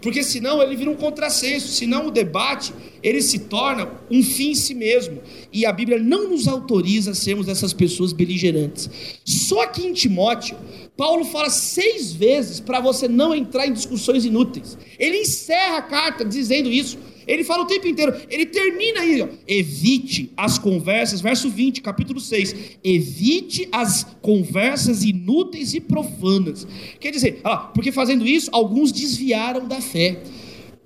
Porque 0.00 0.22
senão 0.22 0.62
ele 0.62 0.76
vira 0.76 0.90
um 0.90 0.96
contrassenso, 0.96 1.68
senão 1.68 2.06
o 2.06 2.10
debate 2.10 2.72
ele 3.02 3.20
se 3.20 3.40
torna 3.40 3.90
um 4.10 4.22
fim 4.22 4.50
em 4.50 4.54
si 4.54 4.74
mesmo. 4.74 5.20
E 5.52 5.66
a 5.66 5.72
Bíblia 5.72 5.98
não 5.98 6.28
nos 6.28 6.46
autoriza 6.46 7.12
a 7.12 7.14
sermos 7.14 7.48
essas 7.48 7.72
pessoas 7.72 8.12
beligerantes. 8.12 8.88
Só 9.24 9.66
que 9.66 9.86
em 9.86 9.92
Timóteo, 9.92 10.56
Paulo 10.96 11.24
fala 11.24 11.50
seis 11.50 12.12
vezes 12.12 12.60
para 12.60 12.80
você 12.80 13.08
não 13.08 13.34
entrar 13.34 13.66
em 13.66 13.72
discussões 13.72 14.24
inúteis. 14.24 14.78
Ele 14.98 15.18
encerra 15.18 15.78
a 15.78 15.82
carta 15.82 16.24
dizendo 16.24 16.70
isso. 16.70 16.98
Ele 17.28 17.44
fala 17.44 17.62
o 17.62 17.66
tempo 17.66 17.86
inteiro, 17.86 18.14
ele 18.30 18.46
termina 18.46 19.00
aí, 19.00 19.20
ó, 19.20 19.28
evite 19.46 20.32
as 20.34 20.58
conversas, 20.58 21.20
verso 21.20 21.50
20, 21.50 21.82
capítulo 21.82 22.18
6. 22.18 22.78
Evite 22.82 23.68
as 23.70 24.04
conversas 24.22 25.04
inúteis 25.04 25.74
e 25.74 25.80
profanas. 25.80 26.66
Quer 26.98 27.10
dizer, 27.10 27.42
porque 27.74 27.92
fazendo 27.92 28.26
isso, 28.26 28.48
alguns 28.50 28.90
desviaram 28.90 29.68
da 29.68 29.80
fé. 29.80 30.22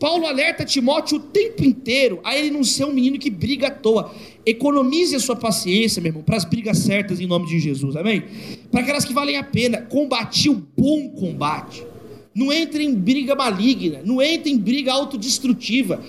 Paulo 0.01 0.27
alerta 0.27 0.65
Timóteo 0.65 1.19
o 1.19 1.21
tempo 1.21 1.65
inteiro 1.65 2.19
a 2.25 2.37
ele 2.37 2.51
não 2.51 2.65
ser 2.65 2.87
um 2.87 2.93
menino 2.93 3.21
que 3.21 3.31
briga 3.31 3.69
à 3.69 3.71
toa. 3.71 4.13
Economize 4.45 5.15
a 5.15 5.21
sua 5.21 5.37
paciência, 5.37 6.03
meu 6.03 6.11
irmão, 6.11 6.25
para 6.25 6.37
as 6.37 6.45
brigas 6.45 6.79
certas 6.79 7.21
em 7.21 7.27
nome 7.29 7.47
de 7.47 7.61
Jesus, 7.61 7.95
amém? 7.95 8.25
Para 8.69 8.81
aquelas 8.81 9.05
que 9.05 9.13
valem 9.13 9.37
a 9.37 9.45
pena. 9.45 9.83
Combate 9.83 10.51
o 10.51 10.55
bom 10.77 11.09
combate. 11.11 11.87
Não 12.35 12.53
entre 12.53 12.83
em 12.83 12.93
briga 12.95 13.37
maligna, 13.37 14.01
não 14.05 14.21
entre 14.21 14.51
em 14.51 14.59
briga 14.59 14.93
autodestrutiva. 14.93 16.03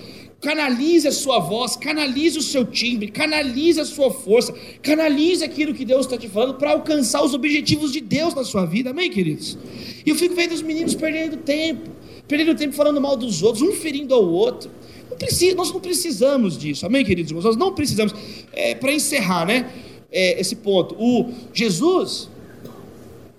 Canalize 0.44 1.08
a 1.08 1.12
sua 1.12 1.38
voz, 1.38 1.74
canalize 1.74 2.38
o 2.38 2.42
seu 2.42 2.66
timbre, 2.66 3.08
canalize 3.08 3.80
a 3.80 3.84
sua 3.86 4.10
força, 4.10 4.54
canalize 4.82 5.42
aquilo 5.42 5.72
que 5.72 5.86
Deus 5.86 6.04
está 6.04 6.18
te 6.18 6.28
falando 6.28 6.58
para 6.58 6.72
alcançar 6.72 7.24
os 7.24 7.32
objetivos 7.32 7.90
de 7.90 8.02
Deus 8.02 8.34
na 8.34 8.44
sua 8.44 8.66
vida, 8.66 8.90
amém, 8.90 9.10
queridos? 9.10 9.56
E 10.04 10.10
eu 10.10 10.14
fico 10.14 10.34
vendo 10.34 10.52
os 10.52 10.60
meninos 10.60 10.94
perdendo 10.94 11.38
tempo, 11.38 11.88
perdendo 12.28 12.54
tempo 12.54 12.74
falando 12.74 13.00
mal 13.00 13.16
dos 13.16 13.42
outros, 13.42 13.62
um 13.62 13.72
ferindo 13.72 14.12
ao 14.12 14.22
outro. 14.22 14.70
Não 15.10 15.16
precisa, 15.16 15.56
nós 15.56 15.72
não 15.72 15.80
precisamos 15.80 16.58
disso, 16.58 16.84
amém, 16.84 17.06
queridos? 17.06 17.32
Nós 17.42 17.56
não 17.56 17.72
precisamos. 17.72 18.14
É, 18.52 18.74
para 18.74 18.92
encerrar, 18.92 19.46
né, 19.46 19.72
é, 20.12 20.38
esse 20.38 20.56
ponto, 20.56 20.94
o 20.98 21.32
Jesus, 21.54 22.28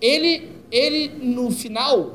ele, 0.01 0.49
ele 0.71 1.11
no 1.21 1.51
final 1.51 2.14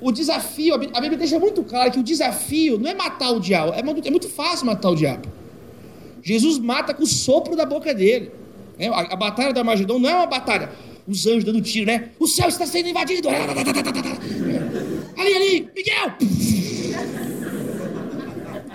o 0.00 0.10
desafio, 0.10 0.74
a 0.74 0.78
Bíblia 0.78 1.18
deixa 1.18 1.38
muito 1.38 1.62
claro 1.62 1.90
que 1.90 1.98
o 1.98 2.02
desafio 2.02 2.78
não 2.78 2.90
é 2.90 2.94
matar 2.94 3.30
o 3.30 3.40
diabo, 3.40 3.74
é 3.74 3.82
muito, 3.82 4.06
é 4.06 4.10
muito 4.10 4.28
fácil 4.28 4.66
matar 4.66 4.90
o 4.90 4.94
diabo. 4.94 5.28
Jesus 6.22 6.58
mata 6.58 6.94
com 6.94 7.02
o 7.02 7.06
sopro 7.06 7.54
da 7.54 7.66
boca 7.66 7.94
dele. 7.94 8.30
É, 8.78 8.88
a, 8.88 9.00
a, 9.00 9.16
batalha 9.16 9.52
da 9.52 9.60
Armagedon 9.60 9.98
não 9.98 10.08
é 10.08 10.14
uma 10.14 10.26
batalha, 10.26 10.70
os 11.06 11.26
anjos 11.26 11.44
dando 11.44 11.60
tiro, 11.60 11.86
né? 11.86 12.10
O 12.18 12.26
céu 12.26 12.48
está 12.48 12.66
sendo 12.66 12.88
invadido. 12.88 13.28
Ali, 13.28 13.36
ali, 15.34 15.68
Miguel! 15.76 16.14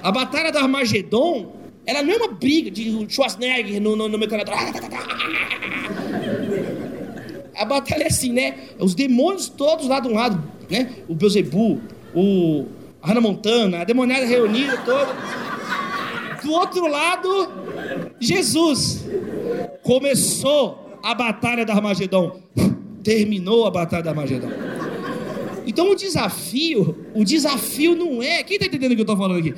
A 0.04 0.12
batalha 0.12 0.52
da 0.52 0.62
Armagedon, 0.62 1.56
ela 1.88 2.04
não 2.04 2.14
é 2.14 2.18
uma 2.18 2.28
briga 2.28 2.70
de 2.70 3.08
Schwarzenegger 3.10 3.82
no, 3.82 3.96
no, 3.96 4.08
no 4.08 4.20
metralhador. 4.20 4.54
A 7.56 7.66
batalha 7.66 8.04
é 8.04 8.08
assim, 8.08 8.32
né? 8.32 8.60
Os 8.78 8.94
demônios 8.94 9.50
todos 9.50 9.88
lá 9.88 10.00
de 10.00 10.08
um 10.08 10.14
lado 10.14 10.55
né? 10.70 10.90
O 11.08 11.16
Beuzebu, 11.16 11.82
o 12.14 12.66
a 13.02 13.10
Hannah 13.10 13.22
Montana, 13.22 13.82
a 13.82 13.84
demoniada 13.84 14.26
reunida 14.26 14.78
toda. 14.78 15.16
Do 16.44 16.52
outro 16.52 16.88
lado, 16.88 17.52
Jesus. 18.20 19.06
Começou 19.84 21.00
a 21.04 21.14
batalha 21.14 21.64
da 21.64 21.74
Armagedon. 21.74 22.42
Terminou 23.04 23.68
a 23.68 23.72
batalha 23.72 24.02
da 24.02 24.10
Armagedon. 24.10 24.50
Então 25.68 25.92
o 25.92 25.96
desafio, 25.96 26.96
o 27.14 27.24
desafio 27.24 27.96
não 27.96 28.22
é. 28.24 28.44
Quem 28.44 28.56
está 28.56 28.66
entendendo 28.66 28.92
o 28.92 28.96
que 28.96 29.02
eu 29.02 29.04
estou 29.04 29.18
falando 29.18 29.40
aqui? 29.40 29.54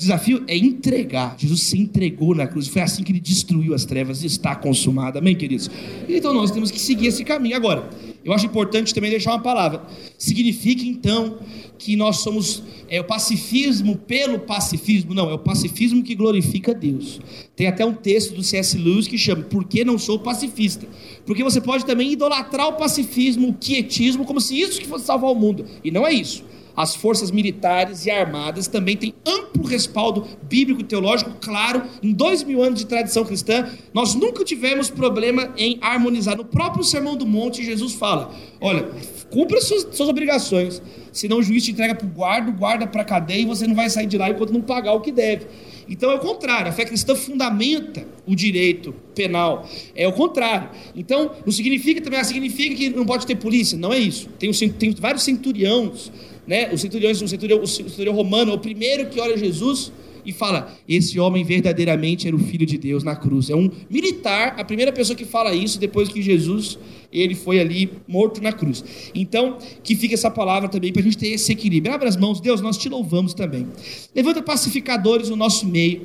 Desafio 0.00 0.42
é 0.48 0.56
entregar. 0.56 1.36
Jesus 1.38 1.64
se 1.64 1.78
entregou 1.78 2.34
na 2.34 2.46
cruz. 2.46 2.66
Foi 2.68 2.80
assim 2.80 3.02
que 3.02 3.12
ele 3.12 3.20
destruiu 3.20 3.74
as 3.74 3.84
trevas. 3.84 4.24
Está 4.24 4.56
consumado. 4.56 5.18
Amém, 5.18 5.36
queridos? 5.36 5.70
Então 6.08 6.32
nós 6.32 6.50
temos 6.50 6.70
que 6.70 6.80
seguir 6.80 7.08
esse 7.08 7.22
caminho. 7.22 7.54
Agora, 7.54 7.90
eu 8.24 8.32
acho 8.32 8.46
importante 8.46 8.94
também 8.94 9.10
deixar 9.10 9.32
uma 9.32 9.42
palavra. 9.42 9.82
Significa 10.16 10.82
então 10.84 11.38
que 11.76 11.96
nós 11.96 12.22
somos 12.22 12.62
é 12.88 12.98
o 12.98 13.04
pacifismo 13.04 13.94
pelo 13.94 14.38
pacifismo? 14.38 15.12
Não, 15.12 15.28
é 15.28 15.34
o 15.34 15.38
pacifismo 15.38 16.02
que 16.02 16.14
glorifica 16.14 16.72
Deus. 16.72 17.20
Tem 17.54 17.66
até 17.66 17.84
um 17.84 17.92
texto 17.92 18.34
do 18.34 18.42
C.S. 18.42 18.78
Lewis 18.78 19.06
que 19.06 19.18
chama 19.18 19.42
Por 19.42 19.64
que 19.64 19.84
não 19.84 19.98
sou 19.98 20.18
pacifista? 20.18 20.88
Porque 21.26 21.44
você 21.44 21.60
pode 21.60 21.84
também 21.84 22.10
idolatrar 22.10 22.68
o 22.68 22.72
pacifismo, 22.72 23.50
o 23.50 23.54
quietismo, 23.54 24.24
como 24.24 24.40
se 24.40 24.58
isso 24.58 24.80
que 24.80 24.86
fosse 24.86 25.04
salvar 25.04 25.30
o 25.30 25.34
mundo. 25.34 25.66
E 25.84 25.90
não 25.90 26.06
é 26.06 26.12
isso 26.14 26.42
as 26.76 26.94
forças 26.94 27.30
militares 27.30 28.06
e 28.06 28.10
armadas 28.10 28.66
também 28.66 28.96
têm 28.96 29.14
amplo 29.26 29.64
respaldo 29.64 30.26
bíblico 30.42 30.80
e 30.80 30.84
teológico, 30.84 31.32
claro, 31.40 31.82
em 32.02 32.12
dois 32.12 32.42
mil 32.42 32.62
anos 32.62 32.78
de 32.78 32.86
tradição 32.86 33.24
cristã, 33.24 33.68
nós 33.92 34.14
nunca 34.14 34.44
tivemos 34.44 34.90
problema 34.90 35.52
em 35.56 35.78
harmonizar. 35.80 36.36
No 36.36 36.44
próprio 36.44 36.84
Sermão 36.84 37.16
do 37.16 37.26
Monte, 37.26 37.64
Jesus 37.64 37.94
fala: 37.94 38.34
olha, 38.60 38.88
cumpra 39.30 39.60
suas, 39.60 39.86
suas 39.94 40.08
obrigações, 40.08 40.82
senão 41.12 41.38
o 41.38 41.42
juiz 41.42 41.64
te 41.64 41.72
entrega 41.72 41.94
para 41.94 42.06
o 42.06 42.10
guarda, 42.10 42.50
o 42.50 42.54
guarda 42.54 42.86
para 42.86 43.02
a 43.02 43.04
cadeia 43.04 43.42
e 43.42 43.46
você 43.46 43.66
não 43.66 43.74
vai 43.74 43.88
sair 43.90 44.06
de 44.06 44.18
lá 44.18 44.30
enquanto 44.30 44.52
não 44.52 44.60
pagar 44.60 44.92
o 44.92 45.00
que 45.00 45.12
deve. 45.12 45.46
Então 45.88 46.12
é 46.12 46.14
o 46.14 46.20
contrário, 46.20 46.68
a 46.68 46.72
fé 46.72 46.84
cristã 46.84 47.16
fundamenta 47.16 48.06
o 48.24 48.36
direito 48.36 48.94
penal. 49.12 49.68
É 49.94 50.06
o 50.06 50.12
contrário. 50.12 50.70
Então, 50.94 51.32
não 51.44 51.52
significa 51.52 52.00
também, 52.00 52.20
ah, 52.20 52.24
significa 52.24 52.76
que 52.76 52.90
não 52.90 53.04
pode 53.04 53.26
ter 53.26 53.34
polícia. 53.34 53.76
Não 53.76 53.92
é 53.92 53.98
isso. 53.98 54.28
Tem, 54.38 54.52
tem 54.52 54.92
vários 54.92 55.24
centuriões 55.24 56.12
né, 56.50 56.68
o 56.72 56.76
centurião, 56.76 57.12
o 57.12 57.66
centurião, 57.68 58.12
romano, 58.12 58.50
é 58.50 58.54
o 58.56 58.58
primeiro 58.58 59.08
que 59.08 59.20
olha 59.20 59.38
Jesus 59.38 59.92
e 60.26 60.32
fala: 60.32 60.76
Esse 60.88 61.20
homem 61.20 61.44
verdadeiramente 61.44 62.26
era 62.26 62.34
o 62.34 62.40
filho 62.40 62.66
de 62.66 62.76
Deus 62.76 63.04
na 63.04 63.14
cruz. 63.14 63.48
É 63.48 63.54
um 63.54 63.70
militar, 63.88 64.56
a 64.58 64.64
primeira 64.64 64.90
pessoa 64.90 65.16
que 65.16 65.24
fala 65.24 65.54
isso 65.54 65.78
depois 65.78 66.08
que 66.08 66.20
Jesus 66.20 66.76
ele 67.12 67.36
foi 67.36 67.60
ali 67.60 67.92
morto 68.08 68.42
na 68.42 68.52
cruz. 68.52 68.84
Então, 69.14 69.58
que 69.84 69.94
fica 69.94 70.14
essa 70.14 70.28
palavra 70.28 70.68
também 70.68 70.92
para 70.92 71.02
a 71.02 71.04
gente 71.04 71.16
ter 71.18 71.28
esse 71.28 71.52
equilíbrio. 71.52 71.94
Abra 71.94 72.08
as 72.08 72.16
mãos, 72.16 72.40
Deus, 72.40 72.60
nós 72.60 72.76
te 72.76 72.88
louvamos 72.88 73.32
também. 73.32 73.68
Levanta 74.12 74.42
pacificadores 74.42 75.28
no 75.28 75.36
nosso 75.36 75.64
meio, 75.66 76.02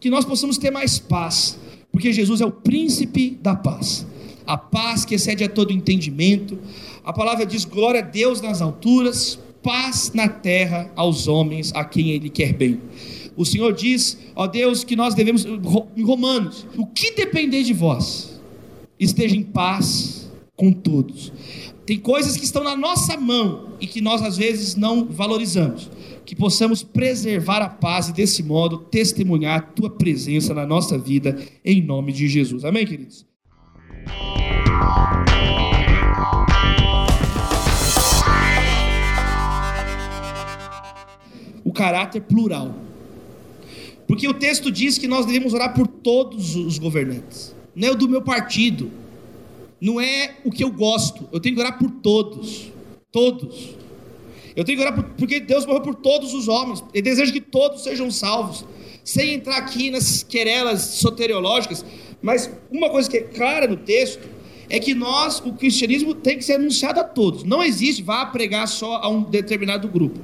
que 0.00 0.10
nós 0.10 0.24
possamos 0.24 0.58
ter 0.58 0.72
mais 0.72 0.98
paz, 0.98 1.56
porque 1.92 2.12
Jesus 2.12 2.40
é 2.40 2.46
o 2.46 2.50
príncipe 2.50 3.38
da 3.40 3.54
paz. 3.54 4.04
A 4.44 4.58
paz 4.58 5.04
que 5.04 5.14
excede 5.14 5.44
a 5.44 5.48
todo 5.48 5.72
entendimento. 5.72 6.58
A 7.04 7.12
palavra 7.12 7.46
diz: 7.46 7.64
glória 7.64 8.00
a 8.00 8.04
Deus 8.04 8.40
nas 8.40 8.60
alturas, 8.60 9.38
paz 9.64 10.12
na 10.14 10.28
terra 10.28 10.92
aos 10.94 11.26
homens 11.26 11.72
a 11.74 11.84
quem 11.84 12.10
ele 12.10 12.28
quer 12.28 12.52
bem. 12.52 12.80
O 13.36 13.44
Senhor 13.44 13.72
diz, 13.72 14.16
ó 14.36 14.46
Deus, 14.46 14.84
que 14.84 14.94
nós 14.94 15.14
devemos, 15.14 15.44
em 15.44 16.02
Romanos, 16.04 16.66
o 16.76 16.86
que 16.86 17.12
depender 17.12 17.64
de 17.64 17.72
vós, 17.72 18.40
esteja 19.00 19.34
em 19.34 19.42
paz 19.42 20.30
com 20.54 20.70
todos. 20.70 21.32
Tem 21.84 21.98
coisas 21.98 22.36
que 22.36 22.44
estão 22.44 22.62
na 22.62 22.76
nossa 22.76 23.16
mão 23.16 23.72
e 23.80 23.86
que 23.86 24.00
nós 24.00 24.22
às 24.22 24.36
vezes 24.36 24.76
não 24.76 25.06
valorizamos. 25.06 25.90
Que 26.24 26.36
possamos 26.36 26.82
preservar 26.82 27.60
a 27.60 27.68
paz 27.68 28.08
e 28.08 28.12
desse 28.12 28.42
modo 28.42 28.78
testemunhar 28.78 29.58
a 29.58 29.62
tua 29.62 29.90
presença 29.90 30.54
na 30.54 30.64
nossa 30.64 30.96
vida, 30.96 31.36
em 31.64 31.82
nome 31.82 32.12
de 32.12 32.28
Jesus. 32.28 32.64
Amém, 32.64 32.86
queridos? 32.86 33.26
Caráter 41.74 42.22
plural. 42.22 42.74
Porque 44.06 44.26
o 44.28 44.34
texto 44.34 44.70
diz 44.70 44.96
que 44.96 45.08
nós 45.08 45.26
devemos 45.26 45.52
orar 45.52 45.74
por 45.74 45.86
todos 45.86 46.56
os 46.56 46.78
governantes. 46.78 47.54
não 47.74 47.88
é 47.88 47.90
o 47.90 47.94
do 47.94 48.08
meu 48.08 48.22
partido, 48.22 48.90
não 49.80 50.00
é 50.00 50.36
o 50.44 50.50
que 50.50 50.64
eu 50.64 50.70
gosto. 50.70 51.28
Eu 51.32 51.40
tenho 51.40 51.54
que 51.54 51.60
orar 51.60 51.78
por 51.78 51.90
todos. 51.90 52.72
Todos. 53.10 53.74
Eu 54.56 54.64
tenho 54.64 54.78
que 54.78 54.84
orar 54.84 54.94
por, 54.94 55.04
porque 55.16 55.40
Deus 55.40 55.66
morreu 55.66 55.82
por 55.82 55.94
todos 55.96 56.32
os 56.32 56.48
homens. 56.48 56.82
Ele 56.94 57.02
deseja 57.02 57.32
que 57.32 57.40
todos 57.40 57.82
sejam 57.82 58.10
salvos. 58.10 58.64
Sem 59.02 59.34
entrar 59.34 59.58
aqui 59.58 59.90
nas 59.90 60.22
querelas 60.22 60.80
soteriológicas, 60.80 61.84
mas 62.22 62.50
uma 62.70 62.88
coisa 62.88 63.10
que 63.10 63.18
é 63.18 63.20
clara 63.20 63.66
no 63.66 63.76
texto 63.76 64.26
é 64.70 64.78
que 64.80 64.94
nós, 64.94 65.40
o 65.40 65.52
cristianismo, 65.52 66.14
tem 66.14 66.38
que 66.38 66.44
ser 66.44 66.54
anunciado 66.54 67.00
a 67.00 67.04
todos. 67.04 67.44
Não 67.44 67.62
existe, 67.62 68.02
vá 68.02 68.24
pregar 68.24 68.66
só 68.66 68.96
a 68.96 69.08
um 69.10 69.22
determinado 69.22 69.86
grupo. 69.88 70.20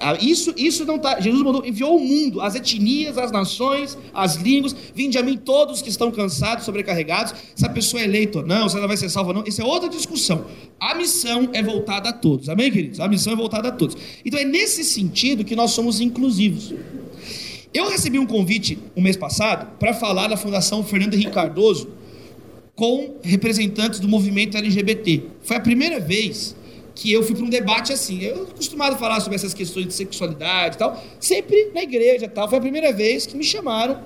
Ah, 0.00 0.16
isso, 0.18 0.54
isso 0.56 0.86
não 0.86 0.96
está. 0.96 1.20
Jesus 1.20 1.42
mandou, 1.42 1.64
enviou 1.64 1.96
o 1.96 2.00
mundo, 2.00 2.40
as 2.40 2.54
etnias, 2.54 3.18
as 3.18 3.30
nações, 3.30 3.98
as 4.14 4.36
línguas. 4.36 4.74
Vinde 4.94 5.18
a 5.18 5.22
mim 5.22 5.36
todos 5.36 5.82
que 5.82 5.90
estão 5.90 6.10
cansados, 6.10 6.64
sobrecarregados. 6.64 7.34
Se 7.54 7.66
a 7.66 7.68
pessoa 7.68 8.00
é 8.00 8.06
eleita 8.06 8.38
ou 8.38 8.46
não, 8.46 8.66
se 8.66 8.78
ela 8.78 8.88
vai 8.88 8.96
ser 8.96 9.10
salva 9.10 9.30
ou 9.30 9.34
não, 9.36 9.44
isso 9.46 9.60
é 9.60 9.64
outra 9.64 9.90
discussão. 9.90 10.46
A 10.80 10.94
missão 10.94 11.50
é 11.52 11.62
voltada 11.62 12.08
a 12.08 12.12
todos. 12.14 12.48
Amém, 12.48 12.70
queridos? 12.70 12.98
A 12.98 13.06
missão 13.06 13.34
é 13.34 13.36
voltada 13.36 13.68
a 13.68 13.72
todos. 13.72 13.94
Então 14.24 14.40
é 14.40 14.44
nesse 14.44 14.84
sentido 14.84 15.44
que 15.44 15.54
nós 15.54 15.72
somos 15.72 16.00
inclusivos. 16.00 16.72
Eu 17.72 17.88
recebi 17.90 18.18
um 18.18 18.26
convite 18.26 18.78
um 18.96 19.02
mês 19.02 19.16
passado 19.16 19.76
para 19.78 19.92
falar 19.92 20.28
na 20.28 20.36
Fundação 20.36 20.82
Fernando 20.82 21.14
Henrique 21.14 21.30
Cardoso 21.30 21.90
com 22.74 23.16
representantes 23.22 24.00
do 24.00 24.08
movimento 24.08 24.56
LGBT. 24.56 25.24
Foi 25.42 25.58
a 25.58 25.60
primeira 25.60 26.00
vez 26.00 26.56
que 27.00 27.10
eu 27.10 27.22
fui 27.22 27.34
para 27.34 27.44
um 27.46 27.48
debate 27.48 27.94
assim. 27.94 28.20
Eu 28.20 28.42
acostumado 28.42 28.92
a 28.92 28.98
falar 28.98 29.20
sobre 29.20 29.34
essas 29.34 29.54
questões 29.54 29.86
de 29.86 29.94
sexualidade 29.94 30.76
e 30.76 30.78
tal, 30.78 31.02
sempre 31.18 31.70
na 31.74 31.82
igreja 31.82 32.28
tal. 32.28 32.46
Foi 32.46 32.58
a 32.58 32.60
primeira 32.60 32.92
vez 32.92 33.24
que 33.24 33.34
me 33.34 33.42
chamaram 33.42 34.02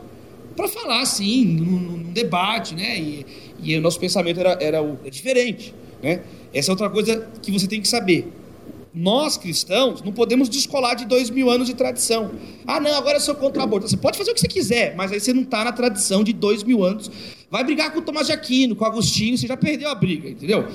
para 0.55 0.68
falar 0.68 1.01
assim, 1.01 1.45
num, 1.45 1.80
num, 1.80 2.12
debate, 2.12 2.76
né? 2.76 2.97
E, 2.97 3.26
e 3.61 3.76
o 3.76 3.80
nosso 3.80 3.99
pensamento 3.99 4.38
era, 4.38 4.57
era, 4.61 4.80
o, 4.80 4.97
era 5.03 5.11
diferente, 5.11 5.74
né? 6.01 6.22
Essa 6.55 6.70
é 6.70 6.72
outra 6.72 6.88
coisa 6.88 7.28
que 7.42 7.51
você 7.51 7.66
tem 7.66 7.80
que 7.80 7.88
saber. 7.88 8.28
Nós 8.95 9.36
cristãos 9.36 10.01
não 10.01 10.12
podemos 10.12 10.49
descolar 10.49 10.95
de 10.95 11.05
dois 11.05 11.28
mil 11.30 11.51
anos 11.51 11.66
de 11.66 11.74
tradição. 11.74 12.30
Ah, 12.64 12.78
não, 12.78 12.95
agora 12.95 13.16
eu 13.16 13.20
sou 13.20 13.34
contra 13.34 13.61
o 13.61 13.64
aborto. 13.64 13.88
Você 13.88 13.97
pode 13.97 14.16
fazer 14.16 14.30
o 14.30 14.34
que 14.34 14.40
você 14.40 14.47
quiser, 14.47 14.95
mas 14.95 15.11
aí 15.11 15.18
você 15.18 15.32
não 15.32 15.42
está 15.42 15.64
na 15.64 15.72
tradição 15.72 16.22
de 16.22 16.32
dois 16.32 16.62
mil 16.62 16.84
anos. 16.84 17.11
Vai 17.55 17.62
brigar 17.62 17.92
com 17.92 18.00
o 18.00 18.02
Tomás 18.02 18.26
de 18.26 18.32
Aquino, 18.32 18.74
com 18.74 18.84
o 18.84 18.88
Agostinho, 18.88 19.38
você 19.38 19.46
já 19.46 19.57
perdeu 19.57 19.88
a 19.88 19.94
briga, 19.94 20.28
entendeu? 20.28 20.66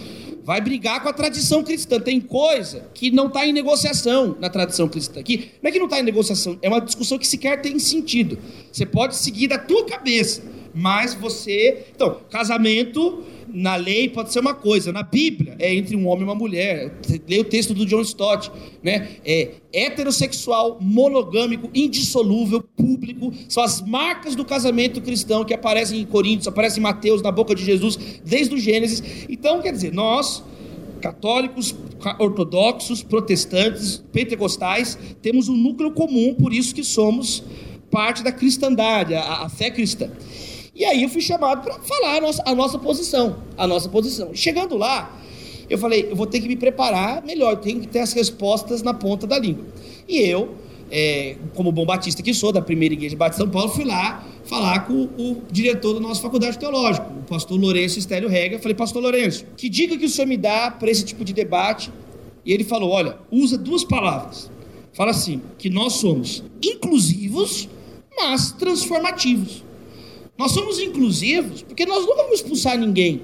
vai 0.45 0.61
brigar 0.61 1.03
com 1.03 1.09
a 1.09 1.13
tradição 1.13 1.61
cristã. 1.61 1.99
Tem 1.99 2.21
coisa 2.21 2.89
que 2.93 3.11
não 3.11 3.27
está 3.27 3.45
em 3.45 3.51
negociação 3.51 4.38
na 4.39 4.49
tradição 4.49 4.88
cristã. 4.88 5.21
Que, 5.21 5.51
não 5.61 5.69
é 5.69 5.71
que 5.73 5.77
não 5.77 5.88
está 5.88 5.99
em 5.99 6.03
negociação, 6.03 6.57
é 6.61 6.69
uma 6.69 6.80
discussão 6.80 7.19
que 7.19 7.27
sequer 7.27 7.61
tem 7.61 7.77
sentido. 7.77 8.39
Você 8.71 8.86
pode 8.86 9.17
seguir 9.17 9.49
da 9.49 9.57
tua 9.57 9.86
cabeça, 9.86 10.41
mas 10.73 11.13
você. 11.13 11.86
Então, 11.93 12.21
casamento 12.32 13.25
na 13.54 13.76
lei 13.76 14.10
pode 14.10 14.32
ser 14.32 14.39
uma 14.39 14.54
coisa, 14.54 14.91
na 14.91 15.04
Bíblia 15.04 15.56
é 15.60 15.74
entre 15.74 15.95
um 15.95 16.08
homem 16.08 16.22
e 16.22 16.26
uma 16.26 16.36
mulher. 16.36 16.91
Leia 17.28 17.41
o 17.41 17.45
texto 17.45 17.74
do 17.74 17.86
John 17.86 18.02
Stott, 18.02 18.52
né? 18.84 19.10
É 19.26 19.52
heterossexual, 19.74 20.78
monogâmico, 20.82 21.70
indissolúvel, 21.74 22.62
público, 22.62 23.34
são 23.47 23.64
as 23.64 23.82
marcas 23.82 24.36
do 24.36 24.45
casamento 24.45 25.02
cristão 25.02 25.43
que 25.43 25.54
aparecem 25.54 26.00
em 26.00 26.06
Coríntios, 26.06 26.47
aparecem 26.47 26.80
em 26.80 26.84
Mateus, 26.84 27.22
na 27.22 27.32
boca 27.32 27.54
de 27.54 27.64
Jesus, 27.64 27.97
desde 28.26 28.56
o 28.56 28.58
Gênesis. 28.58 29.26
Então, 29.30 29.62
quer 29.62 29.72
dizer, 29.72 29.93
nós 29.93 30.43
católicos, 31.00 31.74
ortodoxos, 32.20 33.02
protestantes, 33.02 34.04
pentecostais, 34.12 34.97
temos 35.22 35.47
um 35.47 35.56
núcleo 35.56 35.91
comum, 35.91 36.36
por 36.36 36.54
isso 36.54 36.76
que 36.76 36.84
somos 36.84 37.43
parte 37.89 38.24
da 38.24 38.32
cristandade, 38.32 39.16
a, 39.16 39.45
a 39.45 39.50
fé 39.50 39.72
cristã. 39.72 40.10
E 40.80 40.86
aí 40.86 41.03
eu 41.03 41.09
fui 41.09 41.19
chamado 41.19 41.61
para 41.61 41.77
falar 41.80 42.19
a 42.19 42.21
nossa, 42.21 42.43
a 42.45 42.55
nossa 42.55 42.80
posição, 42.80 43.36
a 43.57 43.67
nossa 43.67 43.89
posição. 43.89 44.34
Chegando 44.34 44.77
lá, 44.77 45.13
eu 45.69 45.77
falei, 45.77 46.07
eu 46.09 46.15
vou 46.15 46.25
ter 46.25 46.39
que 46.39 46.47
me 46.47 46.55
preparar 46.55 47.21
melhor, 47.21 47.57
tenho 47.57 47.82
que 47.82 47.88
ter 47.88 47.99
as 47.99 48.13
respostas 48.13 48.82
na 48.82 48.93
ponta 48.93 49.27
da 49.27 49.38
língua. 49.38 49.65
E 50.07 50.21
eu, 50.21 50.55
é, 50.89 51.36
como 51.53 51.69
bom 51.69 51.86
batista 51.86 52.23
que 52.23 52.34
sou, 52.34 52.53
da 52.53 52.61
primeira 52.61 52.93
igreja 52.93 53.17
Batista 53.17 53.43
de 53.43 53.51
São 53.51 53.61
Paulo, 53.61 53.75
fui 53.75 53.84
lá 53.84 54.25
falar 54.45 54.88
com 54.88 54.93
o, 54.93 55.43
diretor 55.51 55.95
da 55.95 55.99
nossa 55.99 56.21
faculdade 56.21 56.57
teológica, 56.57 57.05
o 57.07 57.23
pastor 57.23 57.59
Lourenço 57.59 57.99
Estélio 57.99 58.30
Rega. 58.30 58.57
Falei, 58.57 58.73
pastor 58.73 59.03
Lourenço, 59.03 59.45
que 59.57 59.67
dica 59.67 59.97
que 59.97 60.05
o 60.05 60.09
senhor 60.09 60.27
me 60.27 60.38
dá 60.38 60.71
para 60.71 60.89
esse 60.89 61.03
tipo 61.03 61.25
de 61.25 61.34
debate? 61.34 61.91
E 62.45 62.53
ele 62.53 62.63
falou, 62.63 62.91
olha, 62.91 63.17
usa 63.30 63.57
duas 63.57 63.84
palavras. 63.84 64.49
Fala 64.93 65.11
assim, 65.11 65.41
que 65.57 65.69
nós 65.69 65.93
somos 65.95 66.41
inclusivos, 66.63 67.67
mas 68.17 68.53
transformativos. 68.53 69.67
Nós 70.40 70.54
somos 70.54 70.80
inclusivos 70.80 71.62
porque 71.62 71.86
nós 71.86 72.06
não 72.06 72.16
vamos 72.16 72.36
expulsar 72.36 72.78
ninguém. 72.78 73.24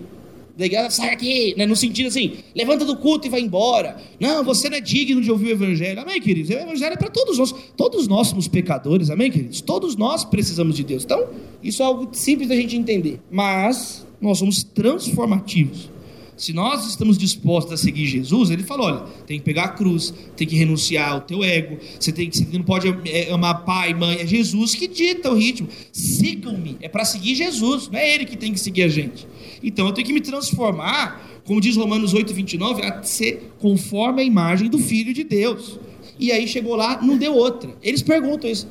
Sai 0.89 1.09
aqui, 1.09 1.53
né? 1.57 1.66
no 1.66 1.76
sentido 1.76 2.07
assim, 2.07 2.34
levanta 2.53 2.84
do 2.84 2.97
culto 2.97 3.26
e 3.26 3.30
vai 3.30 3.39
embora. 3.39 3.97
Não, 4.20 4.43
você 4.43 4.70
não 4.70 4.78
é 4.78 4.82
digno 4.82 5.22
de 5.22 5.32
ouvir 5.32 5.47
o 5.47 5.51
evangelho. 5.51 6.01
Amém, 6.01 6.20
queridos? 6.22 6.49
O 6.49 6.53
evangelho 6.53 6.93
é 6.93 6.97
para 6.97 7.09
todos 7.09 7.38
nós. 7.38 7.55
Todos 7.78 8.07
nós 8.07 8.28
somos 8.28 8.49
pecadores, 8.49 9.09
amém, 9.09 9.32
queridos? 9.32 9.61
Todos 9.61 9.95
nós 9.95 10.26
precisamos 10.26 10.76
de 10.76 10.84
Deus. 10.84 11.05
Então, 11.05 11.30
isso 11.63 11.82
é 11.82 11.86
algo 11.86 12.09
simples 12.11 12.49
da 12.49 12.55
gente 12.55 12.76
entender. 12.76 13.22
Mas 13.32 14.05
nós 14.20 14.39
somos 14.39 14.63
transformativos. 14.63 15.89
Se 16.38 16.51
nós 16.51 16.86
estamos 16.86 17.17
dispostos 17.17 17.73
a 17.73 17.77
seguir 17.77 18.05
Jesus, 18.07 18.49
ele 18.49 18.63
falou: 18.63 18.88
olha, 18.88 18.99
tem 19.25 19.39
que 19.39 19.45
pegar 19.45 19.63
a 19.63 19.69
cruz, 19.69 20.13
tem 20.36 20.45
que 20.45 20.55
renunciar 20.55 21.11
ao 21.11 21.21
teu 21.21 21.43
ego, 21.43 21.77
você, 21.97 22.11
tem 22.11 22.29
que, 22.29 22.38
você 22.38 22.57
não 22.57 22.65
pode 22.65 22.88
é, 23.05 23.31
amar 23.31 23.63
pai, 23.63 23.93
mãe, 23.93 24.19
é 24.19 24.27
Jesus 24.27 24.75
que 24.75 24.88
dita 24.88 25.31
o 25.31 25.36
ritmo. 25.36 25.69
Sigam-me, 25.93 26.77
é 26.81 26.89
para 26.89 27.05
seguir 27.05 27.36
Jesus, 27.36 27.88
não 27.88 27.97
é 27.97 28.13
ele 28.13 28.25
que 28.25 28.36
tem 28.36 28.51
que 28.51 28.59
seguir 28.59 28.83
a 28.83 28.89
gente. 28.89 29.25
Então 29.63 29.88
eu 29.88 29.93
tenho 29.93 30.05
que 30.05 30.13
me 30.13 30.21
transformar, 30.21 31.41
como 31.45 31.61
diz 31.61 31.77
Romanos 31.77 32.13
8, 32.13 32.33
29, 32.33 32.81
a 32.83 33.01
ser 33.03 33.53
conforme 33.59 34.21
a 34.21 34.25
imagem 34.25 34.69
do 34.69 34.77
Filho 34.77 35.13
de 35.13 35.23
Deus. 35.23 35.79
E 36.19 36.31
aí 36.31 36.47
chegou 36.47 36.75
lá, 36.75 37.01
não 37.01 37.17
deu 37.17 37.33
outra. 37.33 37.73
Eles 37.81 38.01
perguntam 38.01 38.49
isso. 38.49 38.67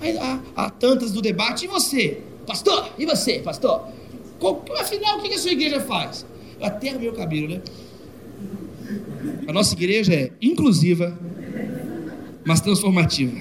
Aí, 0.00 0.16
há, 0.16 0.40
há 0.54 0.70
tantas 0.70 1.10
do 1.10 1.20
debate, 1.20 1.64
e 1.64 1.68
você, 1.68 2.20
pastor? 2.46 2.90
E 2.96 3.04
você, 3.04 3.40
pastor? 3.40 3.88
Afinal, 4.78 5.18
o 5.18 5.22
que 5.22 5.34
a 5.34 5.38
sua 5.38 5.50
igreja 5.50 5.80
faz? 5.80 6.24
Até 6.60 6.94
o 6.96 7.12
cabelo, 7.12 7.48
né? 7.48 7.60
A 9.46 9.52
nossa 9.52 9.74
igreja 9.74 10.14
é 10.14 10.30
inclusiva, 10.40 11.18
mas 12.44 12.60
transformativa. 12.60 13.36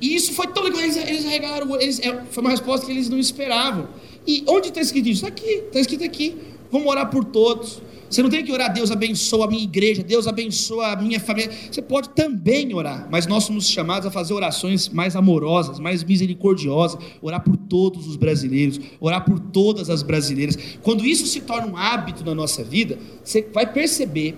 E 0.00 0.14
isso 0.14 0.32
foi 0.32 0.46
tão 0.46 0.62
legal, 0.62 0.80
eles, 0.80 0.96
eles 0.96 1.26
arregalaram, 1.26 1.80
eles, 1.80 1.98
é, 2.00 2.22
foi 2.30 2.40
uma 2.40 2.50
resposta 2.50 2.86
que 2.86 2.92
eles 2.92 3.08
não 3.08 3.18
esperavam. 3.18 3.88
E 4.26 4.44
onde 4.46 4.68
está 4.68 4.80
escrito 4.80 5.08
isso? 5.08 5.26
Aqui, 5.26 5.44
está 5.46 5.80
escrito 5.80 6.04
aqui. 6.04 6.36
Vamos 6.70 6.86
orar 6.88 7.10
por 7.10 7.24
todos. 7.24 7.80
Você 8.08 8.22
não 8.22 8.30
tem 8.30 8.42
que 8.44 8.50
orar, 8.50 8.72
Deus 8.72 8.90
abençoa 8.90 9.44
a 9.44 9.48
minha 9.48 9.62
igreja, 9.62 10.02
Deus 10.02 10.26
abençoa 10.26 10.92
a 10.92 10.96
minha 10.96 11.20
família. 11.20 11.50
Você 11.70 11.82
pode 11.82 12.08
também 12.10 12.74
orar, 12.74 13.06
mas 13.10 13.26
nós 13.26 13.44
somos 13.44 13.68
chamados 13.68 14.06
a 14.06 14.10
fazer 14.10 14.32
orações 14.32 14.88
mais 14.88 15.14
amorosas, 15.14 15.78
mais 15.78 16.02
misericordiosas, 16.02 16.98
orar 17.20 17.42
por 17.42 17.56
todos 17.56 18.06
os 18.06 18.16
brasileiros, 18.16 18.80
orar 18.98 19.24
por 19.24 19.38
todas 19.38 19.90
as 19.90 20.02
brasileiras. 20.02 20.56
Quando 20.82 21.04
isso 21.04 21.26
se 21.26 21.42
torna 21.42 21.66
um 21.66 21.76
hábito 21.76 22.24
na 22.24 22.34
nossa 22.34 22.64
vida, 22.64 22.98
você 23.22 23.42
vai 23.52 23.70
perceber 23.70 24.36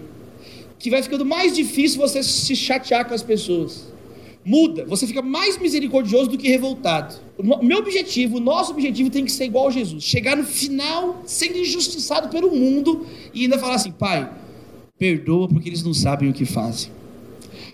que 0.78 0.90
vai 0.90 1.02
ficando 1.02 1.24
mais 1.24 1.54
difícil 1.54 2.00
você 2.00 2.22
se 2.22 2.56
chatear 2.56 3.06
com 3.06 3.14
as 3.14 3.22
pessoas 3.22 3.90
muda, 4.44 4.84
você 4.86 5.06
fica 5.06 5.22
mais 5.22 5.58
misericordioso 5.58 6.30
do 6.30 6.38
que 6.38 6.48
revoltado. 6.48 7.16
O 7.38 7.64
meu 7.64 7.78
objetivo, 7.78 8.36
o 8.36 8.40
nosso 8.40 8.72
objetivo 8.72 9.10
tem 9.10 9.24
que 9.24 9.32
ser 9.32 9.44
igual 9.44 9.68
a 9.68 9.70
Jesus. 9.70 10.02
Chegar 10.02 10.36
no 10.36 10.44
final 10.44 11.22
sendo 11.26 11.58
injustiçado 11.58 12.28
pelo 12.28 12.54
mundo 12.54 13.06
e 13.32 13.42
ainda 13.42 13.58
falar 13.58 13.74
assim: 13.74 13.92
Pai, 13.92 14.30
perdoa 14.98 15.48
porque 15.48 15.68
eles 15.68 15.82
não 15.82 15.94
sabem 15.94 16.28
o 16.28 16.32
que 16.32 16.44
fazem. 16.44 16.90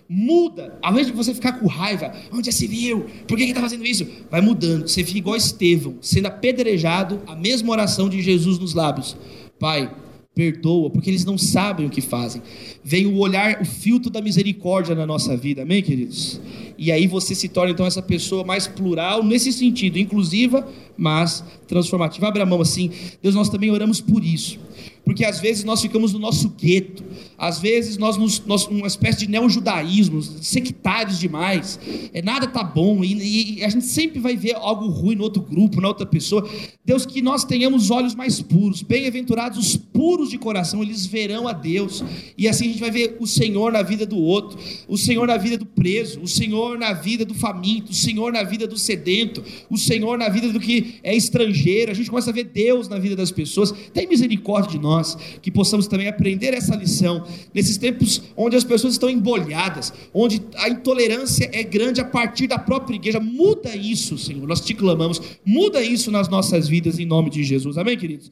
Muda, 0.08 0.78
ao 0.80 0.92
invés 0.92 1.08
de 1.08 1.12
você 1.12 1.34
ficar 1.34 1.58
com 1.58 1.66
raiva, 1.66 2.14
onde 2.32 2.48
é 2.48 2.52
civil? 2.52 3.06
Por 3.26 3.36
que 3.36 3.42
está 3.42 3.60
fazendo 3.60 3.84
isso? 3.84 4.06
Vai 4.30 4.40
mudando, 4.40 4.86
você 4.86 5.02
fica 5.02 5.18
igual 5.18 5.34
Estevão, 5.34 5.96
sendo 6.00 6.26
apedrejado, 6.26 7.20
a 7.26 7.34
mesma 7.34 7.72
oração 7.72 8.08
de 8.08 8.22
Jesus 8.22 8.56
nos 8.58 8.72
lábios: 8.72 9.16
Pai, 9.58 9.90
perdoa, 10.36 10.90
porque 10.90 11.08
eles 11.08 11.24
não 11.24 11.38
sabem 11.38 11.86
o 11.86 11.90
que 11.90 12.02
fazem. 12.02 12.42
Vem 12.84 13.06
o 13.06 13.16
olhar, 13.16 13.62
o 13.62 13.64
filtro 13.64 14.10
da 14.10 14.20
misericórdia 14.20 14.94
na 14.94 15.06
nossa 15.06 15.34
vida, 15.34 15.62
amém, 15.62 15.82
queridos? 15.82 16.38
E 16.76 16.92
aí 16.92 17.06
você 17.06 17.34
se 17.34 17.48
torna 17.48 17.72
então 17.72 17.86
essa 17.86 18.02
pessoa 18.02 18.44
mais 18.44 18.66
plural 18.66 19.24
nesse 19.24 19.50
sentido, 19.50 19.98
inclusiva, 19.98 20.68
mas 20.94 21.42
transformativa. 21.66 22.28
Abre 22.28 22.42
a 22.42 22.46
mão 22.46 22.60
assim, 22.60 22.90
Deus, 23.22 23.34
nós 23.34 23.48
também 23.48 23.70
oramos 23.70 23.98
por 23.98 24.22
isso. 24.22 24.58
Porque 25.06 25.24
às 25.24 25.38
vezes 25.38 25.62
nós 25.62 25.80
ficamos 25.80 26.12
no 26.12 26.18
nosso 26.18 26.48
gueto, 26.48 27.04
às 27.38 27.60
vezes 27.60 27.96
nós, 27.96 28.16
nos, 28.16 28.44
nós 28.44 28.66
uma 28.66 28.88
espécie 28.88 29.20
de 29.20 29.28
neo-judaísmo, 29.28 30.20
sectários 30.20 31.20
demais, 31.20 31.78
é, 32.12 32.20
nada 32.20 32.48
tá 32.48 32.64
bom, 32.64 33.04
e, 33.04 33.58
e, 33.58 33.64
a 33.64 33.68
gente 33.68 33.86
sempre 33.86 34.18
vai 34.18 34.36
ver 34.36 34.56
algo 34.56 34.88
ruim 34.88 35.14
no 35.14 35.22
outro 35.22 35.40
grupo, 35.40 35.80
na 35.80 35.86
outra 35.86 36.04
pessoa. 36.04 36.48
Deus, 36.84 37.06
que 37.06 37.22
nós 37.22 37.44
tenhamos 37.44 37.88
olhos 37.88 38.16
mais 38.16 38.42
puros, 38.42 38.82
bem-aventurados 38.82 39.58
os 39.58 39.76
puros 39.76 40.28
de 40.28 40.38
coração, 40.38 40.82
eles 40.82 41.06
verão 41.06 41.46
a 41.46 41.52
Deus, 41.52 42.02
e 42.36 42.48
assim 42.48 42.64
a 42.64 42.68
gente 42.68 42.80
vai 42.80 42.90
ver 42.90 43.16
o 43.20 43.28
Senhor 43.28 43.70
na 43.70 43.82
vida 43.82 44.04
do 44.04 44.18
outro, 44.18 44.58
o 44.88 44.98
Senhor 44.98 45.28
na 45.28 45.36
vida 45.36 45.56
do 45.56 45.66
preso, 45.66 46.20
o 46.20 46.26
Senhor 46.26 46.76
na 46.76 46.92
vida 46.92 47.24
do 47.24 47.34
faminto, 47.34 47.92
o 47.92 47.94
Senhor 47.94 48.32
na 48.32 48.42
vida 48.42 48.66
do 48.66 48.76
sedento, 48.76 49.40
o 49.70 49.78
Senhor 49.78 50.18
na 50.18 50.28
vida 50.28 50.52
do 50.52 50.58
que 50.58 50.96
é 51.04 51.14
estrangeiro, 51.14 51.92
a 51.92 51.94
gente 51.94 52.10
começa 52.10 52.30
a 52.30 52.34
ver 52.34 52.44
Deus 52.44 52.88
na 52.88 52.98
vida 52.98 53.14
das 53.14 53.30
pessoas. 53.30 53.72
Tem 53.92 54.08
misericórdia 54.08 54.72
de 54.72 54.78
nós, 54.80 54.95
que 55.42 55.50
possamos 55.50 55.86
também 55.86 56.08
aprender 56.08 56.54
essa 56.54 56.74
lição 56.74 57.26
nesses 57.54 57.76
tempos 57.76 58.22
onde 58.36 58.56
as 58.56 58.64
pessoas 58.64 58.94
estão 58.94 59.10
embolhadas, 59.10 59.92
onde 60.12 60.42
a 60.56 60.68
intolerância 60.68 61.48
é 61.52 61.62
grande 61.62 62.00
a 62.00 62.04
partir 62.04 62.46
da 62.46 62.58
própria 62.58 62.96
igreja. 62.96 63.20
Muda 63.20 63.74
isso, 63.74 64.16
Senhor. 64.16 64.46
Nós 64.46 64.60
te 64.60 64.74
clamamos, 64.74 65.20
muda 65.44 65.82
isso 65.82 66.10
nas 66.10 66.28
nossas 66.28 66.68
vidas 66.68 66.98
em 66.98 67.06
nome 67.06 67.30
de 67.30 67.42
Jesus. 67.44 67.76
Amém, 67.78 67.96
queridos? 67.96 68.30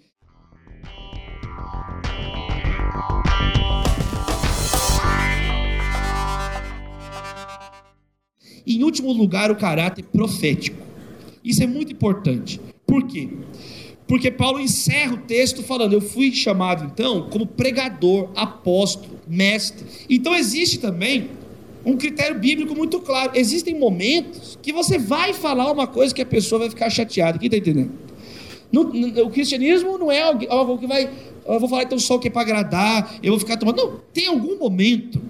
Em 8.66 8.82
último 8.82 9.12
lugar, 9.12 9.50
o 9.50 9.56
caráter 9.56 10.04
profético. 10.04 10.78
Isso 11.44 11.62
é 11.62 11.66
muito 11.66 11.92
importante. 11.92 12.58
Por 12.86 13.06
quê? 13.06 13.28
Porque 14.06 14.30
Paulo 14.30 14.60
encerra 14.60 15.14
o 15.14 15.18
texto 15.18 15.62
falando: 15.62 15.94
Eu 15.94 16.00
fui 16.00 16.32
chamado 16.32 16.84
então 16.84 17.28
como 17.30 17.46
pregador, 17.46 18.28
apóstolo, 18.36 19.18
mestre. 19.26 19.86
Então 20.08 20.34
existe 20.34 20.78
também 20.78 21.30
um 21.84 21.96
critério 21.96 22.38
bíblico 22.38 22.74
muito 22.74 23.00
claro. 23.00 23.32
Existem 23.34 23.78
momentos 23.78 24.58
que 24.62 24.72
você 24.72 24.98
vai 24.98 25.32
falar 25.32 25.70
uma 25.70 25.86
coisa 25.86 26.14
que 26.14 26.22
a 26.22 26.26
pessoa 26.26 26.60
vai 26.60 26.70
ficar 26.70 26.90
chateada. 26.90 27.38
Quem 27.38 27.46
está 27.46 27.58
entendendo? 27.58 27.92
No, 28.70 28.84
no, 28.92 29.26
o 29.26 29.30
cristianismo 29.30 29.96
não 29.96 30.10
é 30.10 30.20
algo, 30.20 30.78
que 30.78 30.86
vai. 30.86 31.10
Eu 31.46 31.60
vou 31.60 31.68
falar 31.68 31.84
então 31.84 31.98
só 31.98 32.16
o 32.16 32.18
que 32.18 32.28
é 32.28 32.30
para 32.30 32.42
agradar, 32.42 33.18
eu 33.22 33.32
vou 33.32 33.40
ficar 33.40 33.56
tomando. 33.56 33.76
Não, 33.76 34.00
tem 34.12 34.26
algum 34.26 34.58
momento 34.58 35.20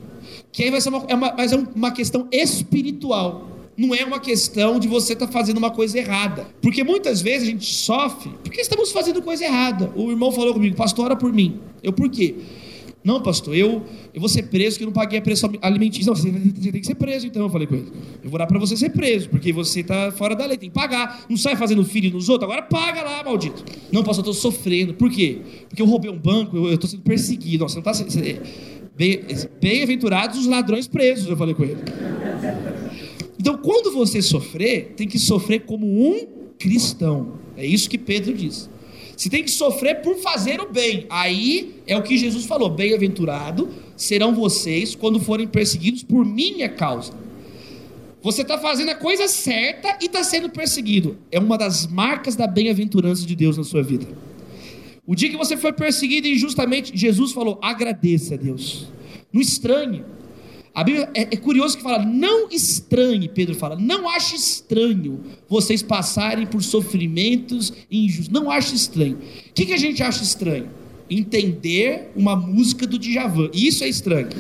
que 0.51 0.63
aí 0.63 0.71
vai 0.71 0.81
ser 0.81 0.89
uma, 0.89 1.05
é 1.09 1.15
uma, 1.15 1.35
mas 1.37 1.53
é 1.53 1.57
uma 1.57 1.91
questão 1.91 2.29
espiritual 2.31 3.54
não 3.77 3.95
é 3.95 4.05
uma 4.05 4.21
questão 4.21 4.79
de 4.79 4.89
você 4.89 5.13
estar 5.13 5.27
tá 5.27 5.33
fazendo 5.33 5.59
uma 5.59 5.71
coisa 5.71 5.99
errada. 5.99 6.47
Porque 6.61 6.85
muitas 6.85 7.21
vezes 7.21 7.49
a 7.49 7.51
gente 7.51 7.75
sofre 7.75 8.31
porque 8.43 8.61
estamos 8.61 8.93
fazendo 8.93 9.21
coisa 9.23 9.45
errada. 9.45 9.93
O 9.95 10.11
irmão 10.11 10.31
falou 10.33 10.53
comigo, 10.53 10.77
pastor, 10.77 11.07
ora 11.07 11.17
por 11.17 11.33
mim. 11.33 11.61
Eu, 11.83 11.93
por 11.93 12.09
quê? 12.09 12.35
Não, 13.05 13.21
pastor, 13.21 13.55
eu, 13.55 13.83
eu 14.15 14.21
vou 14.21 14.31
ser 14.31 14.45
preso 14.45 14.77
porque 14.77 14.85
eu 14.85 14.87
não 14.87 14.93
paguei 14.93 15.19
a 15.19 15.23
pressão 15.23 15.53
alimentícia. 15.61 16.09
Não, 16.09 16.17
você, 16.17 16.31
você 16.31 16.73
tem 16.73 16.81
que 16.81 16.87
ser 16.87 16.95
preso 16.95 17.27
então, 17.27 17.43
eu 17.43 17.51
falei 17.51 17.67
com 17.67 17.75
ele. 17.75 17.93
Eu 18.23 18.31
vou 18.31 18.39
dar 18.39 18.47
para 18.47 18.59
você 18.59 18.79
ser 18.79 18.89
preso, 18.91 19.29
porque 19.29 19.53
você 19.53 19.81
está 19.81 20.11
fora 20.11 20.35
da 20.35 20.47
lei, 20.47 20.57
tem 20.57 20.71
que 20.71 20.75
pagar. 20.75 21.27
Não 21.29 21.37
sai 21.37 21.55
fazendo 21.55 21.85
filho 21.85 22.11
nos 22.11 22.31
outros, 22.31 22.51
agora 22.51 22.63
paga 22.63 23.03
lá, 23.03 23.23
maldito. 23.23 23.63
Não, 23.93 24.03
pastor, 24.03 24.25
eu 24.25 24.31
estou 24.31 24.53
sofrendo. 24.53 24.95
Por 24.95 25.11
quê? 25.11 25.39
Porque 25.69 25.83
eu 25.83 25.87
roubei 25.87 26.11
um 26.11 26.19
banco, 26.19 26.57
eu 26.57 26.73
estou 26.73 26.89
sendo 26.89 27.03
perseguido. 27.03 27.65
Nossa, 27.65 27.83
você 27.83 28.05
não 28.05 28.09
está... 28.09 28.43
Bem-aventurados 29.61 30.39
os 30.39 30.47
ladrões 30.47 30.87
presos, 30.87 31.29
eu 31.29 31.37
falei 31.37 31.55
com 31.55 31.65
ele. 31.65 31.81
Então, 33.45 33.59
quando 33.59 33.93
você 33.93 34.23
sofrer, 34.23 34.95
tem 34.97 35.07
que 35.07 35.19
sofrer 35.19 35.67
como 35.67 35.87
um 35.87 36.27
cristão. 36.59 37.35
É 37.59 37.67
isso 37.67 37.91
que 37.91 37.99
Pedro 37.99 38.33
diz. 38.33 38.71
Você 39.15 39.29
tem 39.29 39.45
que 39.45 39.51
sofrer 39.51 40.01
por 40.01 40.17
fazer 40.17 40.63
o 40.63 40.73
bem. 40.73 41.05
Aí 41.11 41.75
é 41.87 41.95
o 41.95 42.03
que 42.03 42.17
Jesus 42.17 42.47
falou: 42.47 42.71
bem-aventurado 42.71 43.69
serão 43.99 44.35
vocês 44.35 44.95
quando 44.95 45.21
forem 45.21 45.47
perseguidos 45.47 46.03
por 46.03 46.25
minha 46.25 46.71
causa. 46.71 47.13
Você 48.23 48.41
está 48.41 48.57
fazendo 48.57 48.89
a 48.89 48.95
coisa 48.95 49.29
certa 49.29 49.99
e 50.01 50.07
está 50.07 50.25
sendo 50.25 50.49
perseguido. 50.49 51.19
É 51.31 51.39
uma 51.39 51.59
das 51.59 51.87
marcas 51.87 52.35
da 52.35 52.47
bem-aventurança 52.47 53.27
de 53.27 53.37
Deus 53.37 53.59
na 53.59 53.65
sua 53.65 53.83
vida. 53.83 54.07
O 55.07 55.15
dia 55.15 55.29
que 55.29 55.37
você 55.37 55.55
foi 55.55 55.75
perseguido 55.75 56.27
injustamente, 56.27 56.97
Jesus 56.97 57.33
falou: 57.33 57.59
agradeça 57.61 58.37
a 58.37 58.39
Deus. 58.39 58.89
Não 59.31 59.43
estranhe. 59.43 60.03
A 60.75 60.83
Bíblia 60.83 61.09
é, 61.15 61.23
é, 61.23 61.37
curioso 61.37 61.77
que 61.77 61.83
fala, 61.85 62.05
não 62.05 62.49
estranhe, 62.51 63.29
Pedro 63.29 63.55
fala, 63.55 63.77
não 63.77 64.09
ache 64.09 64.35
estranho 64.35 65.21
vocês 65.49 65.83
passarem 65.83 66.47
por 66.47 66.65
sofrimentos 66.65 67.73
injustos. 67.89 68.29
Não 68.29 68.51
ache 68.51 68.75
estranho. 68.75 69.17
O 69.17 69.53
que, 69.55 69.67
que 69.67 69.73
a 69.73 69.77
gente 69.77 70.03
acha 70.03 70.25
estranho? 70.25 70.69
Entender 71.09 72.11
uma 72.17 72.35
música 72.35 72.89
do 72.89 72.99
Djavan. 72.99 73.51
Isso 73.55 73.85
é 73.85 73.89
estranho. 73.89 74.31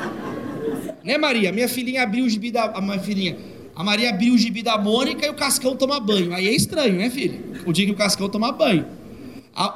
né, 1.04 1.18
Maria? 1.18 1.52
Minha 1.52 1.68
filhinha 1.68 2.02
abriu 2.02 2.24
o 2.24 2.28
gibi 2.28 2.50
da. 2.50 2.64
A 2.70 2.80
minha 2.80 2.98
filhinha. 2.98 3.36
A 3.76 3.84
Maria 3.84 4.10
abriu 4.10 4.32
o 4.32 4.38
gibi 4.38 4.62
da 4.62 4.78
Mônica 4.78 5.26
e 5.26 5.28
o 5.28 5.34
Cascão 5.34 5.76
toma 5.76 6.00
banho. 6.00 6.32
Aí 6.32 6.48
é 6.48 6.54
estranho, 6.54 6.94
né, 6.94 7.10
filho? 7.10 7.40
O 7.66 7.72
dia 7.72 7.84
que 7.84 7.92
o 7.92 7.96
Cascão 7.96 8.28
toma 8.28 8.52
banho. 8.52 8.86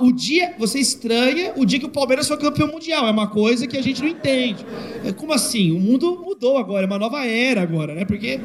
O 0.00 0.12
dia, 0.12 0.54
você 0.58 0.78
estranha 0.78 1.52
o 1.56 1.64
dia 1.64 1.78
que 1.80 1.86
o 1.86 1.90
Palmeiras 1.90 2.28
foi 2.28 2.36
campeão 2.36 2.68
mundial. 2.68 3.06
É 3.06 3.10
uma 3.10 3.26
coisa 3.26 3.66
que 3.66 3.76
a 3.76 3.82
gente 3.82 4.00
não 4.00 4.08
entende. 4.08 4.64
É, 5.04 5.12
como 5.12 5.32
assim? 5.32 5.72
O 5.72 5.80
mundo 5.80 6.22
mudou 6.24 6.56
agora, 6.56 6.84
é 6.84 6.86
uma 6.86 6.98
nova 6.98 7.26
era 7.26 7.60
agora, 7.60 7.94
né? 7.94 8.04
Porque 8.04 8.40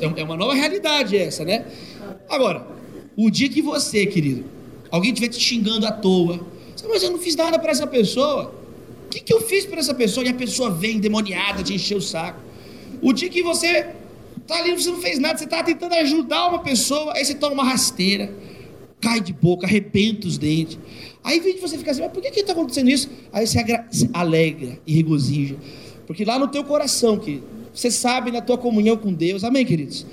é, 0.00 0.20
é 0.20 0.24
uma 0.24 0.36
nova 0.36 0.54
realidade 0.54 1.16
essa, 1.16 1.44
né? 1.44 1.66
Agora, 2.28 2.66
o 3.16 3.28
dia 3.28 3.48
que 3.48 3.60
você, 3.60 4.06
querido, 4.06 4.44
alguém 4.90 5.12
estiver 5.12 5.28
te 5.28 5.40
xingando 5.40 5.86
à 5.86 5.92
toa, 5.92 6.40
mas 6.88 7.02
eu 7.02 7.10
não 7.10 7.18
fiz 7.18 7.34
nada 7.34 7.58
para 7.58 7.72
essa 7.72 7.86
pessoa. 7.86 8.54
O 9.06 9.08
que, 9.10 9.20
que 9.20 9.32
eu 9.32 9.40
fiz 9.40 9.66
para 9.66 9.80
essa 9.80 9.94
pessoa? 9.94 10.24
E 10.24 10.28
a 10.28 10.34
pessoa 10.34 10.70
vem 10.70 11.00
demoniada 11.00 11.62
te 11.62 11.74
encher 11.74 11.96
o 11.96 12.00
saco. 12.00 12.40
O 13.02 13.12
dia 13.12 13.28
que 13.28 13.42
você 13.42 13.88
tá 14.46 14.58
ali, 14.58 14.72
você 14.72 14.90
não 14.90 15.00
fez 15.00 15.18
nada, 15.18 15.36
você 15.36 15.46
tá 15.46 15.62
tentando 15.62 15.94
ajudar 15.94 16.48
uma 16.48 16.60
pessoa, 16.60 17.14
aí 17.14 17.24
você 17.24 17.34
toma 17.34 17.54
uma 17.54 17.64
rasteira 17.64 18.32
cai 19.00 19.20
de 19.20 19.32
boca, 19.32 19.66
arrebenta 19.66 20.26
os 20.26 20.38
dentes. 20.38 20.78
Aí 21.22 21.40
vem 21.40 21.58
você 21.58 21.76
ficar 21.76 21.92
assim, 21.92 22.02
mas 22.02 22.12
por 22.12 22.22
que 22.22 22.28
está 22.28 22.52
acontecendo 22.52 22.88
isso? 22.88 23.08
Aí 23.32 23.46
você 23.46 23.58
alegra 24.12 24.78
e 24.86 24.94
regozija. 24.94 25.56
Porque 26.06 26.24
lá 26.24 26.38
no 26.38 26.48
teu 26.48 26.64
coração, 26.64 27.18
que 27.18 27.42
você 27.74 27.90
sabe 27.90 28.30
na 28.30 28.40
tua 28.40 28.56
comunhão 28.56 28.96
com 28.96 29.12
Deus, 29.12 29.44
amém, 29.44 29.64
queridos? 29.64 30.06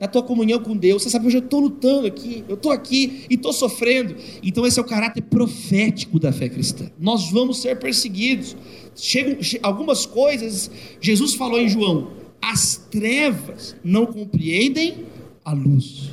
Na 0.00 0.06
tua 0.06 0.22
comunhão 0.22 0.60
com 0.60 0.76
Deus, 0.76 1.02
você 1.02 1.10
sabe, 1.10 1.26
hoje 1.26 1.38
eu 1.38 1.42
estou 1.42 1.58
lutando 1.58 2.06
aqui, 2.06 2.44
eu 2.48 2.54
estou 2.54 2.70
aqui 2.70 3.24
e 3.28 3.34
estou 3.34 3.52
sofrendo. 3.52 4.14
Então, 4.42 4.64
esse 4.64 4.78
é 4.78 4.82
o 4.82 4.84
caráter 4.84 5.22
profético 5.22 6.20
da 6.20 6.30
fé 6.30 6.48
cristã. 6.48 6.88
Nós 7.00 7.30
vamos 7.32 7.60
ser 7.60 7.78
perseguidos. 7.78 8.56
Chegam, 8.94 9.38
algumas 9.62 10.06
coisas, 10.06 10.70
Jesus 11.00 11.34
falou 11.34 11.58
em 11.58 11.68
João: 11.68 12.12
as 12.40 12.76
trevas 12.90 13.74
não 13.82 14.06
compreendem 14.06 15.06
a 15.44 15.52
luz. 15.52 16.10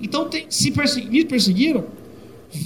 Então, 0.00 0.28
tem, 0.28 0.46
se 0.48 0.72
me 1.10 1.24
perseguiram, 1.24 1.84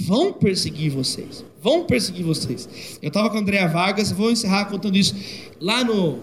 vão 0.05 0.33
perseguir 0.33 0.91
vocês. 0.91 1.45
Vão 1.61 1.85
perseguir 1.85 2.25
vocês. 2.25 2.97
Eu 3.01 3.09
estava 3.09 3.29
com 3.29 3.37
a 3.37 3.39
Andréa 3.39 3.67
Vargas, 3.67 4.11
vou 4.11 4.31
encerrar 4.31 4.65
contando 4.65 4.97
isso. 4.97 5.15
Lá 5.59 5.83
no 5.83 6.19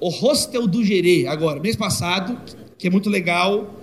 o 0.00 0.08
Hostel 0.10 0.66
do 0.68 0.84
Gerê, 0.84 1.26
agora, 1.26 1.58
mês 1.58 1.74
passado, 1.74 2.38
que 2.78 2.86
é 2.86 2.90
muito 2.90 3.10
legal 3.10 3.74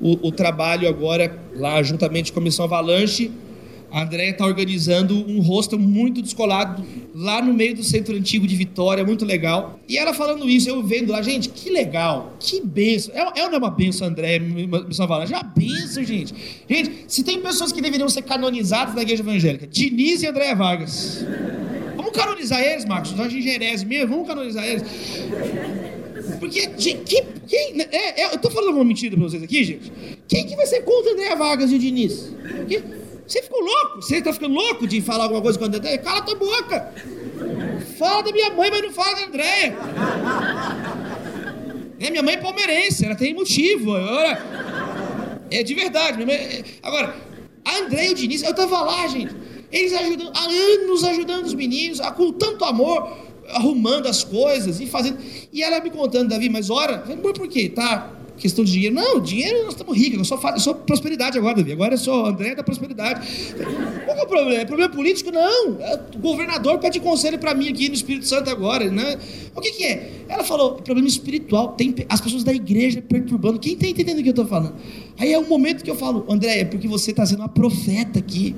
o, 0.00 0.28
o 0.28 0.32
trabalho 0.32 0.88
agora, 0.88 1.40
lá 1.54 1.80
juntamente 1.82 2.32
com 2.32 2.40
a 2.40 2.42
Missão 2.42 2.64
Avalanche 2.64 3.30
a 3.92 4.02
Andréia 4.02 4.30
está 4.30 4.46
organizando 4.46 5.14
um 5.14 5.40
hostel 5.40 5.78
muito 5.78 6.22
descolado 6.22 6.82
lá 7.14 7.42
no 7.42 7.52
meio 7.52 7.76
do 7.76 7.84
centro 7.84 8.16
antigo 8.16 8.46
de 8.46 8.56
Vitória, 8.56 9.04
muito 9.04 9.22
legal. 9.22 9.78
E 9.86 9.98
ela 9.98 10.14
falando 10.14 10.48
isso, 10.48 10.68
eu 10.68 10.82
vendo 10.82 11.12
lá, 11.12 11.20
gente, 11.20 11.50
que 11.50 11.68
legal, 11.68 12.34
que 12.40 12.62
benção. 12.62 13.14
É, 13.14 13.40
é 13.40 13.46
não 13.46 13.54
é 13.54 13.58
uma 13.58 13.70
benção, 13.70 14.08
Andréia, 14.08 14.40
Missão 14.40 15.06
Valente? 15.06 15.34
É 15.34 15.36
uma 15.36 15.42
benção, 15.42 16.02
gente. 16.02 16.34
Gente, 16.68 17.04
se 17.06 17.22
tem 17.22 17.38
pessoas 17.40 17.70
que 17.70 17.82
deveriam 17.82 18.08
ser 18.08 18.22
canonizadas 18.22 18.94
na 18.94 19.02
igreja 19.02 19.22
evangélica, 19.22 19.66
Diniz 19.66 20.22
e 20.22 20.26
Andréia 20.26 20.56
Vargas. 20.56 21.22
Vamos 21.94 22.12
canonizar 22.12 22.62
eles, 22.62 22.86
Marcos? 22.86 23.12
Nós 23.12 23.30
de 23.30 23.42
mesmo, 23.84 24.08
vamos 24.08 24.26
canonizar 24.26 24.64
eles. 24.64 24.84
Porque, 26.40 26.60
gente, 26.78 27.02
quem, 27.04 27.24
quem 27.46 27.82
é, 27.82 28.22
é, 28.22 28.34
eu 28.34 28.38
tô 28.38 28.50
falando 28.50 28.74
uma 28.74 28.84
mentira 28.84 29.14
pra 29.16 29.28
vocês 29.28 29.42
aqui, 29.42 29.62
gente. 29.62 29.92
Quem 30.26 30.46
que 30.46 30.56
vai 30.56 30.64
ser 30.64 30.80
contra 30.80 31.12
Andréia 31.12 31.36
Vargas 31.36 31.70
e 31.70 31.74
o 31.74 31.78
Diniz? 31.78 32.32
Quem? 32.66 33.02
Você 33.26 33.42
ficou 33.42 33.60
louco? 33.60 34.02
Você 34.02 34.16
está 34.16 34.32
ficando 34.32 34.54
louco 34.54 34.86
de 34.86 35.00
falar 35.00 35.24
alguma 35.24 35.40
coisa 35.40 35.58
com 35.58 35.64
a 35.64 35.68
Andréia? 35.68 35.98
Cala 35.98 36.22
tua 36.22 36.34
boca! 36.34 36.92
Fala 37.98 38.22
da 38.22 38.32
minha 38.32 38.50
mãe, 38.50 38.70
mas 38.70 38.82
não 38.82 38.92
fala 38.92 39.16
da 39.16 39.26
Andréia. 39.26 39.76
É, 42.00 42.10
minha 42.10 42.22
mãe 42.22 42.34
é 42.34 42.36
palmeirense, 42.38 43.04
ela 43.04 43.14
tem 43.14 43.32
motivo. 43.32 43.94
Agora, 43.94 44.44
é 45.50 45.62
de 45.62 45.74
verdade. 45.74 46.24
Mãe... 46.24 46.64
Agora, 46.82 47.14
a 47.64 47.78
Andréia 47.78 48.08
e 48.08 48.12
o 48.12 48.14
Diniz, 48.14 48.42
eu 48.42 48.50
estava 48.50 48.80
lá, 48.82 49.06
gente. 49.06 49.34
Eles 49.70 49.92
ajudando, 49.92 50.32
há 50.34 50.44
anos 50.44 51.04
ajudando 51.04 51.46
os 51.46 51.54
meninos, 51.54 52.00
com 52.16 52.32
tanto 52.32 52.64
amor, 52.64 53.16
arrumando 53.48 54.06
as 54.06 54.22
coisas 54.22 54.80
e 54.80 54.86
fazendo. 54.86 55.18
E 55.52 55.62
ela 55.62 55.80
me 55.80 55.90
contando, 55.90 56.28
Davi, 56.28 56.48
mas 56.48 56.68
ora, 56.68 56.98
por 56.98 57.48
quê? 57.48 57.68
Tá, 57.68 58.10
questão 58.42 58.64
de 58.64 58.72
dinheiro. 58.72 58.94
Não, 58.94 59.20
dinheiro 59.20 59.62
nós 59.62 59.74
estamos 59.74 59.96
ricos, 59.96 60.18
eu 60.18 60.24
sou, 60.24 60.50
eu 60.50 60.58
sou 60.58 60.74
prosperidade 60.74 61.38
agora, 61.38 61.54
Davi. 61.56 61.72
Agora 61.72 61.94
eu 61.94 61.98
sou 61.98 62.26
André 62.26 62.56
da 62.56 62.64
prosperidade. 62.64 63.54
Qual 64.04 64.16
é 64.16 64.22
o 64.22 64.26
problema? 64.26 64.60
É 64.60 64.64
problema 64.64 64.92
político? 64.92 65.30
Não. 65.30 65.80
É, 65.80 66.00
O 66.14 66.18
governador 66.18 66.78
pede 66.78 66.98
conselho 66.98 67.38
para 67.38 67.54
mim 67.54 67.68
aqui 67.68 67.88
no 67.88 67.94
Espírito 67.94 68.26
Santo 68.26 68.50
agora, 68.50 68.90
né? 68.90 69.16
O 69.54 69.60
que, 69.60 69.70
que 69.70 69.84
é? 69.84 70.24
Ela 70.28 70.42
falou, 70.42 70.76
é 70.78 70.82
problema 70.82 71.08
espiritual. 71.08 71.68
Tem 71.74 71.94
as 72.08 72.20
pessoas 72.20 72.42
da 72.42 72.52
igreja 72.52 73.00
perturbando. 73.00 73.60
Quem 73.60 73.74
está 73.74 73.86
entendendo 73.86 74.18
o 74.18 74.22
que 74.22 74.28
eu 74.28 74.32
estou 74.32 74.46
falando? 74.46 74.74
Aí 75.18 75.32
é 75.32 75.38
o 75.38 75.48
momento 75.48 75.84
que 75.84 75.90
eu 75.90 75.96
falo, 75.96 76.26
André, 76.28 76.60
é 76.60 76.64
porque 76.64 76.88
você 76.88 77.12
está 77.12 77.24
sendo 77.24 77.40
uma 77.40 77.48
profeta 77.48 78.18
aqui. 78.18 78.56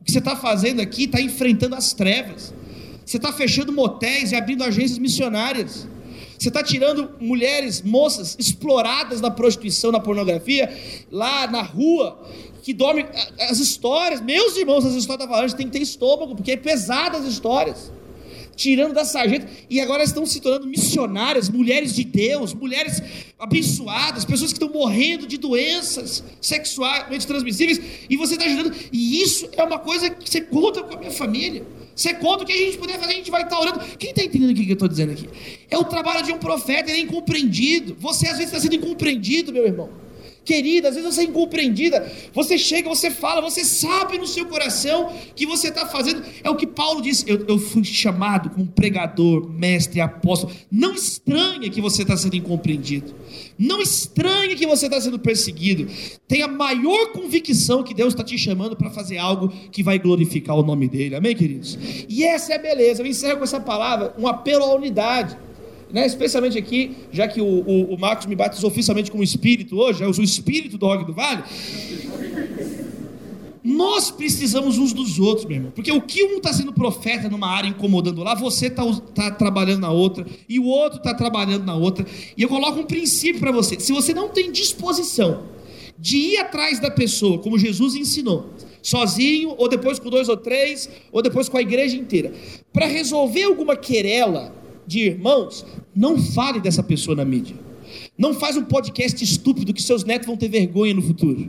O 0.00 0.04
que 0.04 0.12
você 0.12 0.20
está 0.20 0.36
fazendo 0.36 0.80
aqui 0.80 1.04
está 1.04 1.20
enfrentando 1.20 1.74
as 1.74 1.92
trevas. 1.92 2.54
Você 3.04 3.16
está 3.16 3.32
fechando 3.32 3.72
motéis 3.72 4.30
e 4.30 4.36
abrindo 4.36 4.62
agências 4.62 4.98
missionárias. 4.98 5.88
Você 6.38 6.48
está 6.48 6.62
tirando 6.62 7.10
mulheres, 7.20 7.82
moças 7.82 8.36
exploradas 8.38 9.20
na 9.20 9.30
prostituição, 9.30 9.90
na 9.90 9.98
pornografia, 10.00 10.72
lá 11.10 11.46
na 11.48 11.62
rua, 11.62 12.18
que 12.62 12.72
dormem. 12.72 13.04
a- 13.06 13.50
As 13.50 13.58
histórias, 13.58 14.20
meus 14.20 14.56
irmãos, 14.56 14.84
as 14.86 14.94
histórias 14.94 15.26
da 15.26 15.32
Avalanche 15.34 15.56
tem 15.56 15.66
que 15.66 15.72
ter 15.72 15.82
estômago, 15.82 16.36
porque 16.36 16.52
é 16.52 16.56
pesada 16.56 17.18
as 17.18 17.24
histórias. 17.24 17.90
Tirando 18.58 18.92
da 18.92 19.04
sarjeta, 19.04 19.48
e 19.70 19.80
agora 19.80 20.02
estão 20.02 20.26
se 20.26 20.40
tornando 20.40 20.66
missionárias, 20.66 21.48
mulheres 21.48 21.94
de 21.94 22.02
Deus, 22.02 22.52
mulheres 22.52 23.00
abençoadas, 23.38 24.24
pessoas 24.24 24.52
que 24.52 24.58
estão 24.60 24.68
morrendo 24.68 25.28
de 25.28 25.38
doenças 25.38 26.24
sexualmente 26.40 27.24
transmissíveis, 27.24 27.80
e 28.10 28.16
você 28.16 28.34
está 28.34 28.46
ajudando. 28.46 28.74
E 28.92 29.22
isso 29.22 29.48
é 29.52 29.62
uma 29.62 29.78
coisa 29.78 30.10
que 30.10 30.28
você 30.28 30.40
conta 30.40 30.82
com 30.82 30.96
a 30.96 30.98
minha 30.98 31.12
família. 31.12 31.64
Você 31.94 32.14
conta 32.14 32.42
o 32.42 32.46
que 32.46 32.52
a 32.52 32.56
gente 32.56 32.78
puder 32.78 32.98
fazer, 32.98 33.12
a 33.12 33.16
gente 33.16 33.30
vai 33.30 33.44
estar 33.44 33.60
orando. 33.60 33.78
Quem 33.96 34.10
está 34.10 34.24
entendendo 34.24 34.50
o 34.50 34.54
que 34.54 34.68
eu 34.68 34.72
estou 34.72 34.88
dizendo 34.88 35.12
aqui? 35.12 35.28
É 35.70 35.78
o 35.78 35.84
trabalho 35.84 36.24
de 36.24 36.32
um 36.32 36.38
profeta, 36.38 36.90
ele 36.90 36.98
é 36.98 37.02
incompreendido. 37.02 37.96
Você 38.00 38.26
às 38.26 38.38
vezes 38.38 38.52
está 38.52 38.60
sendo 38.60 38.74
incompreendido, 38.74 39.52
meu 39.52 39.64
irmão. 39.64 39.88
Querida, 40.48 40.88
às 40.88 40.94
vezes 40.94 41.14
você 41.14 41.20
é 41.20 41.24
incompreendida. 41.24 42.10
Você 42.32 42.56
chega, 42.56 42.88
você 42.88 43.10
fala, 43.10 43.42
você 43.42 43.62
sabe 43.62 44.16
no 44.16 44.26
seu 44.26 44.46
coração 44.46 45.12
que 45.36 45.44
você 45.44 45.68
está 45.68 45.84
fazendo. 45.84 46.24
É 46.42 46.48
o 46.48 46.56
que 46.56 46.66
Paulo 46.66 47.02
disse. 47.02 47.28
Eu, 47.28 47.44
eu 47.46 47.58
fui 47.58 47.84
chamado 47.84 48.48
como 48.48 48.66
pregador, 48.66 49.46
mestre, 49.46 50.00
apóstolo. 50.00 50.50
Não 50.72 50.94
estranha 50.94 51.68
que 51.68 51.82
você 51.82 52.00
está 52.00 52.16
sendo 52.16 52.34
incompreendido. 52.34 53.14
Não 53.58 53.78
estranhe 53.82 54.54
que 54.54 54.66
você 54.66 54.86
está 54.86 54.98
sendo 54.98 55.18
perseguido. 55.18 55.86
Tenha 56.26 56.48
maior 56.48 57.12
convicção 57.12 57.82
que 57.82 57.92
Deus 57.92 58.14
está 58.14 58.24
te 58.24 58.38
chamando 58.38 58.74
para 58.74 58.88
fazer 58.88 59.18
algo 59.18 59.52
que 59.70 59.82
vai 59.82 59.98
glorificar 59.98 60.56
o 60.56 60.62
nome 60.62 60.88
dele. 60.88 61.14
Amém, 61.14 61.36
queridos? 61.36 61.78
E 62.08 62.24
essa 62.24 62.54
é 62.54 62.56
a 62.56 62.58
beleza. 62.58 63.02
Eu 63.02 63.06
encerro 63.06 63.36
com 63.36 63.44
essa 63.44 63.60
palavra, 63.60 64.14
um 64.18 64.26
apelo 64.26 64.64
à 64.64 64.74
unidade. 64.74 65.36
Né? 65.92 66.06
Especialmente 66.06 66.58
aqui, 66.58 66.96
já 67.10 67.26
que 67.26 67.40
o, 67.40 67.46
o, 67.46 67.94
o 67.94 67.98
Marcos 67.98 68.26
me 68.26 68.34
batizou 68.34 68.70
oficialmente 68.70 69.10
como 69.10 69.22
espírito 69.22 69.78
hoje, 69.78 70.02
eu 70.02 70.12
sou 70.12 70.22
o 70.22 70.24
espírito 70.24 70.76
do 70.76 70.86
Rock 70.86 71.04
do 71.06 71.14
Vale. 71.14 71.42
Nós 73.64 74.10
precisamos 74.10 74.78
uns 74.78 74.92
dos 74.92 75.18
outros, 75.18 75.46
meu 75.46 75.56
irmão. 75.56 75.72
Porque 75.74 75.92
o 75.92 76.00
que 76.00 76.24
um 76.24 76.38
está 76.38 76.52
sendo 76.52 76.72
profeta 76.72 77.28
numa 77.28 77.48
área 77.48 77.68
incomodando 77.68 78.22
lá, 78.22 78.34
você 78.34 78.66
está 78.66 78.82
tá 79.14 79.30
trabalhando 79.30 79.80
na 79.80 79.90
outra, 79.90 80.26
e 80.48 80.58
o 80.58 80.64
outro 80.64 80.98
está 80.98 81.12
trabalhando 81.12 81.64
na 81.64 81.74
outra. 81.74 82.06
E 82.36 82.42
eu 82.42 82.48
coloco 82.48 82.80
um 82.80 82.84
princípio 82.84 83.40
para 83.40 83.52
você: 83.52 83.78
se 83.78 83.92
você 83.92 84.14
não 84.14 84.28
tem 84.28 84.50
disposição 84.50 85.44
de 85.98 86.16
ir 86.16 86.36
atrás 86.38 86.78
da 86.78 86.90
pessoa, 86.90 87.38
como 87.38 87.58
Jesus 87.58 87.94
ensinou, 87.94 88.50
sozinho, 88.80 89.54
ou 89.58 89.68
depois 89.68 89.98
com 89.98 90.08
dois 90.08 90.28
ou 90.28 90.36
três, 90.36 90.88
ou 91.10 91.20
depois 91.20 91.48
com 91.48 91.58
a 91.58 91.60
igreja 91.60 91.96
inteira, 91.96 92.32
para 92.72 92.86
resolver 92.86 93.42
alguma 93.42 93.76
querela 93.76 94.54
de 94.88 95.00
irmãos, 95.00 95.64
não 95.94 96.18
fale 96.18 96.60
dessa 96.60 96.82
pessoa 96.82 97.14
na 97.14 97.24
mídia. 97.24 97.54
Não 98.16 98.34
faz 98.34 98.56
um 98.56 98.64
podcast 98.64 99.22
estúpido 99.22 99.72
que 99.72 99.82
seus 99.82 100.02
netos 100.02 100.26
vão 100.26 100.36
ter 100.36 100.48
vergonha 100.48 100.94
no 100.94 101.02
futuro. 101.02 101.48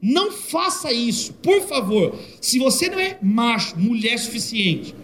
Não 0.00 0.30
faça 0.30 0.92
isso, 0.92 1.34
por 1.34 1.60
favor. 1.62 2.14
Se 2.40 2.58
você 2.58 2.88
não 2.88 2.98
é 2.98 3.18
macho, 3.20 3.78
mulher 3.78 4.18
suficiente 4.18 4.94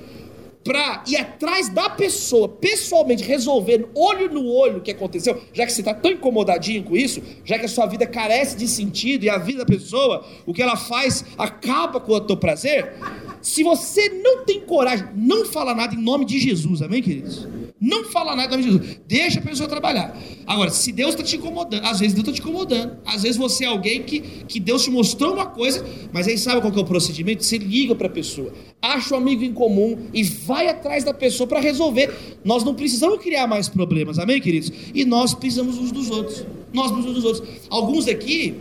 para 0.64 1.02
ir 1.06 1.16
atrás 1.16 1.68
da 1.68 1.90
pessoa, 1.90 2.48
pessoalmente 2.48 3.24
resolver 3.24 3.88
olho 3.94 4.32
no 4.32 4.46
olho 4.46 4.78
o 4.78 4.80
que 4.80 4.90
aconteceu, 4.90 5.40
já 5.52 5.66
que 5.66 5.72
você 5.72 5.80
está 5.80 5.94
tão 5.94 6.12
incomodadinho 6.12 6.84
com 6.84 6.96
isso, 6.96 7.22
já 7.44 7.58
que 7.58 7.66
a 7.66 7.68
sua 7.68 7.86
vida 7.86 8.06
carece 8.06 8.56
de 8.56 8.68
sentido 8.68 9.24
e 9.24 9.30
a 9.30 9.38
vida 9.38 9.60
da 9.60 9.66
pessoa, 9.66 10.24
o 10.46 10.54
que 10.54 10.62
ela 10.62 10.76
faz 10.76 11.24
acaba 11.36 12.00
com 12.00 12.12
o 12.12 12.20
teu 12.20 12.36
prazer. 12.36 12.94
Se 13.40 13.62
você 13.62 14.08
não 14.08 14.44
tem 14.44 14.60
coragem, 14.60 15.08
não 15.16 15.44
fala 15.44 15.74
nada 15.74 15.94
em 15.94 15.98
nome 15.98 16.24
de 16.24 16.38
Jesus, 16.38 16.80
amém, 16.80 17.02
queridos? 17.02 17.46
Não 17.82 18.04
fala 18.04 18.36
nada 18.36 18.56
de 18.56 18.62
Jesus. 18.62 19.00
Deixa 19.08 19.40
a 19.40 19.42
pessoa 19.42 19.68
trabalhar. 19.68 20.16
Agora, 20.46 20.70
se 20.70 20.92
Deus 20.92 21.10
está 21.10 21.24
te 21.24 21.34
incomodando, 21.34 21.84
às 21.84 21.98
vezes 21.98 22.14
Deus 22.14 22.28
está 22.28 22.32
te 22.32 22.40
incomodando. 22.40 22.96
Às 23.04 23.24
vezes 23.24 23.36
você 23.36 23.64
é 23.64 23.66
alguém 23.66 24.04
que, 24.04 24.20
que 24.20 24.60
Deus 24.60 24.84
te 24.84 24.90
mostrou 24.90 25.34
uma 25.34 25.46
coisa, 25.46 25.84
mas 26.12 26.28
aí 26.28 26.38
sabe 26.38 26.60
qual 26.60 26.72
que 26.72 26.78
é 26.78 26.82
o 26.82 26.84
procedimento? 26.84 27.44
Você 27.44 27.58
liga 27.58 27.92
para 27.96 28.06
a 28.06 28.10
pessoa, 28.10 28.52
acha 28.80 29.12
um 29.16 29.18
amigo 29.18 29.42
em 29.42 29.52
comum 29.52 29.98
e 30.14 30.22
vai 30.22 30.68
atrás 30.68 31.02
da 31.02 31.12
pessoa 31.12 31.48
para 31.48 31.58
resolver. 31.58 32.38
Nós 32.44 32.62
não 32.62 32.72
precisamos 32.72 33.18
criar 33.20 33.48
mais 33.48 33.68
problemas, 33.68 34.16
amém, 34.16 34.40
queridos? 34.40 34.70
E 34.94 35.04
nós 35.04 35.34
precisamos 35.34 35.76
uns 35.76 35.90
dos 35.90 36.08
outros. 36.08 36.46
Nós 36.72 36.92
precisamos 36.92 37.06
uns 37.06 37.14
dos 37.14 37.24
outros. 37.24 37.60
Alguns 37.68 38.06
aqui 38.06 38.54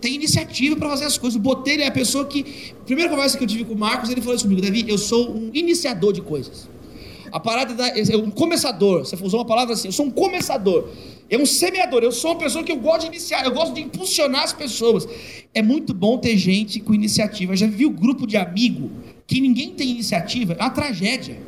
tem 0.00 0.14
iniciativa 0.14 0.76
para 0.76 0.88
fazer 0.88 1.06
as 1.06 1.18
coisas. 1.18 1.36
O 1.36 1.42
Botelho 1.42 1.82
é 1.82 1.88
a 1.88 1.92
pessoa 1.92 2.26
que. 2.26 2.44
Primeira 2.86 3.10
conversa 3.10 3.36
que 3.36 3.42
eu 3.42 3.48
tive 3.48 3.64
com 3.64 3.74
o 3.74 3.78
Marcos, 3.78 4.08
ele 4.08 4.20
falou 4.20 4.36
isso 4.36 4.44
comigo: 4.44 4.62
Davi, 4.62 4.84
eu 4.86 4.98
sou 4.98 5.34
um 5.34 5.50
iniciador 5.52 6.12
de 6.12 6.20
coisas. 6.20 6.70
A 7.32 7.40
parada 7.40 7.74
da. 7.74 7.88
É 7.88 8.16
um 8.16 8.30
começador. 8.30 9.06
Você 9.06 9.16
usou 9.20 9.40
uma 9.40 9.46
palavra 9.46 9.74
assim: 9.74 9.88
eu 9.88 9.92
sou 9.92 10.06
um 10.06 10.10
começador. 10.10 10.88
É 11.30 11.38
um 11.38 11.46
semeador. 11.46 12.02
Eu 12.02 12.12
sou 12.12 12.32
uma 12.32 12.38
pessoa 12.38 12.62
que 12.62 12.70
eu 12.70 12.76
gosto 12.76 13.00
de 13.02 13.06
iniciar, 13.06 13.44
eu 13.44 13.52
gosto 13.52 13.72
de 13.72 13.80
impulsionar 13.80 14.42
as 14.42 14.52
pessoas. 14.52 15.08
É 15.54 15.62
muito 15.62 15.94
bom 15.94 16.18
ter 16.18 16.36
gente 16.36 16.78
com 16.78 16.94
iniciativa. 16.94 17.56
Já 17.56 17.66
viu 17.66 17.90
grupo 17.90 18.26
de 18.26 18.36
amigo 18.36 18.90
que 19.26 19.40
ninguém 19.40 19.70
tem 19.70 19.88
iniciativa? 19.88 20.54
É 20.58 20.62
uma 20.62 20.70
tragédia. 20.70 21.38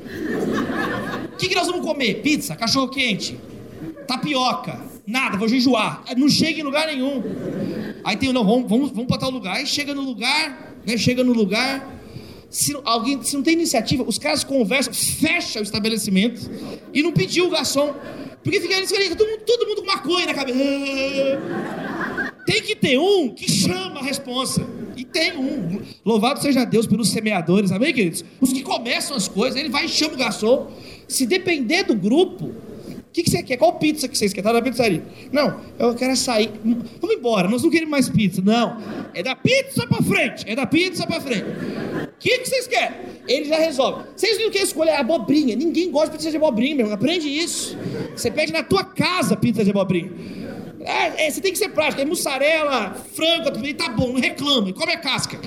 O 1.32 1.36
que, 1.36 1.48
que 1.48 1.54
nós 1.54 1.66
vamos 1.66 1.84
comer? 1.84 2.22
Pizza, 2.22 2.56
cachorro 2.56 2.88
quente, 2.88 3.38
tapioca, 4.06 4.80
nada, 5.06 5.36
vou 5.36 5.48
jejuar. 5.48 6.02
Não 6.16 6.30
chega 6.30 6.60
em 6.60 6.62
lugar 6.62 6.86
nenhum. 6.86 7.22
Aí 8.04 8.16
tem, 8.16 8.32
não, 8.32 8.44
vamos, 8.44 8.68
vamos, 8.68 8.90
vamos 8.90 9.06
para 9.06 9.18
tal 9.18 9.30
lugar. 9.30 9.56
Aí 9.56 9.66
chega 9.66 9.94
no 9.94 10.02
lugar, 10.02 10.74
né? 10.86 10.96
Chega 10.96 11.22
no 11.22 11.32
lugar. 11.32 11.92
Se 12.54 12.72
alguém, 12.84 13.20
se 13.20 13.34
não 13.34 13.42
tem 13.42 13.54
iniciativa, 13.54 14.04
os 14.04 14.16
caras 14.16 14.44
conversam, 14.44 14.94
fecha 14.94 15.58
o 15.58 15.62
estabelecimento 15.64 16.48
e 16.92 17.02
não 17.02 17.10
pediu 17.10 17.48
o 17.48 17.50
garçom. 17.50 17.92
Porque 18.44 18.60
fica 18.60 18.76
ali, 18.76 18.86
todo 19.16 19.28
mundo, 19.28 19.40
todo 19.44 19.66
mundo 19.66 19.80
com 19.80 19.86
maconha 19.88 20.26
na 20.26 20.34
cabeça. 20.34 20.56
Tem 22.46 22.62
que 22.62 22.76
ter 22.76 22.96
um 22.96 23.30
que 23.30 23.50
chama 23.50 23.98
a 23.98 24.04
responsa. 24.04 24.64
E 24.96 25.04
tem 25.04 25.36
um. 25.36 25.80
Louvado 26.04 26.40
seja 26.40 26.64
Deus 26.64 26.86
pelos 26.86 27.08
semeadores, 27.10 27.72
amém, 27.72 27.92
queridos? 27.92 28.24
Os 28.40 28.52
que 28.52 28.62
começam 28.62 29.16
as 29.16 29.26
coisas, 29.26 29.58
ele 29.58 29.68
vai 29.68 29.86
e 29.86 29.88
chama 29.88 30.14
o 30.14 30.16
garçom. 30.16 30.70
Se 31.08 31.26
depender 31.26 31.82
do 31.82 31.96
grupo, 31.96 32.54
que, 33.14 33.22
que 33.22 33.30
você 33.30 33.44
quer? 33.44 33.56
Qual 33.56 33.74
pizza 33.74 34.08
que 34.08 34.18
vocês 34.18 34.32
querem? 34.32 34.44
Tá 34.44 34.52
na 34.52 34.60
pizzaria. 34.60 35.00
Não, 35.30 35.60
eu 35.78 35.94
quero 35.94 36.12
açaí. 36.12 36.50
Vamos 37.00 37.16
embora, 37.16 37.48
nós 37.48 37.62
não 37.62 37.70
queremos 37.70 37.90
mais 37.92 38.08
pizza. 38.08 38.42
Não. 38.44 38.76
É 39.14 39.22
da 39.22 39.36
pizza 39.36 39.86
pra 39.86 40.02
frente. 40.02 40.44
É 40.48 40.56
da 40.56 40.66
pizza 40.66 41.06
pra 41.06 41.20
frente. 41.20 41.44
O 41.44 42.18
que, 42.18 42.38
que 42.38 42.48
vocês 42.48 42.66
querem? 42.66 42.96
Ele 43.28 43.44
já 43.44 43.56
resolve. 43.56 44.04
Vocês 44.16 44.36
não 44.38 44.50
querem 44.50 44.66
escolher 44.66 44.96
abobrinha. 44.96 45.54
Ninguém 45.54 45.92
gosta 45.92 46.10
de 46.10 46.16
pizza 46.16 46.30
de 46.32 46.36
abobrinha, 46.36 46.74
meu. 46.74 46.86
irmão. 46.86 46.96
Aprende 46.96 47.28
isso. 47.28 47.78
Você 48.16 48.32
pede 48.32 48.52
na 48.52 48.64
tua 48.64 48.82
casa 48.82 49.36
pizza 49.36 49.62
de 49.62 49.70
abobrinha. 49.70 50.10
É, 50.80 51.26
é, 51.26 51.30
você 51.30 51.40
tem 51.40 51.52
que 51.52 51.58
ser 51.58 51.68
prático. 51.68 52.02
É 52.02 52.04
mussarela, 52.04 52.94
frango, 53.14 53.48
tá 53.74 53.90
bom, 53.90 54.12
não 54.12 54.20
reclama. 54.20 54.72
Come 54.72 54.92
a 54.92 54.98
casca. 54.98 55.38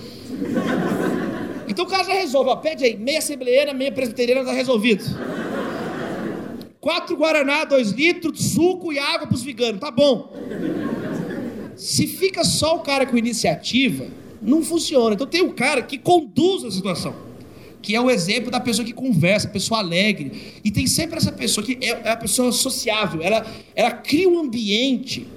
Então 1.67 1.83
o 1.83 1.87
cara 1.87 2.05
já 2.05 2.13
resolve. 2.13 2.49
Ó, 2.49 2.55
pede 2.55 2.85
aí, 2.85 2.95
meia 2.95 3.19
assembleana, 3.19 3.73
meia 3.73 3.91
presbiteriana, 3.91 4.45
tá 4.45 4.53
resolvido. 4.53 5.03
Quatro 6.87 7.17
Guaraná, 7.17 7.65
dois 7.65 7.91
litros, 7.91 8.53
suco 8.53 8.93
e 8.93 8.97
água 8.97 9.27
pros 9.27 9.43
veganos, 9.43 9.81
tá 9.81 9.91
bom. 9.91 10.31
Se 11.75 12.07
fica 12.07 12.45
só 12.45 12.77
o 12.77 12.79
cara 12.79 13.05
com 13.05 13.17
iniciativa, 13.17 14.05
não 14.41 14.63
funciona. 14.63 15.13
Então 15.13 15.27
tem 15.27 15.41
o 15.41 15.51
cara 15.51 15.81
que 15.81 15.97
conduz 15.97 16.63
a 16.63 16.71
situação, 16.71 17.13
que 17.81 17.93
é 17.93 17.99
o 17.99 18.09
exemplo 18.09 18.49
da 18.49 18.61
pessoa 18.61 18.85
que 18.85 18.93
conversa, 18.93 19.49
pessoa 19.49 19.81
alegre. 19.81 20.31
E 20.63 20.71
tem 20.71 20.87
sempre 20.87 21.17
essa 21.17 21.29
pessoa 21.29 21.61
que 21.61 21.77
é, 21.81 21.89
é 22.05 22.09
a 22.11 22.15
pessoa 22.15 22.53
sociável, 22.53 23.21
ela, 23.21 23.45
ela 23.75 23.91
cria 23.91 24.29
um 24.29 24.39
ambiente. 24.39 25.27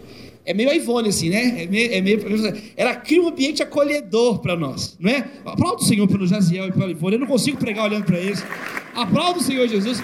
É 0.46 0.54
meio 0.54 0.70
a 0.70 0.74
Ivone, 0.76 1.08
assim, 1.08 1.30
né? 1.30 1.64
É 1.64 1.66
meio, 1.66 1.92
é 1.92 2.00
meio- 2.00 2.62
ela 2.76 2.94
cria 2.94 3.20
um 3.20 3.26
ambiente 3.26 3.60
acolhedor 3.60 4.38
para 4.38 4.54
nós, 4.54 4.96
não 5.00 5.10
é? 5.10 5.28
Aplauda 5.44 5.82
o 5.82 5.84
Senhor 5.84 6.06
pelo 6.06 6.28
Jaziel 6.28 6.68
e 6.68 6.72
pela 6.72 6.92
Ivone. 6.92 7.14
Eu 7.16 7.20
não 7.20 7.26
consigo 7.26 7.56
pregar 7.58 7.86
olhando 7.86 8.04
para 8.04 8.20
eles. 8.20 8.40
Aplauda 8.94 9.40
o 9.40 9.42
Senhor 9.42 9.66
Jesus. 9.66 10.00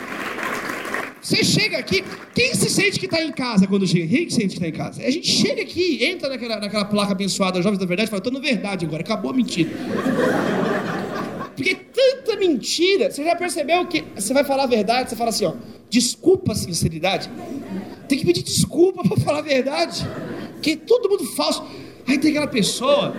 Você 1.26 1.42
chega 1.42 1.78
aqui, 1.78 2.04
quem 2.32 2.54
se 2.54 2.70
sente 2.70 3.00
que 3.00 3.06
está 3.06 3.20
em 3.20 3.32
casa 3.32 3.66
quando 3.66 3.84
chega? 3.84 4.06
Quem 4.06 4.26
que 4.26 4.32
sente 4.32 4.46
que 4.46 4.64
está 4.64 4.68
em 4.68 4.72
casa? 4.72 5.02
A 5.02 5.10
gente 5.10 5.26
chega 5.26 5.60
aqui, 5.60 6.04
entra 6.04 6.28
naquela, 6.28 6.60
naquela 6.60 6.84
placa 6.84 7.10
abençoada, 7.10 7.60
Jovens 7.60 7.80
da 7.80 7.84
Verdade, 7.84 8.08
e 8.08 8.10
fala, 8.10 8.20
estou 8.20 8.32
na 8.32 8.38
verdade 8.38 8.86
agora, 8.86 9.02
acabou 9.02 9.32
a 9.32 9.34
mentira. 9.34 9.68
Porque 11.56 11.74
tanta 11.74 12.36
mentira, 12.36 13.10
você 13.10 13.24
já 13.24 13.34
percebeu 13.34 13.84
que 13.88 14.04
você 14.14 14.32
vai 14.32 14.44
falar 14.44 14.62
a 14.62 14.66
verdade, 14.68 15.10
você 15.10 15.16
fala 15.16 15.30
assim, 15.30 15.46
ó, 15.46 15.54
desculpa 15.90 16.52
a 16.52 16.54
sinceridade. 16.54 17.28
Tem 18.08 18.20
que 18.20 18.24
pedir 18.24 18.44
desculpa 18.44 19.02
pra 19.02 19.16
falar 19.16 19.40
a 19.40 19.42
verdade. 19.42 20.06
Que 20.62 20.76
todo 20.76 21.10
mundo 21.10 21.24
falso. 21.32 21.66
Aí 22.06 22.18
tem 22.18 22.30
aquela 22.30 22.46
pessoa. 22.46 23.12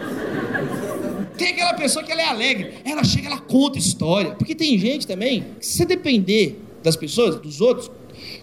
Tem 1.37 1.49
aquela 1.49 1.73
pessoa 1.73 2.05
que 2.05 2.11
ela 2.13 2.21
é 2.21 2.29
alegre. 2.29 2.75
Ela 2.85 3.03
chega, 3.03 3.27
ela 3.27 3.41
conta 3.41 3.77
história. 3.77 4.31
Porque 4.31 4.55
tem 4.55 4.77
gente 4.79 5.05
também, 5.05 5.43
que 5.59 5.65
se 5.65 5.79
você 5.79 5.85
depender 5.85 6.66
das 6.84 6.95
pessoas, 6.95 7.36
dos 7.39 7.61
outros, 7.61 7.91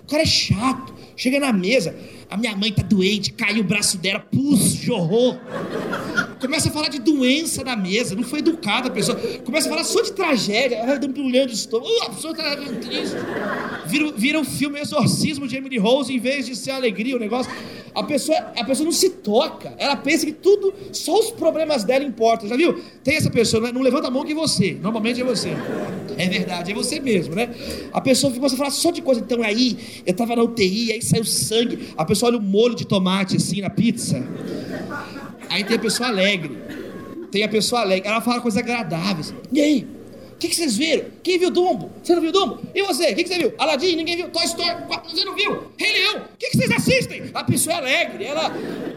o 0.03 0.07
cara 0.07 0.23
é 0.23 0.27
chato. 0.27 0.95
Chega 1.17 1.39
na 1.39 1.53
mesa, 1.53 1.95
a 2.29 2.37
minha 2.37 2.57
mãe 2.57 2.73
tá 2.73 2.83
doente, 2.83 3.33
caiu 3.33 3.61
o 3.61 3.65
braço 3.65 3.99
dela, 3.99 4.19
pus, 4.19 4.75
jorrou. 4.75 5.39
Começa 6.41 6.69
a 6.69 6.73
falar 6.73 6.89
de 6.89 6.99
doença 6.99 7.63
na 7.65 7.77
mesa, 7.77 8.15
não 8.15 8.23
foi 8.23 8.41
educada 8.41 8.89
a 8.89 8.91
pessoa. 8.91 9.19
Começa 9.45 9.69
a 9.69 9.71
falar 9.71 9.85
só 9.85 10.03
de 10.03 10.13
tragédia, 10.13 10.83
ah, 10.83 10.99
um 11.07 11.47
de 11.47 11.55
estômago, 11.55 11.91
uh, 11.91 12.03
a 12.05 12.11
pessoa 12.11 12.35
tá 12.35 12.57
triste. 12.57 13.17
Vira, 13.87 14.13
vira 14.17 14.41
um 14.41 14.45
filme 14.45 14.81
Exorcismo 14.81 15.47
de 15.47 15.57
Emily 15.57 15.79
Rose 15.79 16.13
em 16.13 16.19
vez 16.19 16.47
de 16.47 16.57
ser 16.57 16.73
alegria 16.73 17.17
o 17.17 17.19
negócio. 17.19 17.53
A 17.95 18.03
pessoa, 18.03 18.37
a 18.57 18.65
pessoa 18.65 18.85
não 18.85 18.93
se 18.93 19.09
toca, 19.09 19.73
ela 19.79 19.95
pensa 19.95 20.27
que 20.27 20.33
tudo, 20.33 20.75
só 20.91 21.17
os 21.19 21.31
problemas 21.31 21.85
dela 21.85 22.05
importam. 22.05 22.49
Já 22.49 22.57
viu? 22.57 22.83
Tem 23.05 23.17
essa 23.17 23.31
pessoa, 23.31 23.63
né? 23.63 23.73
não 23.73 23.83
levanta 23.83 24.09
a 24.09 24.11
mão 24.11 24.25
que 24.25 24.33
é 24.33 24.35
você, 24.35 24.77
normalmente 24.83 25.21
é 25.21 25.25
você. 25.25 25.51
É 26.19 26.29
verdade, 26.29 26.73
é 26.73 26.75
você 26.75 26.99
mesmo, 26.99 27.35
né? 27.35 27.51
A 27.93 28.01
pessoa 28.01 28.33
começa 28.33 28.55
a 28.55 28.59
falar 28.59 28.71
só 28.71 28.91
de 28.91 29.01
coisa, 29.01 29.21
então 29.21 29.43
aí, 29.43 29.77
eu 30.05 30.15
tava 30.15 30.35
na 30.35 30.43
UTI, 30.43 30.93
aí 30.93 31.03
saiu 31.03 31.25
sangue, 31.25 31.91
a 31.97 32.05
pessoa 32.05 32.31
olha 32.31 32.39
o 32.39 32.43
molho 32.43 32.75
de 32.75 32.85
tomate 32.85 33.37
assim 33.37 33.61
na 33.61 33.71
pizza. 33.71 34.23
Aí 35.49 35.65
tem 35.65 35.77
a 35.77 35.81
pessoa 35.81 36.09
alegre. 36.09 36.59
Tem 37.31 37.43
a 37.43 37.49
pessoa 37.49 37.81
alegre. 37.81 38.09
Ela 38.09 38.21
fala 38.21 38.41
coisas 38.41 38.59
agradáveis. 38.59 39.35
E 39.53 39.61
aí? 39.61 39.87
O 40.35 40.37
que, 40.37 40.49
que, 40.49 40.57
vocês 40.57 40.77
viram? 40.77 41.07
Quem 41.23 41.39
viu 41.39 41.51
Dumbo? 41.51 41.91
Você 42.03 42.15
não 42.15 42.21
viu 42.21 42.33
Dumbo? 42.33 42.61
E 42.75 42.83
você? 42.83 43.13
O 43.13 43.15
que, 43.15 43.23
que, 43.23 43.29
você 43.29 43.39
viu? 43.39 43.55
Aladdin? 43.57 43.97
Ninguém 43.97 44.17
viu? 44.17 44.29
Toy 44.29 44.45
Story? 44.45 44.77
Você 45.09 45.25
não 45.25 45.35
viu? 45.35 45.65
Rei 45.79 45.93
Leão? 45.93 46.17
O 46.17 46.37
que, 46.39 46.57
vocês 46.57 46.71
assistem? 46.71 47.31
A 47.33 47.45
pessoa 47.45 47.77
é 47.77 47.79
alegre. 47.79 48.25
Ela, 48.25 48.53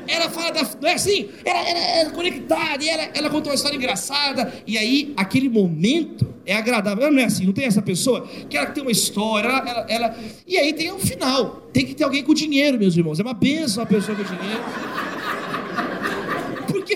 ela 0.07 0.29
fala 0.29 0.51
da... 0.51 0.61
Não 0.81 0.89
é 0.89 0.93
assim? 0.93 1.29
Ela, 1.45 1.59
é 1.59 2.05
conectada. 2.09 2.83
E 2.83 2.89
ela, 2.89 3.09
ela 3.13 3.29
conta 3.29 3.49
uma 3.49 3.55
história 3.55 3.77
engraçada. 3.77 4.51
E 4.65 4.77
aí, 4.77 5.13
aquele 5.15 5.47
momento 5.47 6.27
é 6.45 6.55
agradável. 6.55 7.03
Ela 7.03 7.13
não 7.13 7.21
é 7.21 7.25
assim. 7.25 7.45
Não 7.45 7.53
tem 7.53 7.65
essa 7.65 7.81
pessoa 7.81 8.27
que 8.49 8.57
ela 8.57 8.67
tem 8.67 8.81
uma 8.81 8.91
história. 8.91 9.47
Ela, 9.47 9.69
ela, 9.69 9.85
ela... 9.87 10.17
E 10.45 10.57
aí 10.57 10.73
tem 10.73 10.91
o 10.91 10.95
um 10.95 10.99
final. 10.99 11.69
Tem 11.71 11.85
que 11.85 11.93
ter 11.93 12.03
alguém 12.03 12.23
com 12.23 12.33
dinheiro, 12.33 12.79
meus 12.79 12.97
irmãos. 12.97 13.19
É 13.19 13.23
uma 13.23 13.33
benção 13.33 13.83
uma 13.83 13.87
pessoa 13.87 14.17
com 14.17 14.23
dinheiro 14.23 14.61
que 14.63 15.16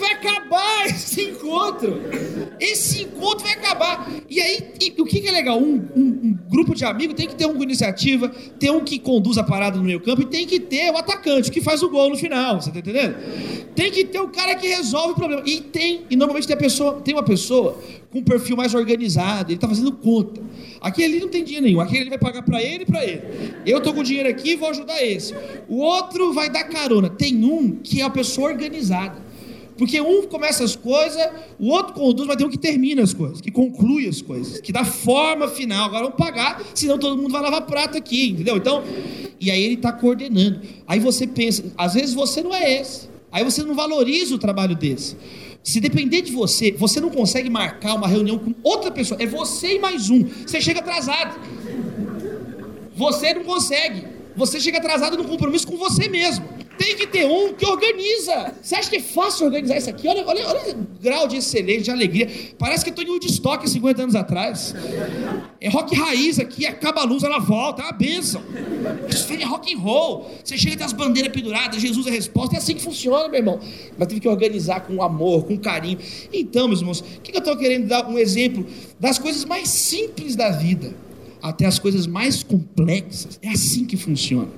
vai 0.01 0.13
acabar 0.13 0.85
esse 0.89 1.21
encontro. 1.21 2.01
Esse 2.59 3.03
encontro 3.03 3.45
vai 3.45 3.53
acabar. 3.53 4.11
E 4.29 4.41
aí, 4.41 4.73
e, 4.81 5.01
o 5.01 5.05
que, 5.05 5.21
que, 5.21 5.27
é 5.27 5.31
legal? 5.31 5.59
Um, 5.59 5.75
um, 5.95 6.01
um, 6.01 6.37
grupo 6.49 6.75
de 6.75 6.83
amigos 6.83 7.15
tem 7.15 7.27
que 7.27 7.35
ter 7.35 7.45
um 7.45 7.55
com 7.55 7.63
iniciativa, 7.63 8.29
tem 8.59 8.69
um 8.69 8.83
que 8.83 8.99
conduz 8.99 9.37
a 9.37 9.43
parada 9.43 9.77
no 9.77 9.83
meio 9.83 10.01
campo 10.01 10.21
e 10.21 10.25
tem 10.25 10.45
que 10.45 10.59
ter 10.59 10.91
o 10.91 10.97
atacante 10.97 11.49
que 11.49 11.61
faz 11.61 11.81
o 11.81 11.89
gol 11.89 12.09
no 12.09 12.17
final. 12.17 12.61
Você 12.61 12.71
tá 12.71 12.79
entendendo? 12.79 13.15
Tem 13.75 13.91
que 13.91 14.03
ter 14.05 14.19
o 14.19 14.27
cara 14.27 14.55
que 14.55 14.67
resolve 14.67 15.13
o 15.13 15.15
problema. 15.15 15.43
E 15.45 15.61
tem, 15.61 16.05
e 16.09 16.15
normalmente 16.15 16.47
tem, 16.47 16.55
a 16.55 16.59
pessoa, 16.59 17.01
tem 17.01 17.13
uma 17.13 17.23
pessoa 17.23 17.79
com 18.11 18.19
um 18.19 18.23
perfil 18.23 18.57
mais 18.57 18.73
organizado, 18.73 19.51
ele 19.51 19.59
tá 19.59 19.67
fazendo 19.67 19.91
conta. 19.93 20.41
Aquele 20.81 21.13
ali 21.13 21.19
não 21.21 21.29
tem 21.29 21.43
dinheiro 21.43 21.65
nenhum, 21.65 21.79
aquele 21.79 22.01
ele 22.01 22.09
vai 22.09 22.19
pagar 22.19 22.41
para 22.41 22.61
ele 22.61 22.83
e 22.83 22.85
para 22.85 23.05
ele. 23.05 23.21
Eu 23.65 23.79
tô 23.79 23.93
com 23.93 24.03
dinheiro 24.03 24.27
aqui 24.27 24.55
vou 24.55 24.69
ajudar 24.69 25.03
esse. 25.03 25.33
O 25.67 25.77
outro 25.77 26.33
vai 26.33 26.49
dar 26.49 26.63
carona. 26.65 27.09
Tem 27.09 27.43
um 27.43 27.75
que 27.75 28.01
é 28.01 28.03
a 28.03 28.09
pessoa 28.09 28.49
organizada. 28.49 29.30
Porque 29.81 29.99
um 29.99 30.27
começa 30.27 30.63
as 30.63 30.75
coisas, 30.75 31.27
o 31.57 31.69
outro 31.69 31.95
conduz, 31.95 32.27
mas 32.27 32.37
tem 32.37 32.45
um 32.45 32.51
que 32.51 32.57
termina 32.59 33.01
as 33.01 33.15
coisas, 33.15 33.41
que 33.41 33.49
conclui 33.49 34.07
as 34.07 34.21
coisas, 34.21 34.61
que 34.61 34.71
dá 34.71 34.85
forma 34.85 35.47
final. 35.47 35.87
Agora 35.87 36.03
vamos 36.03 36.19
pagar, 36.19 36.61
senão 36.75 36.99
todo 36.99 37.19
mundo 37.19 37.31
vai 37.31 37.41
lavar 37.41 37.63
prato 37.63 37.97
aqui, 37.97 38.29
entendeu? 38.29 38.57
Então, 38.57 38.83
e 39.39 39.49
aí 39.49 39.63
ele 39.63 39.73
está 39.73 39.91
coordenando. 39.91 40.61
Aí 40.85 40.99
você 40.99 41.25
pensa, 41.25 41.63
às 41.75 41.95
vezes 41.95 42.13
você 42.13 42.43
não 42.43 42.53
é 42.53 42.79
esse. 42.79 43.09
Aí 43.31 43.43
você 43.43 43.63
não 43.63 43.73
valoriza 43.73 44.35
o 44.35 44.37
trabalho 44.37 44.75
desse. 44.75 45.17
Se 45.63 45.79
depender 45.79 46.21
de 46.21 46.31
você, 46.31 46.71
você 46.73 47.01
não 47.01 47.09
consegue 47.09 47.49
marcar 47.49 47.95
uma 47.95 48.07
reunião 48.07 48.37
com 48.37 48.53
outra 48.61 48.91
pessoa. 48.91 49.19
É 49.19 49.25
você 49.25 49.77
e 49.77 49.79
mais 49.79 50.11
um. 50.11 50.23
Você 50.45 50.61
chega 50.61 50.81
atrasado. 50.81 51.39
Você 52.95 53.33
não 53.33 53.43
consegue. 53.43 54.05
Você 54.35 54.59
chega 54.59 54.77
atrasado 54.77 55.17
no 55.17 55.23
compromisso 55.23 55.65
com 55.65 55.75
você 55.75 56.07
mesmo. 56.07 56.45
Tem 56.81 56.95
que 56.95 57.05
ter 57.05 57.27
um 57.27 57.53
que 57.53 57.63
organiza. 57.63 58.55
Você 58.59 58.73
acha 58.73 58.89
que 58.89 58.95
é 58.95 59.01
fácil 59.01 59.45
organizar 59.45 59.77
isso 59.77 59.89
aqui? 59.91 60.07
Olha, 60.07 60.25
olha, 60.25 60.47
olha 60.47 60.73
o 60.73 60.87
grau 60.99 61.27
de 61.27 61.37
excelência, 61.37 61.83
de 61.83 61.91
alegria. 61.91 62.27
Parece 62.57 62.83
que 62.83 62.89
estou 62.89 63.05
em 63.05 63.07
Woodstock 63.07 63.69
50 63.69 64.01
anos 64.01 64.15
atrás. 64.15 64.73
É 65.59 65.69
rock 65.69 65.95
raiz 65.95 66.39
aqui, 66.39 66.65
acaba 66.65 67.01
a 67.01 67.03
luz, 67.03 67.21
ela 67.21 67.37
volta, 67.37 67.83
é 67.83 67.85
uma 67.85 67.91
bênção. 67.91 68.41
Isso 69.07 69.31
é 69.31 69.43
rock 69.43 69.71
and 69.71 69.77
roll. 69.77 70.31
Você 70.43 70.57
chega 70.57 70.73
e 70.73 70.77
tem 70.77 70.85
as 70.87 70.93
bandeiras 70.93 71.31
penduradas, 71.31 71.79
Jesus 71.79 72.07
é 72.07 72.09
a 72.09 72.13
resposta. 72.13 72.55
É 72.55 72.57
assim 72.57 72.73
que 72.73 72.81
funciona, 72.81 73.27
meu 73.27 73.37
irmão. 73.37 73.59
Mas 73.95 74.07
teve 74.07 74.19
que 74.19 74.27
organizar 74.27 74.79
com 74.79 75.03
amor, 75.03 75.45
com 75.45 75.55
carinho. 75.59 75.99
Então, 76.33 76.67
meus 76.67 76.79
irmãos, 76.79 77.01
o 77.01 77.21
que 77.21 77.31
eu 77.31 77.37
estou 77.37 77.55
querendo 77.57 77.87
dar 77.87 78.09
um 78.09 78.17
exemplo 78.17 78.65
das 78.99 79.19
coisas 79.19 79.45
mais 79.45 79.69
simples 79.69 80.35
da 80.35 80.49
vida 80.49 80.95
até 81.41 81.65
as 81.65 81.79
coisas 81.79 82.07
mais 82.07 82.43
complexas. 82.43 83.39
É 83.41 83.49
assim 83.49 83.85
que 83.85 83.97
funciona. 83.97 84.49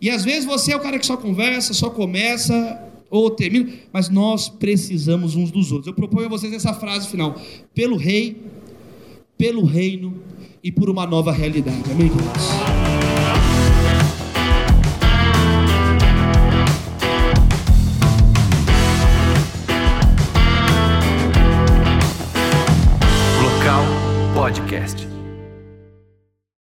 E 0.00 0.10
às 0.10 0.24
vezes 0.24 0.44
você 0.44 0.72
é 0.72 0.76
o 0.76 0.80
cara 0.80 0.98
que 0.98 1.06
só 1.06 1.16
conversa, 1.16 1.72
só 1.72 1.90
começa 1.90 2.88
ou 3.10 3.30
termina, 3.30 3.70
mas 3.92 4.08
nós 4.08 4.48
precisamos 4.48 5.36
uns 5.36 5.50
dos 5.50 5.70
outros. 5.70 5.86
Eu 5.86 5.94
proponho 5.94 6.26
a 6.26 6.30
vocês 6.30 6.52
essa 6.52 6.72
frase 6.72 7.08
final: 7.08 7.38
pelo 7.74 7.96
rei, 7.96 8.40
pelo 9.36 9.64
reino 9.64 10.14
e 10.64 10.72
por 10.72 10.88
uma 10.88 11.06
nova 11.06 11.30
realidade. 11.30 11.90
Amém? 11.90 12.10